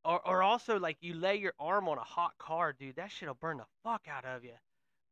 or 0.04 0.26
or 0.26 0.42
also 0.42 0.78
like 0.78 0.98
you 1.00 1.14
lay 1.14 1.36
your 1.36 1.54
arm 1.58 1.88
on 1.88 1.98
a 1.98 2.04
hot 2.04 2.32
car, 2.38 2.72
dude. 2.72 2.96
That 2.96 3.10
shit'll 3.10 3.34
burn 3.34 3.58
the 3.58 3.66
fuck 3.84 4.06
out 4.08 4.24
of 4.24 4.44
you. 4.44 4.54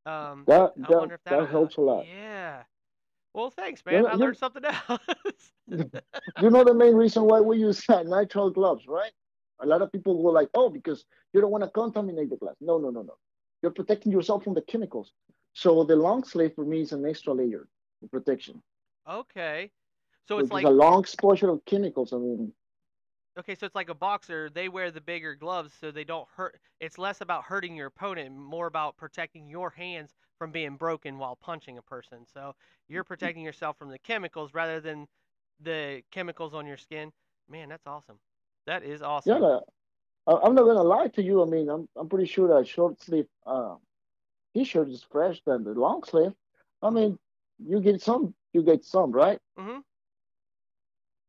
Um, 0.07 0.49
that 0.49 0.73
I 0.83 0.91
that 0.91 0.93
wonder 0.93 1.15
if 1.15 1.23
that'll 1.25 1.47
that 1.47 1.51
helps 1.51 1.77
a 1.77 1.81
lot. 1.81 2.07
Yeah. 2.07 2.65
Well, 3.35 3.51
thanks, 3.51 3.85
You 3.89 3.99
man. 3.99 4.03
know, 4.03 4.09
I 4.09 4.15
learned 4.15 4.37
you 4.37 4.37
something 4.37 4.65
else. 4.89 5.53
you 6.41 6.51
know 6.51 6.65
the 6.65 6.75
main 6.75 6.95
reason 6.95 7.25
why 7.25 7.41
we 7.41 7.59
use 7.59 7.83
uh, 7.89 8.03
nitrile 8.03 8.53
gloves, 8.53 8.87
right? 8.87 9.13
A 9.63 9.67
lot 9.67 9.83
of 9.83 9.93
people 9.93 10.23
go 10.23 10.31
like, 10.31 10.49
oh, 10.55 10.71
because 10.71 11.05
you 11.33 11.41
don't 11.41 11.51
want 11.51 11.65
to 11.65 11.71
contaminate 11.71 12.31
the 12.31 12.37
glass. 12.37 12.55
No, 12.61 12.79
no, 12.79 12.91
no, 12.91 13.03
no. 13.03 13.17
You're 13.63 13.73
protecting 13.73 14.13
yourself 14.13 14.45
from 14.45 14.55
the 14.55 14.63
chemicals. 14.63 15.13
So 15.53 15.85
the 15.85 15.97
long 15.97 16.25
sleeve 16.25 16.53
for 16.55 16.65
me 16.65 16.81
is 16.83 16.93
an 16.93 17.05
extra 17.07 17.35
layer 17.35 17.69
of 18.03 18.11
protection. 18.11 18.63
Okay. 19.09 19.71
So 20.29 20.39
it's 20.39 20.47
is 20.47 20.51
a 20.51 20.55
like 20.55 20.65
long 20.65 21.01
exposure 21.01 21.51
of 21.51 21.65
chemicals. 21.65 22.13
I 22.13 22.19
mean, 22.19 22.53
okay, 23.39 23.55
so 23.55 23.67
it's 23.67 23.75
like 23.75 23.89
a 23.89 23.95
boxer. 23.95 24.49
They 24.49 24.69
wear 24.69 24.91
the 24.91 25.01
bigger 25.01 25.35
gloves 25.35 25.75
so 25.79 25.91
they 25.91 26.05
don't 26.05 26.29
hurt. 26.37 26.61
It's 26.79 26.99
less 26.99 27.21
about 27.21 27.45
hurting 27.45 27.75
your 27.75 27.89
opponent, 27.89 28.37
more 28.37 28.67
about 28.67 28.97
protecting 28.97 29.49
your 29.49 29.71
hands 29.71 30.15
from 30.39 30.53
being 30.53 30.77
broken 30.77 31.19
while 31.19 31.37
punching 31.37 31.79
a 31.79 31.83
person. 31.83 32.19
So 32.33 32.55
you're 32.89 33.05
protecting 33.05 33.45
yourself 33.45 33.77
from 33.77 33.91
the 33.91 33.99
chemicals 33.99 34.55
rather 34.55 34.81
than 34.81 35.07
the 35.61 36.03
chemicals 36.11 36.55
on 36.55 36.67
your 36.67 36.77
skin. 36.77 37.13
Man, 37.49 37.69
that's 37.69 37.87
awesome. 37.87 38.19
That 38.71 38.87
is 38.87 39.03
awesome. 39.03 39.49
Yeah, 39.49 39.61
I'm 40.27 40.55
not 40.55 40.65
gonna 40.65 40.83
lie 40.83 41.09
to 41.09 41.23
you. 41.23 41.43
I 41.43 41.47
mean, 41.47 41.69
I'm 41.69 41.89
I'm 41.97 42.09
pretty 42.09 42.27
sure 42.27 42.49
that 42.49 42.67
short 42.67 43.01
sleeve 43.01 43.29
uh, 43.47 43.77
t-shirt 44.55 44.89
is 44.89 45.03
fresh 45.03 45.43
than 45.45 45.65
the 45.65 45.73
long 45.73 46.03
sleeve. 46.05 46.35
I 46.83 46.91
Mhm. 46.91 46.95
mean, 46.95 47.19
you 47.59 47.81
get 47.81 48.01
some, 48.03 48.35
you 48.53 48.63
get 48.63 48.85
some, 48.85 49.13
right? 49.13 49.41
Mm-hmm. 49.59 49.81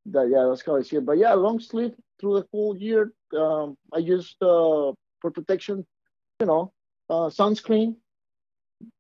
That 0.08 0.30
yeah, 0.30 0.46
that's 0.50 0.66
how 0.66 0.76
I 0.78 0.82
see 0.82 0.98
it. 0.98 1.06
But 1.06 1.18
yeah, 1.18 1.34
long 1.34 1.60
sleeve 1.60 1.96
through 2.20 2.40
the 2.42 2.48
whole 2.52 2.78
year. 2.78 3.14
um, 3.38 3.78
I 3.94 4.00
use 4.00 4.36
uh, 4.42 4.94
for 5.22 5.32
protection, 5.32 5.86
you 6.40 6.48
know, 6.48 6.74
uh, 7.10 7.30
sunscreen, 7.40 7.96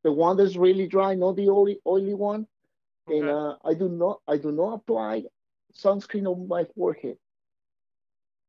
the 0.03 0.11
one 0.11 0.37
that's 0.37 0.55
really 0.57 0.87
dry, 0.87 1.15
not 1.15 1.35
the 1.35 1.49
oily 1.49 1.79
oily 1.87 2.13
one. 2.13 2.47
And 3.07 3.29
uh, 3.29 3.57
I 3.63 3.73
do 3.73 3.89
not 3.89 4.21
I 4.27 4.37
do 4.37 4.51
not 4.51 4.73
apply 4.75 5.25
sunscreen 5.73 6.27
on 6.27 6.47
my 6.47 6.65
forehead. 6.75 7.17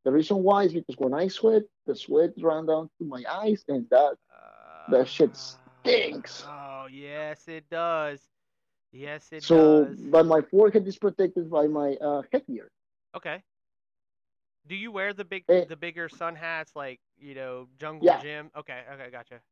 The 0.04 0.12
reason 0.12 0.42
why 0.42 0.64
is 0.64 0.72
because 0.74 0.96
when 0.98 1.14
I 1.14 1.28
sweat, 1.28 1.62
the 1.86 1.94
sweat 1.94 2.32
run 2.40 2.66
down 2.66 2.90
to 2.98 3.04
my 3.04 3.22
eyes, 3.28 3.64
and 3.68 3.88
that 3.90 4.16
that 4.88 5.08
shit 5.08 5.36
stinks. 5.36 6.46
Oh, 6.46 6.86
yes, 6.86 7.48
it 7.48 7.68
does. 7.68 8.30
Yes, 8.92 9.32
it 9.32 9.46
So, 9.46 9.84
does. 9.84 9.98
but 10.10 10.26
my 10.26 10.40
forehead 10.42 10.86
is 10.86 10.98
protected 10.98 11.50
by 11.50 11.66
my 11.66 11.96
uh, 11.96 12.22
headgear. 12.32 12.70
Okay. 13.14 13.42
Do 14.66 14.74
you 14.74 14.90
wear 14.92 15.12
the 15.12 15.24
big 15.24 15.44
Eh, 15.48 15.64
the 15.66 15.76
bigger 15.76 16.08
sun 16.08 16.36
hats 16.36 16.74
like, 16.76 17.00
you 17.16 17.34
know, 17.34 17.68
Jungle 17.78 18.06
yeah, 18.06 18.20
Jim? 18.22 18.50
Okay, 18.56 18.84
okay, 18.92 19.10
gotcha. 19.10 19.42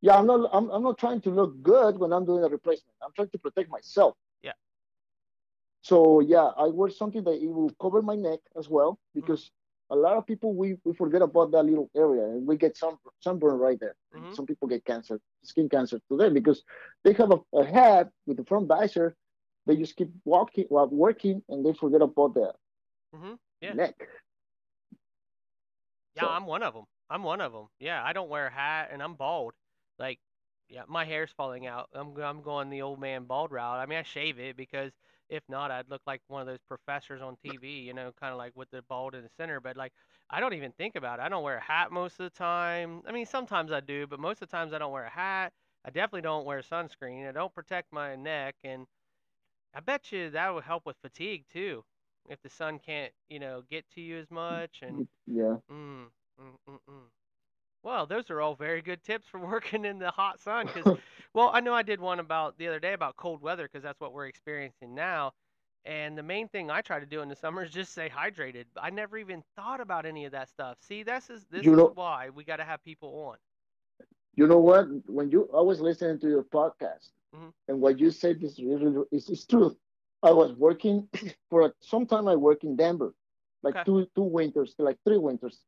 yeah. 0.00 0.16
I'm 0.16 0.26
not 0.26 0.48
I'm, 0.52 0.70
I'm 0.70 0.82
not 0.82 0.98
trying 0.98 1.20
to 1.22 1.30
look 1.30 1.62
good 1.62 1.98
when 1.98 2.12
I'm 2.12 2.24
doing 2.24 2.44
a 2.44 2.48
replacement. 2.48 2.96
I'm 3.02 3.12
trying 3.14 3.30
to 3.30 3.38
protect 3.38 3.70
myself. 3.70 4.14
Yeah. 4.42 4.52
So 5.82 6.20
yeah, 6.20 6.46
I 6.56 6.66
wear 6.68 6.90
something 6.90 7.24
that 7.24 7.42
it 7.42 7.48
will 7.48 7.70
cover 7.80 8.02
my 8.02 8.16
neck 8.16 8.40
as 8.56 8.68
well 8.68 8.98
Mhm. 9.20 9.24
because 9.24 9.50
a 9.90 9.96
lot 9.96 10.16
of 10.16 10.26
people 10.26 10.54
we, 10.54 10.76
we 10.84 10.92
forget 10.94 11.22
about 11.22 11.50
that 11.52 11.64
little 11.64 11.90
area 11.96 12.24
and 12.24 12.46
we 12.46 12.56
get 12.56 12.76
sun 12.76 12.96
sunburn 13.20 13.58
right 13.58 13.78
there. 13.80 13.96
Mhm. 14.12 14.34
some 14.34 14.46
people 14.46 14.68
get 14.68 14.84
cancer, 14.84 15.20
skin 15.42 15.68
cancer 15.68 16.00
today 16.10 16.30
because 16.30 16.62
they 17.04 17.12
have 17.12 17.30
a, 17.32 17.38
a 17.58 17.64
hat 17.64 18.10
with 18.26 18.36
the 18.36 18.44
front 18.44 18.66
visor. 18.68 19.16
They 19.66 19.76
just 19.76 19.96
keep 19.96 20.10
walking 20.24 20.66
while 20.68 20.88
working 20.88 21.42
and 21.48 21.64
they 21.64 21.72
forget 21.72 22.02
about 22.02 22.34
the 22.34 22.52
Mhm. 23.12 23.38
Yeah. 23.60 23.76
neck. 23.76 23.94
Yeah, 26.14 26.24
So 26.24 26.28
I'm 26.28 26.46
one 26.46 26.62
of 26.62 26.74
them. 26.74 26.86
I'm 27.10 27.22
one 27.22 27.40
of 27.40 27.52
them. 27.52 27.68
Yeah, 27.78 28.02
I 28.04 28.12
don't 28.12 28.28
wear 28.28 28.46
a 28.46 28.50
hat 28.50 28.88
and 28.90 29.02
I'm 29.02 29.14
bald. 29.14 29.54
Like, 29.98 30.20
yeah, 30.68 30.84
my 30.86 31.04
hair's 31.04 31.30
falling 31.32 31.66
out. 31.66 31.88
I'm 31.92 32.16
I'm 32.18 32.42
going 32.42 32.70
the 32.70 32.82
old 32.82 33.00
man 33.00 33.24
bald 33.24 33.50
route. 33.52 33.78
I 33.78 33.86
mean, 33.86 33.98
I 33.98 34.02
shave 34.02 34.38
it 34.38 34.56
because 34.56 34.92
if 35.34 35.44
not, 35.48 35.70
I'd 35.70 35.90
look 35.90 36.02
like 36.06 36.22
one 36.28 36.40
of 36.42 36.46
those 36.46 36.62
professors 36.68 37.22
on 37.22 37.36
TV, 37.42 37.80
you 37.80 37.94
know, 37.94 38.12
kind 38.20 38.32
of 38.32 38.38
like 38.38 38.52
with 38.56 38.70
the 38.70 38.82
bald 38.82 39.14
in 39.14 39.22
the 39.22 39.30
center. 39.36 39.60
But 39.60 39.76
like, 39.76 39.92
I 40.30 40.40
don't 40.40 40.54
even 40.54 40.72
think 40.72 40.96
about 40.96 41.20
it. 41.20 41.22
I 41.22 41.28
don't 41.28 41.42
wear 41.44 41.58
a 41.58 41.62
hat 41.62 41.92
most 41.92 42.20
of 42.20 42.24
the 42.32 42.38
time. 42.38 43.02
I 43.06 43.12
mean, 43.12 43.26
sometimes 43.26 43.72
I 43.72 43.80
do, 43.80 44.06
but 44.06 44.20
most 44.20 44.42
of 44.42 44.48
the 44.48 44.56
times 44.56 44.72
I 44.72 44.78
don't 44.78 44.92
wear 44.92 45.04
a 45.04 45.10
hat. 45.10 45.52
I 45.84 45.90
definitely 45.90 46.22
don't 46.22 46.46
wear 46.46 46.60
sunscreen. 46.60 47.28
I 47.28 47.32
don't 47.32 47.54
protect 47.54 47.92
my 47.92 48.16
neck, 48.16 48.56
and 48.64 48.86
I 49.74 49.80
bet 49.80 50.12
you 50.12 50.30
that 50.30 50.54
would 50.54 50.64
help 50.64 50.86
with 50.86 50.96
fatigue 51.02 51.46
too, 51.52 51.84
if 52.28 52.40
the 52.42 52.50
sun 52.50 52.78
can't, 52.78 53.12
you 53.28 53.38
know, 53.40 53.62
get 53.70 53.88
to 53.90 54.00
you 54.00 54.18
as 54.18 54.30
much 54.30 54.82
and. 54.82 55.04
yeah, 55.26 55.56
Mm, 55.70 56.10
mm, 56.40 56.56
mm, 56.68 56.78
mm. 56.88 57.10
Well, 57.84 58.06
those 58.06 58.30
are 58.30 58.40
all 58.40 58.56
very 58.56 58.82
good 58.82 59.04
tips 59.04 59.28
for 59.28 59.38
working 59.46 59.84
in 59.84 59.98
the 60.00 60.10
hot 60.10 60.40
sun. 60.40 60.66
Because, 60.66 60.88
well, 61.34 61.50
I 61.54 61.60
know 61.60 61.74
I 61.74 61.82
did 61.82 62.00
one 62.00 62.18
about 62.20 62.58
the 62.58 62.68
other 62.68 62.80
day 62.80 62.94
about 62.94 63.16
cold 63.16 63.42
weather 63.42 63.64
because 63.64 63.84
that's 63.84 64.00
what 64.00 64.12
we're 64.12 64.26
experiencing 64.26 64.94
now. 64.94 65.34
And 65.84 66.18
the 66.18 66.22
main 66.22 66.48
thing 66.48 66.70
I 66.70 66.80
try 66.82 66.98
to 66.98 67.06
do 67.06 67.22
in 67.22 67.28
the 67.28 67.36
summer 67.36 67.62
is 67.62 67.70
just 67.70 67.92
stay 67.92 68.08
hydrated. 68.08 68.64
I 68.76 68.90
never 68.90 69.18
even 69.18 69.44
thought 69.54 69.80
about 69.80 70.06
any 70.06 70.24
of 70.24 70.32
that 70.32 70.48
stuff. 70.48 70.78
See, 70.80 71.02
this 71.04 71.30
is 71.30 71.46
this 71.50 71.66
you 71.66 71.74
is 71.74 71.86
why 71.94 72.30
we 72.30 72.44
got 72.44 72.56
to 72.56 72.64
have 72.64 72.82
people 72.82 73.28
on. 73.28 73.36
you 74.34 74.46
know 74.46 74.58
what? 74.58 74.86
When 75.06 75.30
you 75.30 75.48
I 75.56 75.60
was 75.60 75.80
listening 75.80 76.18
to 76.20 76.28
your 76.28 76.44
podcast 76.44 77.10
hmm 77.32 77.50
and 77.68 77.80
what 77.80 77.98
you 77.98 78.10
said 78.10 78.42
is 78.42 78.58
really 78.60 79.04
is, 79.12 79.28
is 79.28 79.46
true. 79.46 79.76
I 80.22 80.32
was 80.32 80.52
working 80.54 81.08
for 81.50 81.62
a, 81.66 81.72
some 81.80 82.06
time. 82.06 82.28
I 82.28 82.36
worked 82.36 82.64
in 82.64 82.76
Denver, 82.76 83.14
like 83.62 83.76
Okay. 83.76 83.84
two 83.84 84.06
two 84.14 84.22
winters, 84.24 84.74
like 84.78 84.98
three 85.04 85.18
winters, 85.18 85.60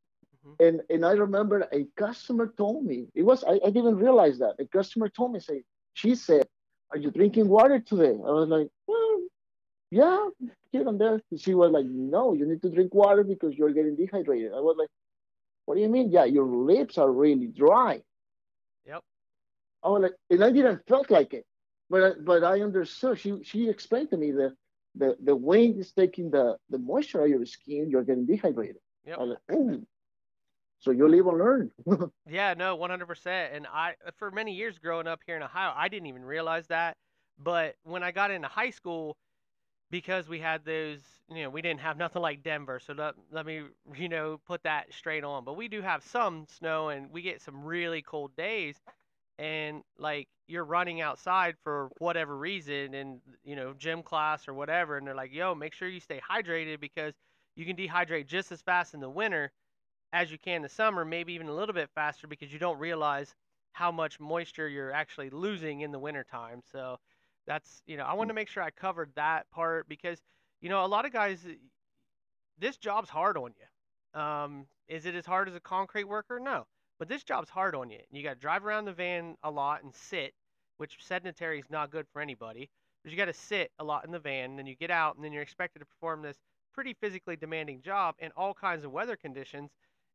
Mm-hmm. 0.46 0.64
and 0.64 0.82
and 0.90 1.04
I 1.04 1.12
remember 1.12 1.66
a 1.72 1.86
customer 1.96 2.52
told 2.56 2.84
me 2.84 3.06
it 3.14 3.22
was 3.22 3.42
I, 3.44 3.58
I 3.66 3.70
didn't 3.70 3.96
realize 3.96 4.38
that 4.38 4.54
a 4.60 4.66
customer 4.66 5.08
told 5.08 5.32
me 5.32 5.40
say 5.40 5.62
she 5.94 6.14
said, 6.14 6.46
"Are 6.90 6.98
you 6.98 7.10
drinking 7.10 7.48
water 7.48 7.80
today?" 7.80 8.12
I 8.14 8.32
was 8.40 8.48
like, 8.48 8.68
well, 8.86 9.20
"Yeah, 9.90 10.28
here 10.72 10.86
and 10.88 11.00
there." 11.00 11.20
She 11.36 11.54
was 11.54 11.72
like, 11.72 11.86
"No, 11.86 12.34
you 12.34 12.46
need 12.46 12.62
to 12.62 12.70
drink 12.70 12.94
water 12.94 13.24
because 13.24 13.56
you're 13.56 13.72
getting 13.72 13.96
dehydrated." 13.96 14.52
I 14.52 14.60
was 14.60 14.76
like, 14.78 14.90
"What 15.66 15.76
do 15.76 15.80
you 15.80 15.88
mean? 15.88 16.10
Yeah, 16.10 16.24
your 16.24 16.46
lips 16.46 16.98
are 16.98 17.10
really 17.10 17.48
dry." 17.48 18.02
Yep. 18.86 19.02
I 19.82 19.88
was 19.88 20.02
like, 20.02 20.14
and 20.30 20.44
I 20.44 20.52
didn't 20.52 20.86
felt 20.86 21.10
like 21.10 21.34
it, 21.34 21.46
but 21.90 22.02
I, 22.02 22.10
but 22.20 22.44
I 22.44 22.60
understood. 22.60 23.18
She 23.18 23.42
she 23.42 23.68
explained 23.68 24.10
to 24.10 24.16
me 24.16 24.32
that 24.32 24.54
the 24.94 25.16
the 25.22 25.34
wind 25.36 25.78
is 25.78 25.92
taking 25.92 26.30
the 26.30 26.56
the 26.70 26.78
moisture 26.78 27.20
out 27.20 27.24
of 27.24 27.30
your 27.30 27.46
skin. 27.46 27.90
You're 27.90 28.04
getting 28.04 28.26
dehydrated. 28.26 28.80
Yep. 29.06 29.18
I 29.18 29.22
was 29.22 29.30
like, 29.30 29.58
oh, 29.58 29.82
so 30.80 30.90
you 30.90 31.08
live 31.08 31.26
and 31.26 31.38
learn. 31.38 31.70
Yeah, 32.28 32.54
no, 32.54 32.76
100%. 32.76 33.54
And 33.54 33.66
I, 33.66 33.94
for 34.16 34.30
many 34.30 34.52
years 34.54 34.78
growing 34.78 35.06
up 35.06 35.20
here 35.26 35.36
in 35.36 35.42
Ohio, 35.42 35.72
I 35.74 35.88
didn't 35.88 36.06
even 36.06 36.24
realize 36.24 36.66
that. 36.68 36.96
But 37.38 37.76
when 37.84 38.02
I 38.02 38.10
got 38.10 38.30
into 38.30 38.48
high 38.48 38.70
school, 38.70 39.16
because 39.90 40.28
we 40.28 40.40
had 40.40 40.64
those, 40.64 41.00
you 41.28 41.42
know, 41.42 41.50
we 41.50 41.62
didn't 41.62 41.80
have 41.80 41.96
nothing 41.98 42.22
like 42.22 42.42
Denver. 42.42 42.80
So 42.80 42.94
let, 42.94 43.14
let 43.30 43.46
me, 43.46 43.62
you 43.96 44.08
know, 44.08 44.38
put 44.46 44.62
that 44.64 44.92
straight 44.92 45.24
on. 45.24 45.44
But 45.44 45.56
we 45.56 45.68
do 45.68 45.82
have 45.82 46.02
some 46.02 46.46
snow 46.48 46.88
and 46.88 47.10
we 47.10 47.22
get 47.22 47.40
some 47.42 47.64
really 47.64 48.02
cold 48.02 48.34
days. 48.36 48.76
And 49.38 49.82
like 49.98 50.28
you're 50.48 50.64
running 50.64 51.00
outside 51.00 51.56
for 51.62 51.90
whatever 51.98 52.36
reason 52.36 52.94
and, 52.94 53.20
you 53.44 53.56
know, 53.56 53.74
gym 53.74 54.02
class 54.02 54.48
or 54.48 54.54
whatever. 54.54 54.96
And 54.96 55.06
they're 55.06 55.14
like, 55.14 55.32
yo, 55.32 55.54
make 55.54 55.74
sure 55.74 55.88
you 55.88 56.00
stay 56.00 56.20
hydrated 56.20 56.80
because 56.80 57.14
you 57.56 57.66
can 57.66 57.76
dehydrate 57.76 58.26
just 58.26 58.52
as 58.52 58.62
fast 58.62 58.94
in 58.94 59.00
the 59.00 59.10
winter 59.10 59.52
as 60.16 60.30
you 60.30 60.38
can 60.38 60.56
in 60.56 60.62
the 60.62 60.68
summer, 60.68 61.04
maybe 61.04 61.34
even 61.34 61.46
a 61.46 61.54
little 61.54 61.74
bit 61.74 61.90
faster 61.94 62.26
because 62.26 62.50
you 62.50 62.58
don't 62.58 62.78
realize 62.78 63.34
how 63.72 63.92
much 63.92 64.18
moisture 64.18 64.66
you're 64.66 64.90
actually 64.90 65.28
losing 65.28 65.82
in 65.82 65.92
the 65.92 65.98
wintertime. 65.98 66.62
So 66.72 66.96
that's, 67.46 67.82
you 67.86 67.98
know, 67.98 68.04
I 68.04 68.14
want 68.14 68.28
to 68.28 68.34
make 68.34 68.48
sure 68.48 68.62
I 68.62 68.70
covered 68.70 69.10
that 69.16 69.50
part 69.50 69.86
because, 69.90 70.18
you 70.62 70.70
know, 70.70 70.82
a 70.82 70.86
lot 70.86 71.04
of 71.04 71.12
guys, 71.12 71.44
uh, 71.44 71.52
this 72.58 72.78
job's 72.78 73.10
hard 73.10 73.36
on 73.36 73.52
you. 73.60 74.18
Um, 74.18 74.66
is 74.88 75.04
it 75.04 75.14
as 75.14 75.26
hard 75.26 75.50
as 75.50 75.54
a 75.54 75.60
concrete 75.60 76.04
worker? 76.04 76.40
No. 76.40 76.64
But 76.98 77.08
this 77.08 77.22
job's 77.22 77.50
hard 77.50 77.74
on 77.74 77.90
you. 77.90 78.00
You 78.10 78.22
got 78.22 78.34
to 78.34 78.40
drive 78.40 78.64
around 78.64 78.86
the 78.86 78.94
van 78.94 79.36
a 79.42 79.50
lot 79.50 79.84
and 79.84 79.94
sit, 79.94 80.32
which 80.78 80.96
sedentary 80.98 81.58
is 81.58 81.68
not 81.68 81.90
good 81.90 82.06
for 82.14 82.22
anybody. 82.22 82.70
But 83.02 83.12
you 83.12 83.18
got 83.18 83.26
to 83.26 83.34
sit 83.34 83.70
a 83.78 83.84
lot 83.84 84.06
in 84.06 84.12
the 84.12 84.18
van, 84.18 84.50
and 84.50 84.58
then 84.58 84.66
you 84.66 84.76
get 84.76 84.90
out, 84.90 85.16
and 85.16 85.24
then 85.24 85.34
you're 85.34 85.42
expected 85.42 85.80
to 85.80 85.84
perform 85.84 86.22
this 86.22 86.38
pretty 86.72 86.94
physically 86.94 87.36
demanding 87.36 87.82
job 87.82 88.14
in 88.18 88.30
all 88.34 88.54
kinds 88.54 88.82
of 88.84 88.92
weather 88.92 89.16
conditions. 89.16 89.70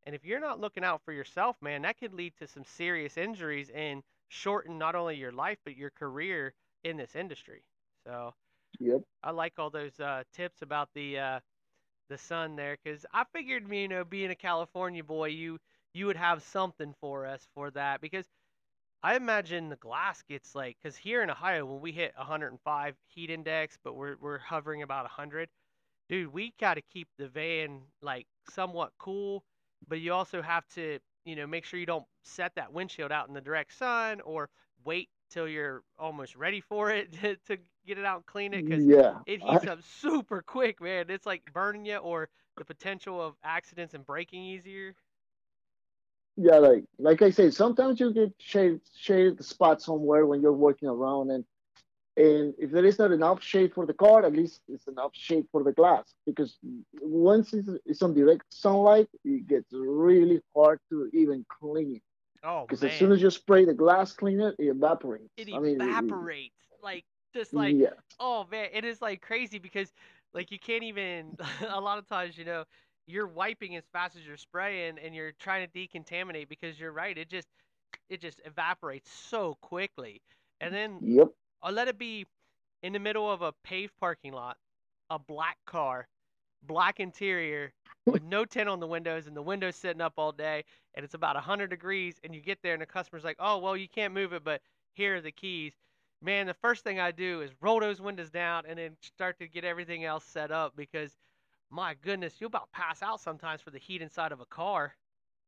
And 0.06 0.16
if 0.16 0.26
you're 0.26 0.40
not 0.40 0.60
looking 0.60 0.84
out 0.84 1.02
for 1.06 1.14
yourself, 1.14 1.56
man, 1.62 1.84
that 1.84 1.98
could 2.00 2.14
lead 2.14 2.34
to 2.40 2.48
some 2.48 2.64
serious 2.66 3.18
injuries 3.18 3.70
and 3.74 4.04
shorten 4.30 4.78
not 4.78 4.96
only 4.96 5.16
your 5.18 5.32
life 5.32 5.58
but 5.64 5.76
your 5.76 5.92
career 5.92 6.54
in 6.84 6.98
this 6.98 7.16
industry. 7.16 7.64
So 8.06 8.34
yep. 8.80 9.02
I 9.24 9.32
like 9.32 9.54
all 9.58 9.70
those 9.70 10.00
uh, 10.00 10.24
tips 10.34 10.62
about 10.62 10.90
the 10.96 11.20
uh, 11.20 11.40
the 12.10 12.18
sun 12.18 12.56
there 12.56 12.78
because 12.84 13.06
I 13.14 13.26
figured, 13.34 13.72
you 13.72 13.88
know, 13.88 14.04
being 14.04 14.32
a 14.32 14.36
California 14.36 15.04
boy, 15.04 15.28
you 15.30 15.60
you 15.94 16.06
would 16.08 16.18
have 16.18 16.44
something 16.44 16.94
for 17.02 17.26
us 17.26 17.48
for 17.54 17.70
that 17.72 18.02
because 18.02 18.26
I 19.04 19.16
imagine 19.16 19.70
the 19.70 19.76
glass 19.76 20.24
gets 20.24 20.56
like 20.56 20.78
because 20.82 20.98
here 20.98 21.22
in 21.24 21.30
Ohio 21.30 21.66
when 21.66 21.82
we 21.82 21.92
hit 21.92 22.14
105 22.18 22.96
heat 23.08 23.30
index, 23.30 23.78
but 23.84 23.96
we're 23.96 24.16
we're 24.20 24.40
hovering 24.40 24.82
about 24.84 25.04
100 25.04 25.50
dude, 26.10 26.34
we 26.34 26.54
got 26.60 26.76
to 26.76 26.82
keep 26.82 27.08
the 27.18 27.28
van 27.30 27.82
like 28.02 28.28
somewhat 28.50 28.92
cool, 29.00 29.44
but 29.88 30.00
you 30.00 30.14
also 30.14 30.42
have 30.42 30.68
to, 30.70 31.00
you 31.26 31.36
know, 31.36 31.48
make 31.48 31.66
sure 31.66 31.80
you 31.80 31.86
don't 31.86 32.06
set 32.24 32.56
that 32.56 32.74
windshield 32.74 33.12
out 33.12 33.28
in 33.28 33.34
the 33.34 33.42
direct 33.42 33.74
sun 33.74 34.22
or 34.22 34.50
wait 34.84 35.10
till 35.30 35.48
you're 35.48 35.84
almost 35.98 36.36
ready 36.36 36.62
for 36.62 36.92
it 36.92 37.12
to, 37.22 37.36
to 37.48 37.58
get 37.86 37.98
it 37.98 38.06
out 38.06 38.18
and 38.18 38.26
clean 38.26 38.54
it 38.54 38.66
because 38.66 38.88
Yeah. 38.88 39.20
it 39.26 39.42
heats 39.42 39.66
I, 39.66 39.68
up 39.68 39.82
super 39.84 40.42
quick, 40.42 40.82
man. 40.82 41.06
It's 41.10 41.26
like 41.26 41.44
burning 41.54 41.86
you 41.86 41.98
or 41.98 42.30
the 42.58 42.66
potential 42.66 43.22
of 43.22 43.36
accidents 43.44 43.94
and 43.94 44.06
braking 44.06 44.44
easier. 44.44 44.96
yeah. 46.36 46.58
Like 46.58 46.84
like 47.00 47.22
I 47.22 47.30
said, 47.32 47.54
sometimes 47.54 48.00
you 48.00 48.14
get 48.14 48.34
shade 48.40 48.80
shaded 48.96 49.44
spot 49.44 49.82
somewhere 49.82 50.26
when 50.26 50.42
you're 50.42 50.54
working 50.54 50.90
around, 50.90 51.32
and 51.32 51.44
and 52.18 52.54
if 52.58 52.72
there 52.72 52.86
is 52.86 53.00
not 53.00 53.12
enough 53.12 53.42
shade 53.42 53.74
for 53.74 53.86
the 53.86 53.94
car, 53.94 54.26
at 54.26 54.34
least 54.34 54.62
it's 54.68 54.88
enough 54.88 55.12
shade 55.14 55.46
for 55.52 55.64
the 55.64 55.72
glass. 55.72 56.14
Because 56.26 56.58
once 57.02 57.54
it's, 57.54 57.70
it's 57.86 58.02
on 58.02 58.14
direct 58.14 58.46
sunlight, 58.50 59.08
it 59.24 59.48
gets 59.48 59.72
really 59.74 60.42
hard 60.56 60.80
to 60.90 61.10
even 61.14 61.46
clean 61.60 61.96
it. 61.96 62.02
Oh 62.44 62.68
Because 62.68 62.84
as 62.84 62.94
soon 62.94 63.12
as 63.12 63.22
you 63.22 63.30
spray 63.30 63.66
the 63.66 63.74
glass 63.74 64.14
cleaner, 64.14 64.54
it 64.58 64.66
evaporates. 64.66 65.30
it 65.38 65.50
I 65.52 65.60
mean, 65.60 65.82
it, 65.82 65.90
evaporates 65.90 66.56
like 66.82 67.06
just 67.34 67.56
like 67.56 67.78
yeah, 67.78 67.94
Oh 68.20 68.46
man, 68.52 68.70
it 68.74 68.84
is 68.86 69.02
like 69.02 69.22
crazy 69.22 69.60
because 69.60 69.92
like 70.34 70.52
you 70.52 70.60
can't 70.60 70.84
even 70.84 71.36
a 71.70 71.80
lot 71.80 71.98
of 71.98 72.08
times, 72.08 72.38
you 72.38 72.46
know, 72.46 72.66
you're 73.08 73.28
wiping 73.28 73.76
as 73.76 73.86
fast 73.92 74.16
as 74.16 74.26
you're 74.26 74.38
spraying 74.38 74.98
and 75.00 75.16
you're 75.16 75.32
trying 75.34 75.68
to 75.68 75.72
decontaminate 75.80 76.48
because 76.50 76.80
you're 76.80 76.92
right, 76.92 77.18
it 77.18 77.30
just 77.30 77.48
it 78.10 78.22
just 78.22 78.42
evaporates 78.46 79.12
so 79.12 79.58
quickly. 79.62 80.22
And 80.60 80.74
then 80.74 81.02
yep, 81.02 81.30
I'll 81.62 81.74
let 81.74 81.88
it 81.88 81.98
be 81.98 82.26
in 82.84 82.94
the 82.94 83.00
middle 83.00 83.30
of 83.32 83.42
a 83.42 83.54
paved 83.64 83.94
parking 84.00 84.34
lot, 84.34 84.58
a 85.10 85.20
black 85.20 85.58
car, 85.66 86.08
black 86.64 87.00
interior 87.00 87.74
with 88.10 88.24
no 88.24 88.46
tint 88.46 88.70
on 88.70 88.80
the 88.80 88.88
windows 88.88 89.28
and 89.28 89.36
the 89.36 89.42
windows 89.42 89.76
sitting 89.76 90.02
up 90.02 90.14
all 90.18 90.32
day 90.32 90.64
and 90.96 91.04
it's 91.04 91.14
about 91.14 91.36
100 91.36 91.70
degrees 91.70 92.20
and 92.24 92.34
you 92.36 92.42
get 92.42 92.60
there 92.62 92.74
and 92.74 92.82
the 92.82 92.86
customer's 92.86 93.24
like 93.24 93.38
oh 93.40 93.58
well 93.58 93.76
you 93.78 93.88
can't 93.88 94.14
move 94.14 94.34
it 94.34 94.44
but 94.44 94.62
here 94.94 95.16
are 95.16 95.22
the 95.22 95.32
keys 95.32 95.74
man 96.22 96.48
the 96.48 96.54
first 96.54 96.84
thing 96.84 97.00
i 97.00 97.12
do 97.12 97.42
is 97.42 97.52
roll 97.62 97.80
those 97.80 98.02
windows 98.02 98.30
down 98.32 98.64
and 98.68 98.78
then 98.80 98.96
start 99.02 99.38
to 99.40 99.48
get 99.48 99.64
everything 99.64 100.04
else 100.06 100.24
set 100.26 100.52
up 100.52 100.76
because 100.76 101.16
my 101.70 101.96
goodness 102.02 102.36
you'll 102.40 102.48
about 102.48 102.72
pass 102.72 103.02
out 103.02 103.20
sometimes 103.22 103.62
for 103.62 103.72
the 103.72 103.80
heat 103.80 104.02
inside 104.02 104.32
of 104.32 104.40
a 104.42 104.46
car 104.46 104.96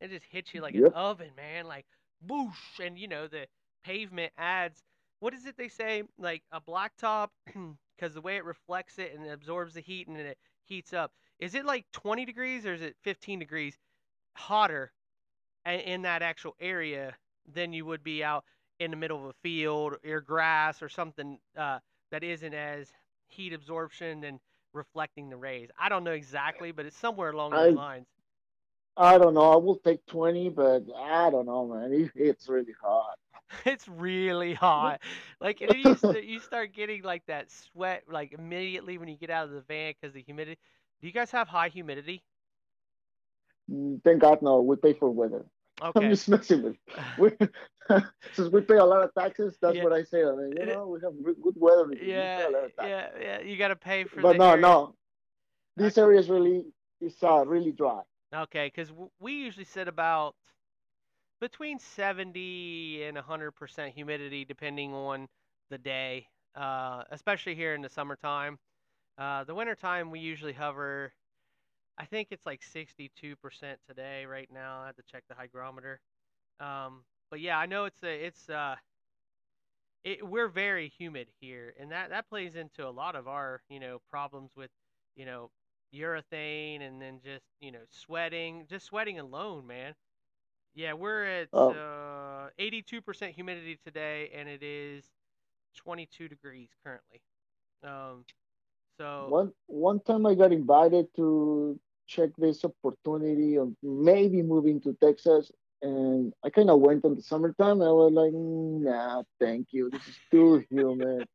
it 0.02 0.10
just 0.10 0.26
hits 0.26 0.54
you 0.54 0.62
like 0.62 0.78
Yep. 0.78 0.94
an 0.94 0.94
oven 0.94 1.32
man 1.38 1.68
like 1.68 1.86
boosh 2.28 2.80
and 2.86 2.98
you 2.98 3.08
know 3.08 3.28
the 3.28 3.48
pavement 3.84 4.32
adds 4.38 4.84
what 5.24 5.34
is 5.34 5.46
it 5.46 5.56
they 5.58 5.70
say 5.70 6.04
like 6.20 6.44
a 6.52 6.60
blacktop 6.60 7.30
because 7.96 8.14
the 8.14 8.20
way 8.20 8.36
it 8.36 8.44
reflects 8.44 9.00
it 9.00 9.16
and 9.16 9.26
absorbs 9.26 9.74
the 9.74 9.80
heat 9.80 10.06
and 10.10 10.18
then 10.18 10.26
it 10.26 10.38
heats 10.66 10.92
up 10.92 11.14
is 11.40 11.56
it 11.56 11.66
like 11.66 11.86
20 11.94 12.26
degrees 12.26 12.66
or 12.66 12.74
is 12.74 12.82
it 12.82 12.98
15 13.04 13.40
degrees 13.40 13.78
hotter 14.36 14.92
in 15.66 16.02
that 16.02 16.22
actual 16.22 16.58
area 16.60 17.16
than 17.54 17.72
you 17.72 17.86
would 17.86 18.04
be 18.04 18.22
out 18.22 18.44
in 18.82 18.92
the 18.92 18.98
middle 18.98 19.18
of 19.18 19.30
a 19.30 19.34
field 19.42 19.96
or 20.06 20.20
grass 20.20 20.82
or 20.82 20.90
something 20.90 21.40
uh, 21.58 21.80
that 22.12 22.22
isn't 22.22 22.54
as 22.54 22.92
heat 23.30 23.54
absorption 23.54 24.26
and 24.26 24.42
reflecting 24.74 25.30
the 25.30 25.38
rays. 25.38 25.70
I 25.80 25.88
don't 25.88 26.04
know 26.04 26.12
exactly, 26.12 26.74
but 26.74 26.86
it's 26.86 26.98
somewhere 26.98 27.32
along 27.32 27.52
those 27.52 27.78
I 27.78 27.82
lines. 27.82 28.08
I 28.98 29.18
don't 29.18 29.36
know. 29.36 29.54
I 29.54 29.56
will 29.56 29.78
take 29.78 30.06
20, 30.08 30.50
but 30.50 30.84
I 30.98 31.30
don't 31.30 31.46
know, 31.46 31.68
man. 31.68 31.94
It, 31.94 32.12
it's 32.16 32.50
really 32.50 32.76
hot. 32.82 33.18
It's 33.66 33.88
really 33.88 34.54
hot. 34.54 35.02
Like 35.40 35.62
and 35.62 35.72
you 35.74 35.96
you 36.22 36.40
start 36.40 36.74
getting 36.74 37.04
like 37.04 37.26
that 37.28 37.50
sweat 37.52 38.04
like 38.10 38.34
immediately 38.34 38.98
when 38.98 39.08
you 39.10 39.18
get 39.18 39.30
out 39.30 39.46
of 39.46 39.52
the 39.52 39.62
van 39.62 39.94
because 40.00 40.14
the 40.14 40.22
humidity. 40.22 40.60
Do 41.02 41.08
you 41.08 41.14
guys 41.14 41.32
have 41.32 41.48
high 41.48 41.70
humidity? 41.70 42.24
Mm, 43.72 44.02
Thank 44.04 44.22
God, 44.22 44.42
no. 44.42 44.62
We 44.62 44.76
pay 44.76 44.94
for 44.94 45.10
weather. 45.10 45.46
Okay. 45.82 46.06
I'm 46.06 46.10
just 46.10 46.30
messing 46.30 46.64
with. 46.64 46.76
We, 47.16 47.32
since 48.32 48.52
we 48.52 48.62
pay 48.62 48.78
a 48.78 48.86
lot 48.86 49.04
of 49.04 49.14
taxes, 49.14 49.58
that's 49.62 49.78
Yeah. 49.78 49.82
what 49.82 49.94
I 49.94 50.04
say. 50.04 50.24
I 50.24 50.32
mean, 50.36 50.56
you 50.58 50.66
know, 50.66 50.88
we 50.88 51.00
have 51.04 51.14
good 51.24 51.56
weather 51.58 51.86
because 51.86 52.14
we 52.14 52.20
Yeah, 52.20 52.48
a 52.48 52.50
lot 52.50 52.64
of 52.66 52.76
taxes. 52.76 53.10
yeah, 53.20 53.20
yeah. 53.20 53.42
You 53.42 53.58
got 53.58 53.70
to 53.70 53.76
pay 53.76 54.06
for 54.06 54.22
But 54.22 54.38
no, 54.38 54.56
area. 54.56 54.56
no. 54.56 54.96
This 55.76 55.98
area 55.98 56.20
is 56.20 56.30
really, 56.30 56.66
it's 57.02 57.22
uh, 57.24 57.46
really 57.46 57.72
dry. 57.72 58.02
Okay, 58.34 58.68
because 58.68 58.92
we 59.20 59.34
usually 59.34 59.66
sit 59.66 59.88
about 59.88 60.36
between 61.44 61.78
70 61.78 63.04
and 63.04 63.18
100% 63.18 63.92
humidity 63.92 64.46
depending 64.46 64.94
on 64.94 65.28
the 65.70 65.78
day, 65.78 66.26
uh, 66.56 67.04
especially 67.12 67.54
here 67.54 67.74
in 67.74 67.82
the 67.82 67.90
summertime. 67.90 68.58
Uh, 69.18 69.44
the 69.44 69.54
wintertime, 69.54 70.10
we 70.10 70.22
usually 70.22 70.54
hover, 70.54 71.12
I 71.98 72.06
think 72.06 72.30
it's 72.32 72.46
like 72.46 72.62
62% 72.62 73.76
today 73.86 74.26
right 74.26 74.48
now. 74.54 74.84
I 74.84 74.86
have 74.86 74.96
to 74.96 75.04
check 75.12 75.26
the 75.28 75.36
hygrometer. 75.36 76.00
Um, 76.62 77.04
but 77.30 77.42
yeah, 77.42 77.58
I 77.58 77.66
know 77.66 77.84
it's 77.84 78.02
a, 78.04 78.26
it's 78.26 78.50
uh, 78.50 78.76
it, 80.06 80.26
we're 80.26 80.48
very 80.48 80.88
humid 80.98 81.28
here, 81.42 81.74
and 81.78 81.92
that 81.92 82.10
that 82.12 82.30
plays 82.30 82.56
into 82.56 82.88
a 82.88 82.90
lot 82.90 83.18
of 83.18 83.28
our 83.28 83.62
you 83.70 83.82
know 83.82 84.00
problems 84.10 84.52
with 84.56 84.70
you 85.18 85.26
know 85.26 85.50
urethane 85.94 86.82
and 86.82 87.02
then 87.02 87.20
just 87.22 87.44
you 87.60 87.72
know 87.72 87.84
sweating, 87.90 88.66
just 88.70 88.86
sweating 88.86 89.20
alone, 89.20 89.68
man. 89.68 89.94
Yeah, 90.74 90.94
we're 90.94 91.24
at 91.26 91.50
Uh, 91.54 91.74
uh, 91.74 92.50
82% 92.58 93.34
humidity 93.34 93.78
today, 93.84 94.30
and 94.34 94.48
it 94.50 94.64
is 94.64 95.06
22 95.76 96.28
degrees 96.28 96.70
currently. 96.84 97.22
Um, 97.84 98.26
so 98.98 99.30
one 99.30 99.52
one 99.68 100.00
time 100.02 100.26
I 100.26 100.36
got 100.36 100.52
invited 100.52 101.08
to 101.16 101.80
check 102.08 102.30
this 102.38 102.64
opportunity 102.66 103.58
of 103.58 103.74
maybe 103.82 104.42
moving 104.42 104.82
to 104.82 104.94
Texas, 104.94 105.52
and 105.82 106.34
I 106.44 106.50
kind 106.50 106.70
of 106.70 106.80
went 106.80 107.06
on 107.06 107.16
the 107.16 107.22
summertime. 107.22 107.82
I 107.82 107.92
was 107.92 108.12
like, 108.14 108.34
nah, 108.34 109.24
thank 109.40 109.68
you. 109.72 109.90
This 109.90 110.08
is 110.08 110.20
too 110.32 110.64
humid. 110.70 111.28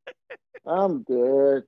I'm 0.65 1.03
good. 1.03 1.63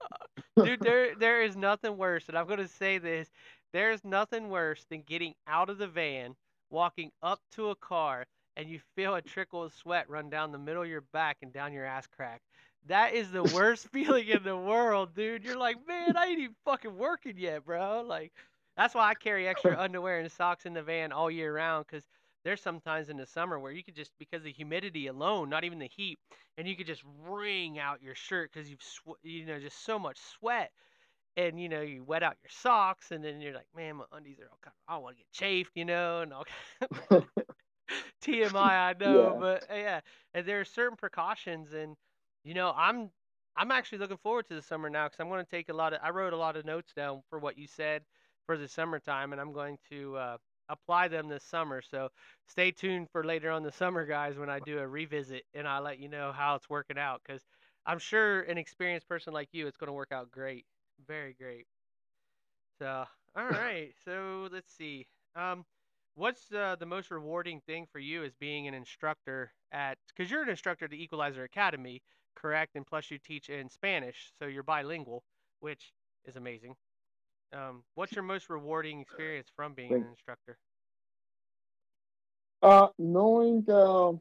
Dude, 0.62 0.82
there 0.82 1.14
there 1.14 1.42
is 1.42 1.56
nothing 1.56 1.96
worse, 1.96 2.28
and 2.28 2.36
I'm 2.38 2.46
gonna 2.46 2.68
say 2.68 2.98
this. 2.98 3.30
There's 3.72 4.04
nothing 4.04 4.48
worse 4.50 4.84
than 4.84 5.02
getting 5.02 5.34
out 5.46 5.70
of 5.70 5.78
the 5.78 5.88
van, 5.88 6.36
walking 6.74 7.12
up 7.22 7.40
to 7.52 7.70
a 7.70 7.76
car, 7.76 8.26
and 8.56 8.68
you 8.68 8.80
feel 8.96 9.14
a 9.16 9.22
trickle 9.22 9.64
of 9.64 9.72
sweat 9.74 10.10
run 10.10 10.30
down 10.30 10.52
the 10.52 10.58
middle 10.58 10.82
of 10.82 10.88
your 10.90 11.02
back 11.12 11.38
and 11.42 11.52
down 11.52 11.72
your 11.72 11.86
ass 11.86 12.06
crack. 12.08 12.42
That 12.86 13.14
is 13.14 13.32
the 13.32 13.44
worst 13.54 13.88
feeling 13.88 14.28
in 14.28 14.42
the 14.44 14.56
world, 14.56 15.14
dude. 15.14 15.44
You're 15.44 15.58
like, 15.58 15.86
man, 15.86 16.16
I 16.16 16.26
ain't 16.26 16.40
even 16.40 16.56
fucking 16.64 16.96
working 16.96 17.38
yet, 17.38 17.64
bro. 17.64 18.02
Like, 18.02 18.32
that's 18.76 18.94
why 18.94 19.08
I 19.08 19.14
carry 19.14 19.48
extra 19.48 19.78
underwear 19.80 20.20
and 20.20 20.30
socks 20.32 20.66
in 20.66 20.74
the 20.74 20.82
van 20.82 21.12
all 21.12 21.30
year 21.30 21.54
round, 21.54 21.86
'cause 21.88 22.06
there's 22.44 22.60
sometimes 22.60 23.08
in 23.08 23.16
the 23.16 23.26
summer 23.26 23.58
where 23.58 23.72
you 23.72 23.82
could 23.84 23.94
just 23.96 24.12
because 24.18 24.40
of 24.40 24.44
the 24.44 24.52
humidity 24.52 25.06
alone, 25.06 25.48
not 25.48 25.64
even 25.64 25.78
the 25.78 25.88
heat, 25.88 26.18
and 26.58 26.68
you 26.68 26.76
could 26.76 26.86
just 26.86 27.02
wring 27.22 27.78
out 27.78 28.02
your 28.02 28.14
shirt 28.14 28.52
because 28.52 28.70
you've 28.70 28.82
sw- 28.82 29.18
you 29.22 29.46
know 29.46 29.58
just 29.60 29.78
so 29.84 29.98
much 29.98 30.18
sweat 30.18 30.72
and 31.36 31.60
you 31.60 31.68
know 31.68 31.80
you 31.80 32.02
wet 32.04 32.22
out 32.22 32.36
your 32.42 32.50
socks 32.50 33.10
and 33.10 33.24
then 33.24 33.40
you're 33.40 33.54
like 33.54 33.66
man 33.76 33.96
my 33.96 34.04
undies 34.12 34.38
are 34.40 34.48
all 34.50 34.58
kind 34.62 34.72
of 34.74 34.92
i 34.92 34.94
don't 34.94 35.02
want 35.02 35.16
to 35.16 35.20
get 35.22 35.30
chafed 35.32 35.72
you 35.74 35.84
know 35.84 36.20
and 36.20 36.32
all 36.32 36.44
tmi 38.22 38.56
i 38.56 38.94
know 38.98 39.34
Yeah. 39.34 39.38
but 39.38 39.62
uh, 39.70 39.74
yeah 39.74 40.00
and 40.34 40.46
there 40.46 40.60
are 40.60 40.64
certain 40.64 40.96
precautions 40.96 41.72
and 41.72 41.96
you 42.44 42.54
know 42.54 42.72
i'm 42.76 43.10
i'm 43.56 43.70
actually 43.70 43.98
looking 43.98 44.16
forward 44.18 44.46
to 44.48 44.54
the 44.54 44.62
summer 44.62 44.88
now 44.90 45.06
because 45.06 45.20
i'm 45.20 45.28
going 45.28 45.44
to 45.44 45.50
take 45.50 45.68
a 45.68 45.72
lot 45.74 45.92
of 45.92 46.00
i 46.02 46.10
wrote 46.10 46.32
a 46.32 46.36
lot 46.36 46.56
of 46.56 46.64
notes 46.64 46.92
down 46.94 47.22
for 47.28 47.38
what 47.38 47.58
you 47.58 47.66
said 47.66 48.02
for 48.46 48.56
the 48.56 48.68
summertime 48.68 49.32
and 49.32 49.40
i'm 49.40 49.52
going 49.52 49.76
to 49.90 50.16
uh, 50.16 50.36
apply 50.68 51.08
them 51.08 51.28
this 51.28 51.44
summer 51.44 51.82
so 51.82 52.08
stay 52.48 52.70
tuned 52.70 53.08
for 53.12 53.24
later 53.24 53.50
on 53.50 53.62
the 53.62 53.72
summer 53.72 54.04
guys 54.06 54.36
when 54.38 54.50
i 54.50 54.58
do 54.60 54.78
a 54.78 54.86
revisit 54.86 55.42
and 55.54 55.66
i'll 55.68 55.82
let 55.82 55.98
you 55.98 56.08
know 56.08 56.32
how 56.32 56.54
it's 56.54 56.68
working 56.70 56.98
out 56.98 57.20
because 57.26 57.42
i'm 57.86 57.98
sure 57.98 58.42
an 58.42 58.58
experienced 58.58 59.08
person 59.08 59.32
like 59.32 59.48
you 59.52 59.66
it's 59.66 59.76
going 59.76 59.88
to 59.88 59.92
work 59.92 60.12
out 60.12 60.30
great 60.30 60.64
very 61.06 61.32
great 61.34 61.66
so, 62.78 63.04
all 63.36 63.46
right. 63.48 63.94
So 64.04 64.48
let's 64.52 64.72
see. 64.72 65.06
Um, 65.36 65.64
what's 66.14 66.52
uh, 66.52 66.76
the 66.78 66.86
most 66.86 67.10
rewarding 67.10 67.60
thing 67.60 67.86
for 67.90 67.98
you 67.98 68.24
as 68.24 68.32
being 68.34 68.66
an 68.68 68.74
instructor 68.74 69.52
at? 69.72 69.98
Because 70.08 70.30
you're 70.30 70.42
an 70.42 70.48
instructor 70.48 70.86
at 70.86 70.90
the 70.90 71.02
Equalizer 71.02 71.44
Academy, 71.44 72.02
correct? 72.34 72.76
And 72.76 72.86
plus 72.86 73.10
you 73.10 73.18
teach 73.18 73.48
in 73.48 73.68
Spanish, 73.68 74.32
so 74.38 74.46
you're 74.46 74.62
bilingual, 74.62 75.22
which 75.60 75.92
is 76.24 76.36
amazing. 76.36 76.76
Um, 77.52 77.84
what's 77.94 78.14
your 78.14 78.24
most 78.24 78.48
rewarding 78.50 79.00
experience 79.00 79.48
from 79.54 79.74
being 79.74 79.98
an 80.00 80.06
instructor? 80.08 80.58
uh, 82.62 82.88
knowing 82.98 83.64
uh, 83.70 84.12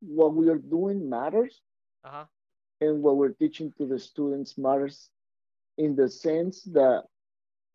what 0.00 0.34
we 0.34 0.48
are 0.48 0.58
doing 0.58 1.08
matters, 1.08 1.62
Uh 2.04 2.10
huh. 2.10 2.26
and 2.80 3.02
what 3.02 3.16
we're 3.16 3.32
teaching 3.32 3.72
to 3.78 3.86
the 3.86 3.98
students 3.98 4.56
matters 4.58 5.10
in 5.78 5.96
the 5.96 6.08
sense 6.08 6.62
that, 6.72 7.04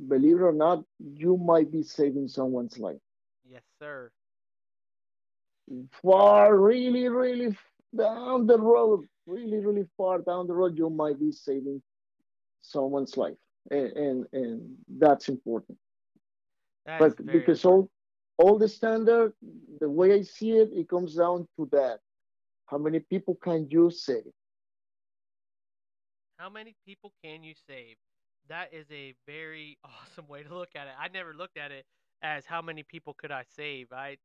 believe 0.08 0.38
it 0.38 0.43
or 0.43 0.54
not, 0.54 0.84
you 1.00 1.38
might 1.38 1.72
be 1.72 1.84
saving 1.84 2.28
someone's 2.28 2.80
life. 2.80 3.02
Yes, 3.50 3.64
sir. 3.80 4.12
far, 6.02 6.58
really, 6.58 7.08
really 7.08 7.58
down 7.95 8.47
the 8.47 8.60
road, 8.60 9.06
really, 9.26 9.60
really 9.60 9.88
far 9.97 10.20
down 10.20 10.47
the 10.47 10.54
road, 10.54 10.78
you 10.78 10.89
might 10.89 11.20
be 11.20 11.32
saving 11.32 11.82
someone's 12.62 13.18
life, 13.18 13.38
and 13.72 13.91
and, 13.97 14.26
and 14.34 14.78
that's 14.97 15.30
important. 15.30 15.78
That 16.86 17.00
But 17.00 17.18
because 17.26 17.64
important. 17.64 17.91
all 18.39 18.47
all 18.47 18.58
the 18.58 18.68
standard, 18.68 19.34
the 19.80 19.89
way 19.89 20.14
I 20.14 20.22
see 20.22 20.52
it, 20.52 20.70
it 20.74 20.89
comes 20.89 21.16
down 21.16 21.47
to 21.58 21.70
that: 21.72 22.00
how 22.66 22.78
many 22.78 23.00
people 23.00 23.36
can 23.36 23.68
you 23.70 23.89
save? 23.91 24.32
How 26.40 26.50
many 26.50 26.76
people 26.86 27.14
can 27.24 27.44
you 27.44 27.56
save? 27.56 27.98
That 28.50 28.74
is 28.74 28.92
a 28.92 29.16
very 29.28 29.80
awesome 29.86 30.28
way 30.28 30.44
to 30.44 30.56
look 30.56 30.72
at 30.76 30.88
it. 30.88 30.96
I 31.00 31.10
never 31.10 31.34
looked 31.36 31.58
at 31.58 31.72
it 31.72 31.86
as 32.24 32.46
how 32.46 32.62
many 32.62 32.84
people 32.84 33.16
could 33.16 33.32
I 33.32 33.44
save. 33.46 33.94
I 33.94 34.18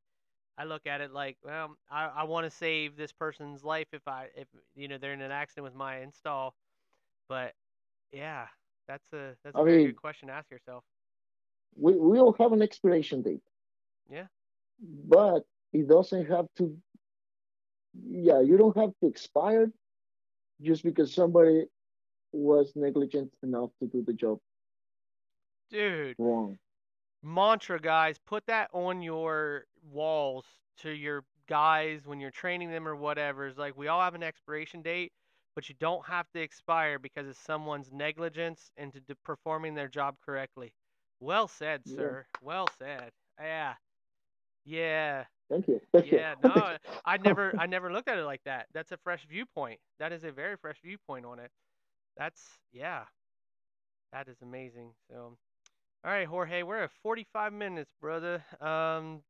I 0.59 0.65
look 0.65 0.87
at 0.87 1.01
it 1.03 1.13
like, 1.13 1.39
well, 1.45 1.77
I, 1.91 2.07
I 2.07 2.25
want 2.25 2.47
to 2.47 2.51
save 2.51 2.97
this 2.97 3.13
person's 3.13 3.65
life 3.65 3.89
if 3.93 4.07
I 4.09 4.29
if 4.37 4.49
you 4.77 4.89
know 4.89 4.99
they're 4.99 5.15
in 5.15 5.23
an 5.23 5.33
accident 5.33 5.65
with 5.67 5.75
my 5.75 5.99
install. 6.01 6.55
But 7.29 7.55
yeah, 8.13 8.49
that's 8.89 9.13
a 9.13 9.37
that's 9.45 9.59
a 9.59 9.63
I 9.63 9.63
very 9.63 9.79
good 9.79 9.97
question 9.97 10.29
to 10.29 10.35
ask 10.35 10.51
yourself. 10.51 10.85
we 11.77 11.95
we 11.97 12.19
all 12.19 12.33
have 12.35 12.53
an 12.53 12.63
expiration 12.63 13.23
date, 13.23 13.43
Yeah. 14.09 14.29
but 14.81 15.47
it 15.73 15.89
doesn't 15.89 16.27
have 16.27 16.47
to. 16.57 16.77
Yeah, 18.09 18.41
you 18.41 18.57
don't 18.59 18.77
have 18.77 18.93
to 19.01 19.07
expire 19.07 19.73
just 20.61 20.85
because 20.85 21.15
somebody 21.15 21.67
was 22.35 22.73
negligent 22.75 23.33
enough 23.43 23.71
to 23.81 23.87
do 23.87 24.03
the 24.05 24.13
job 24.13 24.39
Dude, 25.71 26.17
wrong. 26.19 26.59
mantra 27.23 27.81
guys, 27.81 28.19
put 28.27 28.47
that 28.47 28.69
on 28.73 29.03
your 29.03 29.65
walls 29.93 30.45
to 30.79 30.91
your 30.91 31.25
guys 31.49 32.07
when 32.07 32.21
you're 32.21 32.31
training 32.31 32.71
them 32.71 32.87
or 32.87 32.95
whatever. 32.97 33.47
Is 33.47 33.59
like 33.59 33.77
we 33.77 33.89
all 33.89 34.01
have 34.01 34.15
an 34.15 34.23
expiration 34.23 34.83
date, 34.83 35.13
but 35.55 35.69
you 35.69 35.75
don't 35.81 36.05
have 36.07 36.27
to 36.35 36.41
expire 36.41 36.99
because 36.99 37.27
of 37.29 37.37
someone's 37.37 37.91
negligence 37.93 38.71
into 38.77 39.01
d- 39.01 39.15
performing 39.25 39.75
their 39.75 39.89
job 39.89 40.17
correctly. 40.25 40.73
Well 41.21 41.49
said, 41.49 41.83
Yeah. 41.87 41.97
sir. 41.97 42.27
Well 42.43 42.69
said. 42.79 43.11
Yeah. 43.41 43.75
Yeah. 44.65 45.25
Thank 45.51 45.69
you. 45.69 45.81
Thank 45.93 46.11
you. 46.11 46.19
Yeah. 46.19 46.35
No, 46.43 46.77
I 47.05 47.17
never 47.19 47.55
I 47.59 47.67
never 47.67 47.93
looked 47.93 48.09
at 48.09 48.19
it 48.19 48.25
like 48.25 48.43
that. 48.45 48.67
That's 48.73 48.93
a 48.93 48.97
fresh 48.99 49.27
viewpoint. 49.29 49.81
That 49.99 50.13
is 50.13 50.25
a 50.25 50.31
very 50.33 50.57
fresh 50.57 50.79
viewpoint 50.83 51.25
on 51.27 51.39
it. 51.39 51.51
That's 52.17 52.59
yeah. 52.73 53.05
That 54.13 54.29
is 54.29 54.41
amazing. 54.43 54.93
So, 55.09 55.37
all 56.05 56.11
right, 56.11 56.27
Jorge, 56.27 56.63
we're 56.63 56.85
at 56.85 56.91
45 57.03 57.53
minutes, 57.53 57.93
brother. 58.01 58.45
Um, 58.61 59.23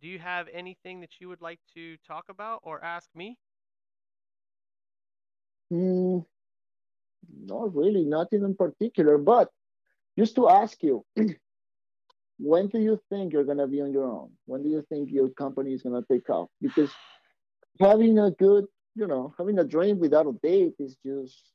do 0.00 0.08
you 0.08 0.18
have 0.18 0.48
anything 0.52 1.00
that 1.00 1.20
you 1.20 1.28
would 1.28 1.40
like 1.40 1.60
to 1.74 1.96
talk 2.06 2.24
about 2.28 2.60
or 2.62 2.82
ask 2.84 3.08
me? 3.14 3.38
Mm, 5.72 6.24
not 7.44 7.74
really, 7.74 8.04
nothing 8.04 8.42
in 8.44 8.54
particular. 8.54 9.18
But 9.18 9.50
just 10.18 10.34
to 10.36 10.48
ask 10.48 10.82
you, 10.82 11.04
when 12.38 12.68
do 12.68 12.78
you 12.78 13.00
think 13.10 13.32
you're 13.32 13.44
gonna 13.44 13.66
be 13.66 13.80
on 13.80 13.92
your 13.92 14.04
own? 14.04 14.30
When 14.46 14.62
do 14.62 14.68
you 14.68 14.84
think 14.88 15.10
your 15.10 15.28
company 15.30 15.72
is 15.72 15.82
gonna 15.82 16.04
take 16.10 16.28
off? 16.30 16.48
Because 16.60 16.90
having 17.80 18.18
a 18.18 18.30
good, 18.30 18.66
you 18.94 19.06
know, 19.06 19.34
having 19.38 19.58
a 19.58 19.64
dream 19.64 19.98
without 19.98 20.26
a 20.26 20.32
date 20.42 20.74
is 20.78 20.96
just 21.04 21.52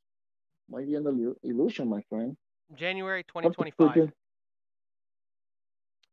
might 0.71 0.87
be 0.87 0.95
an 0.95 1.03
illu- 1.03 1.35
illusion, 1.43 1.87
my 1.87 2.01
friend. 2.09 2.35
January 2.75 3.19
Have 3.19 3.27
to 3.27 3.49
put 3.49 3.65
2025. 3.75 3.95
your 3.95 4.11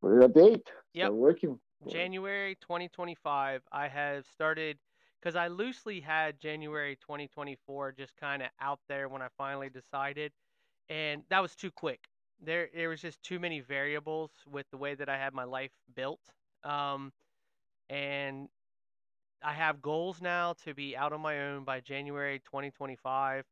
put 0.01 0.25
a 0.25 0.29
date. 0.29 0.69
Start 0.95 1.15
working. 1.15 1.59
January 1.89 2.57
2025, 2.61 3.63
I 3.71 3.89
have 3.89 4.27
started 4.27 4.79
because 5.21 5.37
I 5.37 5.47
loosely 5.47 6.01
had 6.01 6.41
January 6.41 6.97
2024 6.97 7.93
just 7.93 8.17
kind 8.17 8.43
of 8.43 8.49
out 8.61 8.81
there 8.89 9.09
when 9.09 9.23
I 9.23 9.29
finally 9.37 9.69
decided, 9.69 10.33
and 10.89 11.23
that 11.31 11.41
was 11.41 11.55
too 11.55 11.71
quick. 11.71 12.01
There, 12.45 12.69
there 12.75 12.89
was 12.89 13.01
just 13.01 13.23
too 13.23 13.39
many 13.39 13.61
variables 13.61 14.31
with 14.51 14.67
the 14.71 14.77
way 14.77 14.95
that 14.97 15.09
I 15.09 15.17
had 15.17 15.35
my 15.35 15.45
life 15.45 15.71
built, 15.95 16.21
um, 16.65 17.13
and 17.91 18.49
I 19.43 19.53
have 19.53 19.81
goals 19.81 20.21
now 20.21 20.55
to 20.65 20.75
be 20.75 20.97
out 20.97 21.13
on 21.13 21.21
my 21.21 21.41
own 21.41 21.65
by 21.65 21.81
January 21.81 22.41
2025. 22.41 23.45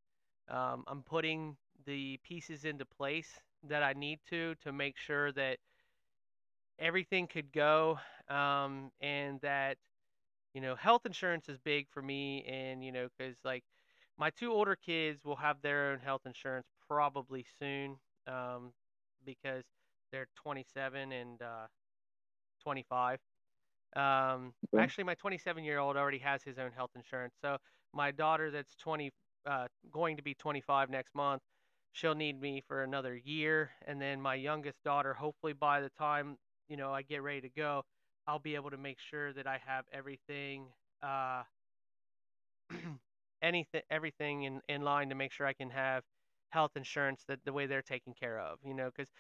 Um, 0.48 0.84
I'm 0.86 1.02
putting 1.02 1.56
the 1.86 2.18
pieces 2.24 2.64
into 2.64 2.84
place 2.84 3.28
that 3.64 3.82
I 3.82 3.92
need 3.92 4.20
to 4.30 4.54
to 4.62 4.72
make 4.72 4.96
sure 4.96 5.32
that 5.32 5.58
everything 6.78 7.26
could 7.26 7.52
go 7.52 7.98
um, 8.28 8.90
and 9.00 9.40
that 9.40 9.76
you 10.54 10.60
know 10.60 10.74
health 10.74 11.06
insurance 11.06 11.48
is 11.48 11.58
big 11.64 11.86
for 11.90 12.02
me 12.02 12.44
and 12.44 12.84
you 12.84 12.92
know 12.92 13.08
because 13.16 13.36
like 13.44 13.64
my 14.18 14.30
two 14.30 14.52
older 14.52 14.76
kids 14.76 15.24
will 15.24 15.36
have 15.36 15.56
their 15.62 15.92
own 15.92 15.98
health 15.98 16.22
insurance 16.26 16.66
probably 16.88 17.44
soon 17.58 17.96
um, 18.26 18.72
because 19.24 19.64
they're 20.12 20.26
27 20.36 21.12
and 21.12 21.42
uh, 21.42 21.66
25 22.62 23.18
um, 23.96 24.52
actually 24.78 25.04
my 25.04 25.14
27 25.14 25.64
year 25.64 25.78
old 25.78 25.96
already 25.96 26.18
has 26.18 26.42
his 26.42 26.58
own 26.58 26.70
health 26.72 26.90
insurance 26.96 27.34
so 27.40 27.56
my 27.92 28.10
daughter 28.10 28.50
that's 28.50 28.74
20 28.76 29.10
uh, 29.46 29.66
going 29.92 30.16
to 30.16 30.22
be 30.22 30.34
25 30.34 30.90
next 30.90 31.14
month. 31.14 31.42
She'll 31.92 32.14
need 32.14 32.40
me 32.40 32.62
for 32.68 32.82
another 32.82 33.16
year. 33.16 33.70
And 33.86 34.00
then 34.00 34.20
my 34.20 34.34
youngest 34.34 34.82
daughter 34.84 35.14
hopefully 35.14 35.52
by 35.54 35.80
the 35.80 35.90
time 35.98 36.36
you 36.68 36.76
know 36.76 36.92
i 36.92 37.02
get 37.02 37.22
ready 37.22 37.40
to 37.40 37.48
go 37.48 37.82
i'll 38.26 38.40
be 38.40 38.56
able 38.56 38.70
to 38.70 38.76
make 38.76 38.98
sure 38.98 39.32
that 39.32 39.46
i 39.46 39.58
have 39.66 39.84
everything 39.92 40.66
uh 41.02 41.42
anything 43.42 43.82
everything 43.90 44.42
in 44.44 44.60
in 44.68 44.82
line 44.82 45.08
to 45.08 45.14
make 45.14 45.32
sure 45.32 45.46
i 45.46 45.52
can 45.52 45.70
have 45.70 46.02
health 46.50 46.72
insurance 46.76 47.24
that 47.28 47.38
the 47.44 47.52
way 47.52 47.66
they're 47.66 47.82
taken 47.82 48.12
care 48.14 48.38
of 48.38 48.58
you 48.64 48.74
know 48.74 48.90
because 48.94 49.10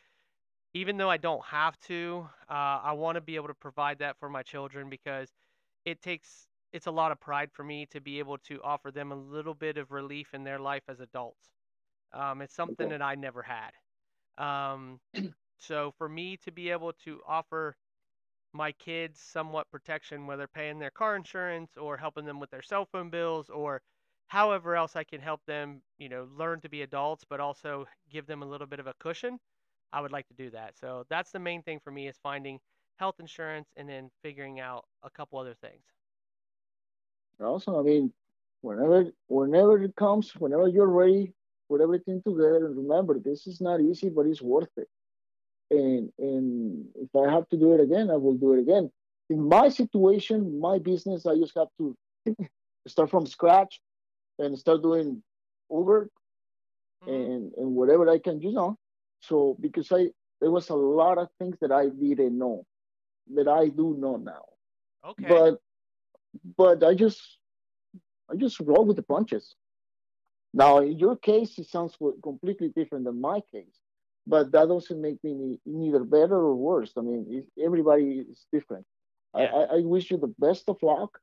even 0.74 0.96
though 0.96 1.10
i 1.10 1.16
don't 1.16 1.44
have 1.46 1.78
to 1.80 2.28
uh, 2.50 2.80
i 2.84 2.92
want 2.92 3.16
to 3.16 3.20
be 3.20 3.36
able 3.36 3.48
to 3.48 3.54
provide 3.54 3.98
that 3.98 4.16
for 4.18 4.28
my 4.28 4.42
children 4.42 4.90
because 4.90 5.30
it 5.84 6.02
takes 6.02 6.45
it's 6.72 6.86
a 6.86 6.90
lot 6.90 7.12
of 7.12 7.20
pride 7.20 7.50
for 7.52 7.64
me 7.64 7.86
to 7.86 8.00
be 8.00 8.18
able 8.18 8.38
to 8.38 8.60
offer 8.62 8.90
them 8.90 9.12
a 9.12 9.16
little 9.16 9.54
bit 9.54 9.78
of 9.78 9.90
relief 9.92 10.34
in 10.34 10.44
their 10.44 10.58
life 10.60 10.84
as 10.88 11.00
adults 11.00 11.50
um, 12.12 12.42
it's 12.42 12.54
something 12.54 12.88
that 12.90 13.02
I 13.02 13.14
never 13.14 13.42
had. 13.42 13.72
Um, 14.38 15.00
so 15.58 15.92
for 15.98 16.08
me 16.08 16.38
to 16.44 16.52
be 16.52 16.70
able 16.70 16.92
to 17.04 17.20
offer 17.26 17.76
my 18.52 18.72
kids 18.72 19.20
somewhat 19.20 19.70
protection, 19.70 20.26
whether 20.26 20.48
paying 20.48 20.78
their 20.78 20.90
car 20.90 21.16
insurance 21.16 21.76
or 21.76 21.96
helping 21.96 22.24
them 22.26 22.40
with 22.40 22.50
their 22.50 22.62
cell 22.62 22.86
phone 22.86 23.10
bills 23.10 23.50
or 23.50 23.82
however 24.28 24.76
else 24.76 24.96
I 24.96 25.04
can 25.04 25.20
help 25.20 25.42
them, 25.46 25.82
you 25.98 26.08
know, 26.08 26.28
learn 26.36 26.60
to 26.62 26.68
be 26.70 26.82
adults, 26.82 27.24
but 27.28 27.40
also 27.40 27.86
give 28.10 28.26
them 28.26 28.42
a 28.42 28.46
little 28.46 28.66
bit 28.66 28.80
of 28.80 28.86
a 28.86 28.94
cushion, 29.00 29.38
I 29.92 30.00
would 30.00 30.12
like 30.12 30.28
to 30.28 30.34
do 30.34 30.50
that. 30.50 30.76
So 30.78 31.04
that's 31.10 31.32
the 31.32 31.40
main 31.40 31.62
thing 31.62 31.80
for 31.84 31.90
me 31.92 32.08
is 32.08 32.18
finding 32.22 32.60
health 32.96 33.16
insurance 33.20 33.68
and 33.76 33.88
then 33.88 34.10
figuring 34.22 34.60
out 34.60 34.86
a 35.02 35.10
couple 35.10 35.38
other 35.38 35.54
things. 35.60 35.84
Also, 37.40 37.78
I 37.78 37.82
mean, 37.82 38.12
whenever 38.62 39.10
whenever 39.28 39.82
it 39.82 39.94
comes, 39.96 40.34
whenever 40.36 40.68
you're 40.68 40.88
ready, 40.88 41.32
put 41.68 41.80
everything 41.80 42.22
together 42.22 42.66
and 42.66 42.76
remember 42.76 43.18
this 43.18 43.46
is 43.46 43.60
not 43.60 43.80
easy, 43.80 44.08
but 44.08 44.26
it's 44.26 44.42
worth 44.42 44.70
it. 44.76 44.88
And 45.70 46.12
and 46.18 46.86
if 46.96 47.14
I 47.14 47.30
have 47.30 47.48
to 47.50 47.56
do 47.56 47.72
it 47.74 47.80
again, 47.80 48.10
I 48.10 48.16
will 48.16 48.34
do 48.36 48.52
it 48.54 48.60
again. 48.60 48.90
In 49.30 49.48
my 49.48 49.68
situation, 49.68 50.60
my 50.60 50.78
business, 50.78 51.26
I 51.26 51.36
just 51.36 51.54
have 51.56 51.68
to 51.78 51.96
start 52.86 53.10
from 53.10 53.26
scratch 53.26 53.80
and 54.38 54.58
start 54.58 54.82
doing 54.82 55.22
Uber 55.70 56.08
hmm 57.02 57.28
and 57.28 57.52
and 57.56 57.74
whatever 57.74 58.08
I 58.08 58.18
can, 58.18 58.40
you 58.40 58.52
know. 58.52 58.76
So 59.20 59.56
because 59.60 59.90
I 59.92 60.10
there 60.40 60.50
was 60.50 60.68
a 60.70 60.74
lot 60.74 61.18
of 61.18 61.28
things 61.38 61.56
that 61.60 61.72
I 61.72 61.88
didn't 61.88 62.38
know 62.38 62.64
that 63.34 63.48
I 63.48 63.68
do 63.68 63.96
know 63.98 64.16
now, 64.16 64.44
Okay. 65.04 65.44
but 65.44 65.58
but 66.56 66.82
I 66.82 66.94
just 66.94 67.38
I 68.30 68.36
just 68.36 68.60
roll 68.60 68.84
with 68.84 68.96
the 68.96 69.02
punches. 69.02 69.54
Now, 70.52 70.78
in 70.78 70.98
your 70.98 71.16
case, 71.16 71.58
it 71.58 71.66
sounds 71.66 71.96
completely 72.22 72.70
different 72.74 73.04
than 73.04 73.20
my 73.20 73.40
case, 73.52 73.78
but 74.26 74.52
that 74.52 74.68
doesn't 74.68 75.00
make 75.00 75.22
me 75.22 75.58
neither 75.66 76.04
better 76.04 76.36
or 76.36 76.54
worse. 76.54 76.92
I 76.96 77.02
mean, 77.02 77.26
it, 77.28 77.62
everybody 77.62 78.24
is 78.30 78.46
different. 78.52 78.84
I, 79.34 79.42
Yeah. 79.42 79.54
I, 79.54 79.62
I 79.76 79.80
wish 79.80 80.10
you 80.10 80.16
the 80.18 80.34
best 80.38 80.64
of 80.68 80.76
luck, 80.82 81.18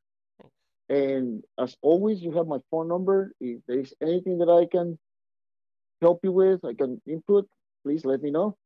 and 0.90 1.44
as 1.60 1.76
always, 1.82 2.22
you 2.22 2.32
have 2.34 2.48
my 2.48 2.60
phone 2.70 2.88
number. 2.88 3.34
If 3.40 3.62
there 3.68 3.80
is 3.80 3.94
anything 4.02 4.38
that 4.40 4.50
I 4.50 4.66
can 4.66 4.98
help 6.02 6.20
you 6.24 6.32
with, 6.32 6.64
I 6.64 6.74
can 6.74 7.02
input. 7.08 7.48
Please 7.84 8.06
let 8.06 8.22
me 8.22 8.32
know. 8.32 8.58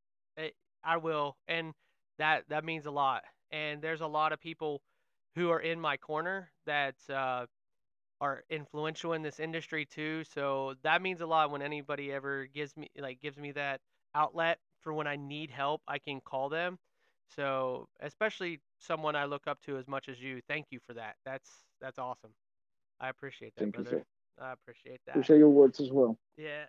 I 0.84 0.96
will, 0.96 1.36
and 1.48 1.72
that 2.18 2.44
that 2.48 2.64
means 2.64 2.86
a 2.86 2.90
lot. 2.90 3.22
And 3.50 3.80
there's 3.82 4.00
a 4.00 4.06
lot 4.06 4.32
of 4.32 4.40
people 4.40 4.80
who 5.38 5.50
are 5.50 5.60
in 5.60 5.80
my 5.80 5.96
corner 5.96 6.50
that 6.66 6.96
uh, 7.08 7.46
are 8.20 8.42
influential 8.50 9.12
in 9.12 9.22
this 9.22 9.38
industry 9.38 9.86
too. 9.86 10.24
So 10.24 10.74
that 10.82 11.00
means 11.00 11.20
a 11.20 11.26
lot 11.26 11.50
when 11.50 11.62
anybody 11.62 12.12
ever 12.12 12.46
gives 12.46 12.76
me 12.76 12.88
like 12.98 13.20
gives 13.20 13.38
me 13.38 13.52
that 13.52 13.80
outlet 14.14 14.58
for 14.80 14.92
when 14.92 15.06
I 15.06 15.16
need 15.16 15.50
help, 15.50 15.80
I 15.86 15.98
can 15.98 16.20
call 16.20 16.48
them. 16.48 16.78
So 17.36 17.86
especially 18.00 18.60
someone 18.78 19.14
I 19.14 19.26
look 19.26 19.46
up 19.46 19.60
to 19.62 19.76
as 19.78 19.86
much 19.86 20.08
as 20.08 20.20
you. 20.20 20.40
Thank 20.48 20.66
you 20.70 20.80
for 20.86 20.94
that. 20.94 21.14
That's 21.24 21.48
that's 21.80 21.98
awesome. 21.98 22.32
I 23.00 23.08
appreciate 23.08 23.54
that, 23.56 23.60
Thank 23.62 23.78
you, 23.78 23.84
brother. 23.84 24.04
sir. 24.38 24.44
I 24.44 24.52
appreciate 24.52 25.00
that. 25.06 25.12
Appreciate 25.12 25.38
your 25.38 25.50
words 25.50 25.80
as 25.80 25.92
well. 25.92 26.16
Yeah. 26.36 26.64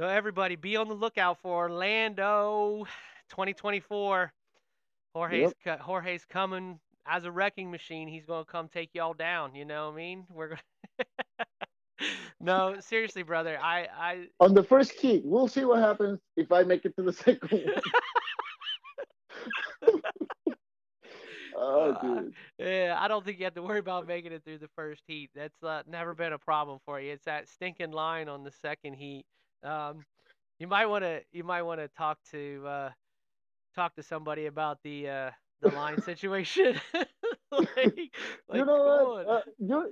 So 0.00 0.06
everybody, 0.06 0.56
be 0.56 0.76
on 0.76 0.88
the 0.88 0.94
lookout 0.94 1.38
for 1.40 1.68
Orlando 1.68 2.86
2024. 3.28 4.32
Jorge's 5.14 5.54
Yep. 5.66 5.80
Jorge's 5.80 6.24
coming 6.24 6.80
as 7.06 7.24
a 7.24 7.30
wrecking 7.32 7.70
machine. 7.70 8.08
He's 8.08 8.24
gonna 8.26 8.44
come 8.44 8.68
take 8.68 8.90
y'all 8.94 9.14
down. 9.14 9.54
You 9.54 9.64
know 9.64 9.86
what 9.86 9.94
I 9.94 9.96
mean? 9.96 10.24
We're 10.30 10.48
gonna. 10.48 10.60
no, 12.40 12.76
seriously, 12.80 13.22
brother. 13.22 13.58
I 13.60 13.88
I 13.96 14.26
On 14.40 14.54
the 14.54 14.62
first 14.62 14.92
heat, 14.92 15.22
we'll 15.24 15.48
see 15.48 15.64
what 15.64 15.78
happens 15.80 16.20
if 16.36 16.52
I 16.52 16.62
make 16.62 16.84
it 16.84 16.94
to 16.96 17.02
the 17.02 17.12
second 17.12 17.50
one. 17.50 17.74
Oh, 21.56 21.92
uh, 21.92 22.00
dude. 22.00 22.34
yeah, 22.58 22.96
I 22.98 23.08
don't 23.08 23.24
think 23.24 23.38
you 23.38 23.44
have 23.44 23.54
to 23.54 23.62
worry 23.62 23.78
about 23.78 24.06
making 24.06 24.32
it 24.32 24.42
through 24.44 24.58
the 24.58 24.68
first 24.74 25.02
heat. 25.06 25.30
That's 25.34 25.62
uh, 25.62 25.82
never 25.86 26.14
been 26.14 26.32
a 26.32 26.38
problem 26.38 26.78
for 26.84 27.00
you. 27.00 27.12
It's 27.12 27.24
that 27.24 27.48
stinking 27.48 27.92
line 27.92 28.28
on 28.28 28.42
the 28.42 28.50
second 28.50 28.94
heat. 28.94 29.24
Um, 29.62 30.04
you 30.58 30.66
might 30.66 30.86
want 30.86 31.04
to 31.04 31.20
you 31.32 31.44
might 31.44 31.62
want 31.62 31.80
to 31.80 31.88
talk 31.88 32.18
to 32.30 32.64
uh 32.66 32.90
talk 33.74 33.94
to 33.96 34.02
somebody 34.02 34.46
about 34.46 34.78
the 34.82 35.08
uh 35.08 35.30
the 35.62 35.70
line 35.70 36.00
situation. 36.00 36.80
like 37.52 37.68
you 38.52 38.64
know 38.64 39.14
what? 39.14 39.28
Uh, 39.28 39.40
you're, 39.58 39.88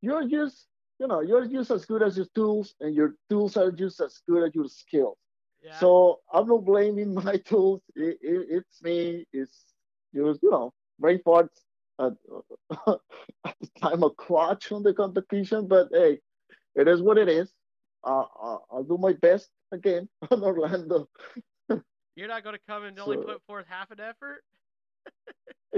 you're 0.00 0.28
just 0.28 0.66
you 0.98 1.06
know 1.06 1.20
you're 1.20 1.46
just 1.46 1.70
as 1.70 1.84
good 1.84 2.02
as 2.02 2.16
your 2.16 2.26
tools, 2.34 2.74
and 2.80 2.94
your 2.94 3.14
tools 3.28 3.56
are 3.56 3.70
just 3.70 4.00
as 4.00 4.20
good 4.28 4.44
as 4.46 4.54
your 4.54 4.68
skills. 4.68 5.16
Yeah. 5.62 5.78
So 5.78 6.20
I'm 6.32 6.46
not 6.46 6.64
blaming 6.64 7.14
my 7.24 7.36
tools. 7.36 7.82
It, 7.94 8.18
it, 8.20 8.46
it's 8.50 8.82
me. 8.82 9.24
It's 9.32 9.74
you 10.12 10.38
know 10.42 10.72
brain 10.98 11.20
parts 11.24 11.64
at, 12.00 12.12
at 12.86 13.54
the 13.60 13.68
time 13.80 14.02
of 14.02 14.16
clutch 14.16 14.72
on 14.72 14.82
the 14.82 14.94
competition. 14.94 15.66
But 15.68 15.88
hey, 15.92 16.20
it 16.74 16.88
is 16.88 17.02
what 17.02 17.18
it 17.18 17.28
is. 17.28 17.52
Uh, 18.04 18.24
I'll, 18.40 18.66
I'll 18.70 18.84
do 18.84 18.98
my 18.98 19.12
best 19.14 19.48
again 19.72 20.08
on 20.30 20.42
Orlando. 20.42 21.08
You're 22.16 22.28
not 22.28 22.44
going 22.44 22.54
to 22.54 22.60
come 22.68 22.84
and 22.84 22.98
only 22.98 23.16
So 23.16 23.22
put 23.22 23.42
forth 23.46 23.66
half 23.68 23.90
an 23.90 24.00
effort? 24.00 24.42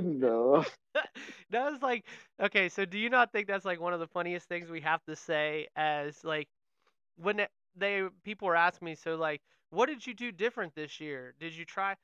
No, 0.03 0.65
that 1.51 1.71
was 1.71 1.83
like 1.83 2.05
okay 2.41 2.69
so 2.69 2.85
do 2.85 2.99
you 2.99 3.11
not 3.11 3.33
think 3.33 3.47
that's 3.47 3.65
like 3.65 3.81
one 3.81 3.93
of 3.93 4.01
the 4.01 4.07
funniest 4.09 4.49
things 4.49 4.71
we 4.71 4.81
have 4.81 5.03
to 5.05 5.17
say 5.17 5.67
as 5.77 6.25
like 6.25 6.49
when 7.17 7.47
they 7.77 8.03
people 8.25 8.47
were 8.49 8.57
asking 8.57 8.87
me 8.87 8.95
so 8.95 9.17
like 9.17 9.41
what 9.71 9.87
did 9.89 10.07
you 10.07 10.15
do 10.15 10.31
different 10.33 10.75
this 10.75 11.01
year? 11.01 11.35
Did 11.41 11.55
you 11.55 11.65
try 11.65 11.95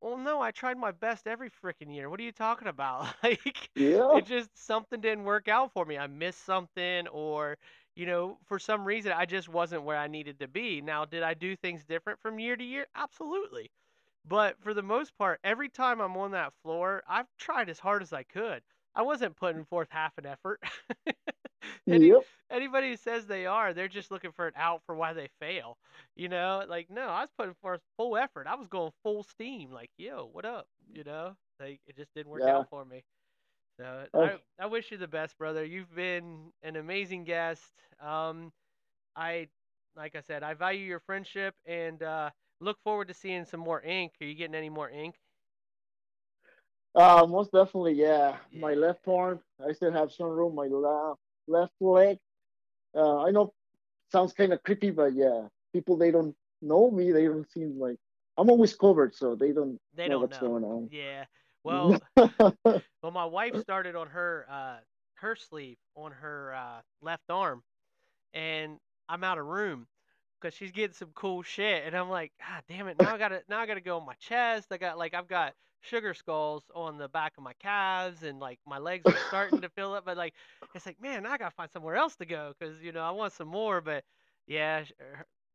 well 0.00 0.16
no 0.16 0.40
i 0.40 0.50
tried 0.50 0.78
my 0.78 0.90
best 0.92 1.26
every 1.26 1.50
freaking 1.50 1.94
year. 1.94 2.08
What 2.10 2.20
are 2.20 2.24
you 2.24 2.32
talking 2.32 2.68
about? 2.68 3.06
Like 3.22 3.70
yeah, 3.74 4.08
it 4.10 4.26
just 4.26 4.50
something 4.56 5.00
didn't 5.00 5.24
work 5.24 5.48
out 5.48 5.72
for 5.72 5.84
me. 5.84 5.98
I 5.98 6.06
missed 6.06 6.44
something 6.44 7.08
or 7.08 7.58
you 7.96 8.06
know 8.06 8.38
for 8.46 8.58
some 8.58 8.84
reason 8.84 9.12
i 9.12 9.24
just 9.26 9.48
wasn't 9.48 9.82
where 9.84 9.96
i 9.98 10.06
needed 10.08 10.40
to 10.40 10.48
be. 10.48 10.80
Now 10.80 11.04
did 11.04 11.22
i 11.22 11.34
do 11.34 11.56
things 11.56 11.84
different 11.84 12.20
from 12.20 12.38
year 12.38 12.56
to 12.56 12.64
year? 12.64 12.86
Absolutely 12.94 13.70
but 14.26 14.56
for 14.62 14.74
the 14.74 14.82
most 14.82 15.16
part, 15.16 15.40
every 15.44 15.68
time 15.68 16.00
I'm 16.00 16.16
on 16.16 16.32
that 16.32 16.52
floor, 16.62 17.02
I've 17.08 17.26
tried 17.38 17.68
as 17.68 17.78
hard 17.78 18.02
as 18.02 18.12
I 18.12 18.22
could. 18.22 18.62
I 18.94 19.02
wasn't 19.02 19.36
putting 19.36 19.64
forth 19.64 19.88
half 19.90 20.12
an 20.18 20.26
effort. 20.26 20.60
Any 21.88 22.08
yep, 22.08 22.22
anybody 22.50 22.90
who 22.90 22.96
says 22.96 23.26
they 23.26 23.46
are, 23.46 23.72
they're 23.72 23.88
just 23.88 24.10
looking 24.10 24.32
for 24.32 24.46
an 24.46 24.54
out 24.56 24.82
for 24.86 24.94
why 24.94 25.12
they 25.12 25.28
fail. 25.40 25.76
You 26.16 26.28
know, 26.28 26.64
like 26.68 26.90
no, 26.90 27.02
I 27.02 27.20
was 27.20 27.30
putting 27.38 27.54
forth 27.62 27.80
full 27.96 28.16
effort. 28.16 28.46
I 28.46 28.54
was 28.54 28.68
going 28.68 28.92
full 29.02 29.22
steam. 29.22 29.70
Like, 29.70 29.90
yo, 29.96 30.28
what 30.32 30.44
up? 30.44 30.66
You 30.92 31.04
know, 31.04 31.36
like 31.58 31.80
it 31.86 31.96
just 31.96 32.12
didn't 32.14 32.30
work 32.30 32.42
yeah. 32.44 32.58
out 32.58 32.70
for 32.70 32.84
me. 32.84 33.02
So 33.78 34.06
I 34.14 34.36
I 34.58 34.66
wish 34.66 34.90
you 34.90 34.98
the 34.98 35.08
best, 35.08 35.38
brother. 35.38 35.64
You've 35.64 35.94
been 35.94 36.52
an 36.62 36.76
amazing 36.76 37.24
guest. 37.24 37.62
Um, 38.00 38.52
I, 39.16 39.48
like 39.96 40.14
I 40.16 40.20
said, 40.20 40.42
I 40.42 40.54
value 40.54 40.84
your 40.84 41.00
friendship 41.00 41.54
and 41.66 42.02
uh, 42.02 42.30
look 42.60 42.78
forward 42.82 43.08
to 43.08 43.14
seeing 43.14 43.44
some 43.44 43.60
more 43.60 43.82
ink. 43.82 44.12
Are 44.20 44.24
you 44.26 44.34
getting 44.34 44.54
any 44.54 44.70
more 44.70 44.90
ink? 44.90 45.16
Uh, 46.94 47.26
most 47.28 47.52
definitely, 47.52 47.94
yeah. 47.94 48.36
My 48.52 48.74
left 48.74 49.06
arm, 49.08 49.40
I 49.66 49.72
still 49.72 49.92
have 49.92 50.12
some 50.12 50.28
room. 50.28 50.54
My 50.54 50.66
left 50.66 51.20
left 51.46 51.72
leg. 51.80 52.18
Uh, 52.94 53.22
I 53.24 53.30
know 53.30 53.52
sounds 54.10 54.32
kind 54.32 54.52
of 54.52 54.62
creepy, 54.62 54.90
but 54.90 55.14
yeah, 55.14 55.48
people 55.72 55.96
they 55.96 56.10
don't 56.10 56.34
know 56.62 56.90
me. 56.90 57.12
They 57.12 57.24
don't 57.26 57.50
seem 57.50 57.78
like 57.78 57.98
I'm 58.36 58.50
always 58.50 58.74
covered, 58.74 59.14
so 59.14 59.34
they 59.34 59.52
don't 59.52 59.78
They 59.94 60.08
know 60.08 60.18
don't 60.18 60.20
what's 60.20 60.38
know. 60.38 60.38
going 60.38 60.64
on. 60.64 60.90
Yeah. 60.90 61.26
Well, 61.62 61.98
well, 63.02 63.12
my 63.12 63.24
wife 63.24 63.56
started 63.56 63.94
on 63.96 64.08
her 64.08 64.46
uh, 64.50 64.78
her 65.14 65.34
sleeve 65.36 65.78
on 65.94 66.12
her 66.12 66.54
uh, 66.54 66.80
left 67.02 67.30
arm, 67.30 67.62
and 68.32 68.78
I'm 69.08 69.24
out 69.24 69.38
of 69.38 69.46
room 69.46 69.86
because 70.40 70.54
she's 70.54 70.72
getting 70.72 70.94
some 70.94 71.10
cool 71.14 71.42
shit, 71.42 71.84
and 71.86 71.94
I'm 71.96 72.08
like, 72.08 72.32
God 72.38 72.62
damn 72.68 72.88
it! 72.88 72.98
Now 72.98 73.14
I 73.14 73.18
gotta 73.18 73.42
now 73.48 73.60
I 73.60 73.66
gotta 73.66 73.80
go 73.80 73.98
on 73.98 74.06
my 74.06 74.14
chest. 74.14 74.68
I 74.70 74.78
got 74.78 74.98
like 74.98 75.14
I've 75.14 75.28
got 75.28 75.54
sugar 75.80 76.14
skulls 76.14 76.64
on 76.74 76.98
the 76.98 77.08
back 77.08 77.32
of 77.38 77.44
my 77.44 77.54
calves, 77.54 78.22
and 78.22 78.38
like 78.40 78.58
my 78.66 78.78
legs 78.78 79.06
are 79.08 79.16
starting 79.28 79.60
to 79.62 79.68
fill 79.70 79.94
up. 79.94 80.04
But 80.04 80.16
like 80.16 80.34
it's 80.74 80.86
like, 80.86 81.00
man, 81.00 81.26
I 81.26 81.38
gotta 81.38 81.54
find 81.54 81.70
somewhere 81.70 81.96
else 81.96 82.16
to 82.16 82.26
go 82.26 82.52
because 82.58 82.82
you 82.82 82.92
know 82.92 83.02
I 83.02 83.10
want 83.10 83.32
some 83.32 83.48
more. 83.48 83.80
But 83.80 84.04
yeah, 84.46 84.84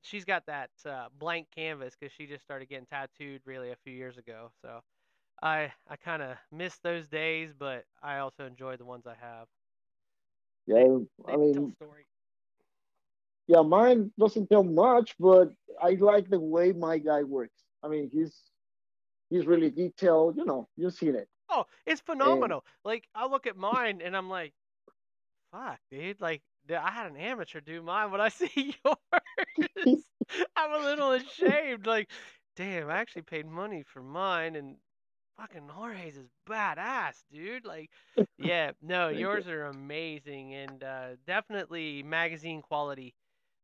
she's 0.01 0.25
got 0.25 0.45
that 0.47 0.69
uh, 0.85 1.07
blank 1.19 1.47
canvas 1.55 1.95
because 1.99 2.13
she 2.13 2.25
just 2.27 2.43
started 2.43 2.69
getting 2.69 2.85
tattooed 2.87 3.41
really 3.45 3.71
a 3.71 3.77
few 3.83 3.93
years 3.93 4.17
ago. 4.17 4.51
So 4.61 4.81
I 5.41 5.71
I 5.89 5.95
kind 5.97 6.21
of 6.21 6.37
miss 6.51 6.77
those 6.79 7.07
days, 7.07 7.51
but 7.57 7.85
I 8.03 8.17
also 8.19 8.45
enjoy 8.45 8.77
the 8.77 8.85
ones 8.85 9.05
I 9.07 9.15
have. 9.19 9.47
Yeah, 10.67 10.99
I 11.27 11.35
they 11.37 11.37
tell 11.53 11.67
mean. 11.67 11.75
Yeah, 13.47 13.61
mine 13.61 14.11
doesn't 14.19 14.49
tell 14.49 14.63
much, 14.63 15.15
but 15.19 15.53
I 15.81 15.91
like 15.99 16.29
the 16.29 16.39
way 16.39 16.71
my 16.73 16.97
guy 16.97 17.23
works. 17.23 17.63
I 17.83 17.87
mean, 17.87 18.09
he's 18.11 18.41
he's 19.29 19.45
really 19.45 19.69
detailed. 19.71 20.37
You 20.37 20.45
know, 20.45 20.67
you've 20.77 20.93
seen 20.93 21.15
it, 21.15 21.27
Oh, 21.49 21.65
it's 21.85 22.01
and 22.23 22.51
phenomenal. 22.51 22.65
Like 22.83 23.07
I 23.15 23.27
look 23.27 23.45
at 23.47 23.57
mine 23.57 24.01
and 24.03 24.15
I'm 24.15 24.29
like, 24.29 24.53
fuck, 25.51 25.79
dude. 25.89 26.21
Like 26.21 26.41
I 26.69 26.91
had 26.91 27.07
an 27.07 27.17
amateur 27.17 27.61
do 27.61 27.81
mine, 27.81 28.11
but 28.11 28.19
I 28.21 28.29
see 28.29 28.75
yours. 28.83 30.03
I'm 30.55 30.73
a 30.73 30.83
little 30.83 31.11
ashamed. 31.11 31.85
Like, 31.85 32.09
damn, 32.55 32.89
I 32.89 32.97
actually 32.97 33.23
paid 33.23 33.45
money 33.47 33.83
for 33.83 34.01
mine, 34.01 34.55
and 34.55 34.77
fucking 35.37 35.67
Jorge's 35.69 36.17
is 36.17 36.29
badass, 36.49 37.23
dude. 37.31 37.65
Like, 37.65 37.89
yeah, 38.37 38.71
no, 38.81 39.09
thank 39.11 39.29
you. 39.29 39.29
yours 39.29 39.47
are 39.47 39.65
amazing 39.65 40.53
and 40.53 40.83
uh, 40.83 41.07
definitely 41.27 42.03
magazine 42.03 42.61
quality 42.61 43.13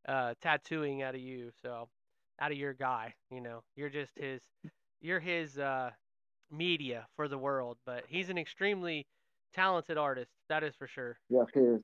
uh, 0.08 0.34
tattooing 0.42 1.02
out 1.02 1.16
of 1.16 1.22
you. 1.22 1.52
So, 1.62 1.90
out 2.40 2.52
of 2.52 2.58
your 2.58 2.74
guy, 2.74 3.14
you 3.30 3.42
know, 3.42 3.64
you're 3.76 3.90
just 3.90 4.12
his, 4.18 4.42
you're 5.02 5.20
his 5.20 5.58
uh, 5.60 5.92
media 6.52 7.08
for 7.16 7.28
the 7.28 7.38
world. 7.38 7.78
But 7.86 8.04
he's 8.08 8.30
an 8.30 8.38
extremely 8.38 9.06
talented 9.54 9.98
artist, 9.98 10.32
that 10.50 10.64
is 10.64 10.76
for 10.76 10.88
sure. 10.88 11.18
Yeah, 11.30 11.44
he 11.54 11.60
is. 11.60 11.82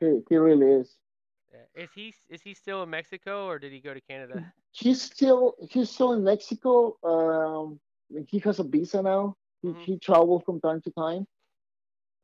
Yeah. 0.00 0.08
he, 0.08 0.20
he 0.28 0.36
really 0.36 0.66
is. 0.80 0.96
yeah. 1.52 1.82
Is 1.82 1.90
he 1.94 2.14
is 2.28 2.42
he 2.42 2.54
still 2.54 2.82
in 2.82 2.90
Mexico 2.90 3.46
or 3.46 3.58
did 3.58 3.72
he 3.72 3.80
go 3.80 3.94
to 3.94 4.00
Canada? 4.00 4.42
He's 4.72 5.00
still 5.00 5.54
he's 5.70 5.88
still 5.90 6.12
in 6.14 6.24
Mexico. 6.24 6.96
Um, 7.04 7.78
he 8.26 8.40
has 8.40 8.58
a 8.58 8.64
visa 8.64 9.02
now. 9.02 9.36
He 9.62 9.68
hmm 9.68 9.78
he 9.78 9.98
travels 9.98 10.42
from 10.44 10.60
time 10.60 10.80
to 10.82 10.90
time, 10.90 11.26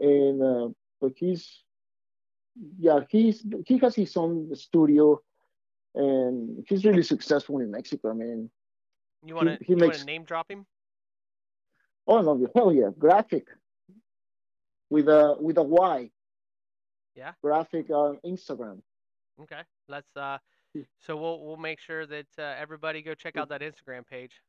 and 0.01 0.43
uh, 0.43 0.68
but 1.01 1.12
he's 1.16 1.62
yeah 2.78 3.00
he's 3.08 3.44
he 3.66 3.78
has 3.78 3.94
his 3.94 4.16
own 4.16 4.54
studio, 4.54 5.20
and 5.94 6.64
he's 6.68 6.84
really 6.84 7.02
successful 7.02 7.61
in 7.61 7.70
Mexico. 7.70 8.11
I 8.11 8.14
mean, 8.14 8.50
You 9.24 9.28
he 9.28 9.32
wanna 9.34 9.58
he 9.61 9.74
wanna 9.74 9.86
makes 9.86 10.04
name 10.04 10.24
drop 10.24 10.50
him? 10.50 10.66
oh 12.06 12.20
no 12.22 12.46
hell 12.54 12.72
yeah 12.72 12.90
graphic 12.98 13.46
with 14.90 15.08
a 15.08 15.36
with 15.40 15.58
a 15.58 15.62
Y 15.62 16.11
Yeah. 17.14 17.32
Grafyck 17.44 17.90
on 17.90 18.18
Instagram. 18.24 18.80
Okay. 19.42 19.62
Let's 19.88 20.16
uh. 20.16 20.38
So 21.00 21.16
we'll 21.16 21.40
we'll 21.44 21.56
make 21.56 21.80
sure 21.80 22.06
that 22.06 22.26
uh, 22.38 22.54
everybody 22.58 23.02
go 23.02 23.14
check 23.14 23.36
out 23.36 23.48
that 23.48 23.61
Instagram 23.61 24.06
page. 24.06 24.40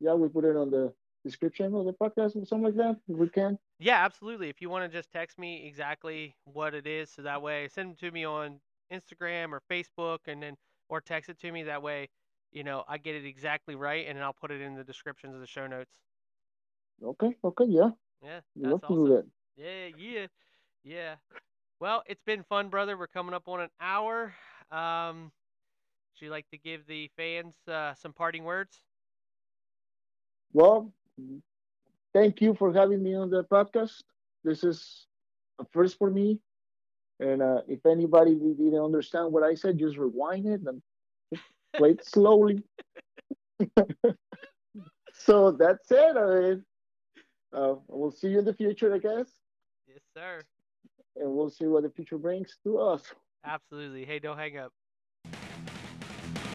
Yeah, 0.00 0.14
we 0.14 0.28
put 0.28 0.44
it 0.44 0.56
on 0.56 0.70
the 0.70 0.92
description 1.24 1.74
of 1.74 1.84
the 1.86 1.92
podcast 1.92 2.36
or 2.36 2.44
something 2.44 2.62
like 2.64 2.76
that 2.76 2.96
if 3.08 3.16
we 3.16 3.28
can. 3.28 3.58
Yeah, 3.78 4.04
absolutely. 4.04 4.48
If 4.48 4.60
you 4.60 4.70
want 4.70 4.90
to 4.90 4.96
just 4.96 5.10
text 5.10 5.38
me 5.38 5.66
exactly 5.66 6.36
what 6.44 6.74
it 6.74 6.86
is, 6.86 7.10
so 7.10 7.22
that 7.22 7.42
way 7.42 7.68
send 7.68 7.92
it 7.92 7.98
to 8.00 8.10
me 8.10 8.24
on 8.24 8.60
Instagram 8.92 9.52
or 9.52 9.62
Facebook, 9.70 10.18
and 10.26 10.42
then 10.42 10.56
or 10.88 11.00
text 11.00 11.28
it 11.30 11.38
to 11.40 11.52
me. 11.52 11.62
That 11.64 11.82
way, 11.82 12.08
you 12.52 12.64
know, 12.64 12.84
I 12.88 12.98
get 12.98 13.14
it 13.16 13.24
exactly 13.24 13.74
right, 13.74 14.06
and 14.06 14.16
then 14.16 14.24
I'll 14.24 14.32
put 14.32 14.50
it 14.50 14.60
in 14.60 14.74
the 14.74 14.84
descriptions 14.84 15.34
of 15.34 15.40
the 15.40 15.46
show 15.46 15.66
notes. 15.66 15.98
Okay, 17.02 17.36
okay, 17.44 17.64
yeah, 17.66 17.90
Yeah, 18.22 18.40
that's 18.60 18.72
love 18.72 18.82
to 18.86 18.94
do 18.94 19.06
awesome. 19.06 19.16
that. 19.16 19.26
Yeah, 19.56 19.86
yeah, 19.96 20.26
yeah. 20.84 21.14
Well, 21.80 22.02
it's 22.06 22.22
been 22.22 22.42
fun, 22.44 22.68
brother. 22.68 22.96
We're 22.96 23.06
coming 23.08 23.34
up 23.34 23.48
on 23.48 23.60
an 23.60 23.70
hour. 23.80 24.34
Um, 24.70 25.32
would 26.14 26.24
you 26.24 26.30
like 26.30 26.48
to 26.50 26.58
give 26.58 26.86
the 26.86 27.08
fans 27.16 27.54
uh, 27.68 27.94
some 27.94 28.12
parting 28.12 28.44
words? 28.44 28.84
Well, 30.52 30.92
thank 32.14 32.40
you 32.40 32.54
for 32.54 32.72
having 32.72 33.02
me 33.02 33.14
on 33.14 33.30
the 33.30 33.44
podcast. 33.44 34.02
This 34.44 34.64
is 34.64 35.06
a 35.60 35.64
first 35.72 35.98
for 35.98 36.10
me. 36.10 36.38
And 37.20 37.42
uh, 37.42 37.62
if 37.68 37.84
anybody 37.86 38.34
didn't 38.34 38.78
understand 38.82 39.32
what 39.32 39.42
I 39.42 39.54
said, 39.54 39.78
just 39.78 39.96
rewind 39.96 40.46
it 40.46 40.62
and 40.66 40.82
play 41.76 41.90
it 41.92 42.04
slowly. 42.04 42.62
So 45.14 45.52
that's 45.52 45.90
it. 45.90 46.16
I 46.16 46.40
mean, 46.40 46.64
uh, 47.52 47.74
we'll 47.86 48.10
see 48.10 48.28
you 48.28 48.38
in 48.40 48.44
the 48.44 48.54
future, 48.54 48.92
I 48.94 48.98
guess, 48.98 49.28
Yes, 49.86 50.00
sir. 50.16 50.42
and 51.16 51.30
we'll 51.30 51.50
see 51.50 51.66
what 51.66 51.82
the 51.84 51.90
future 51.90 52.18
brings 52.18 52.56
to 52.64 52.78
us. 52.78 53.02
Absolutely. 53.44 54.04
Hey, 54.04 54.18
don't 54.18 54.38
hang 54.38 54.56
up. 54.58 54.72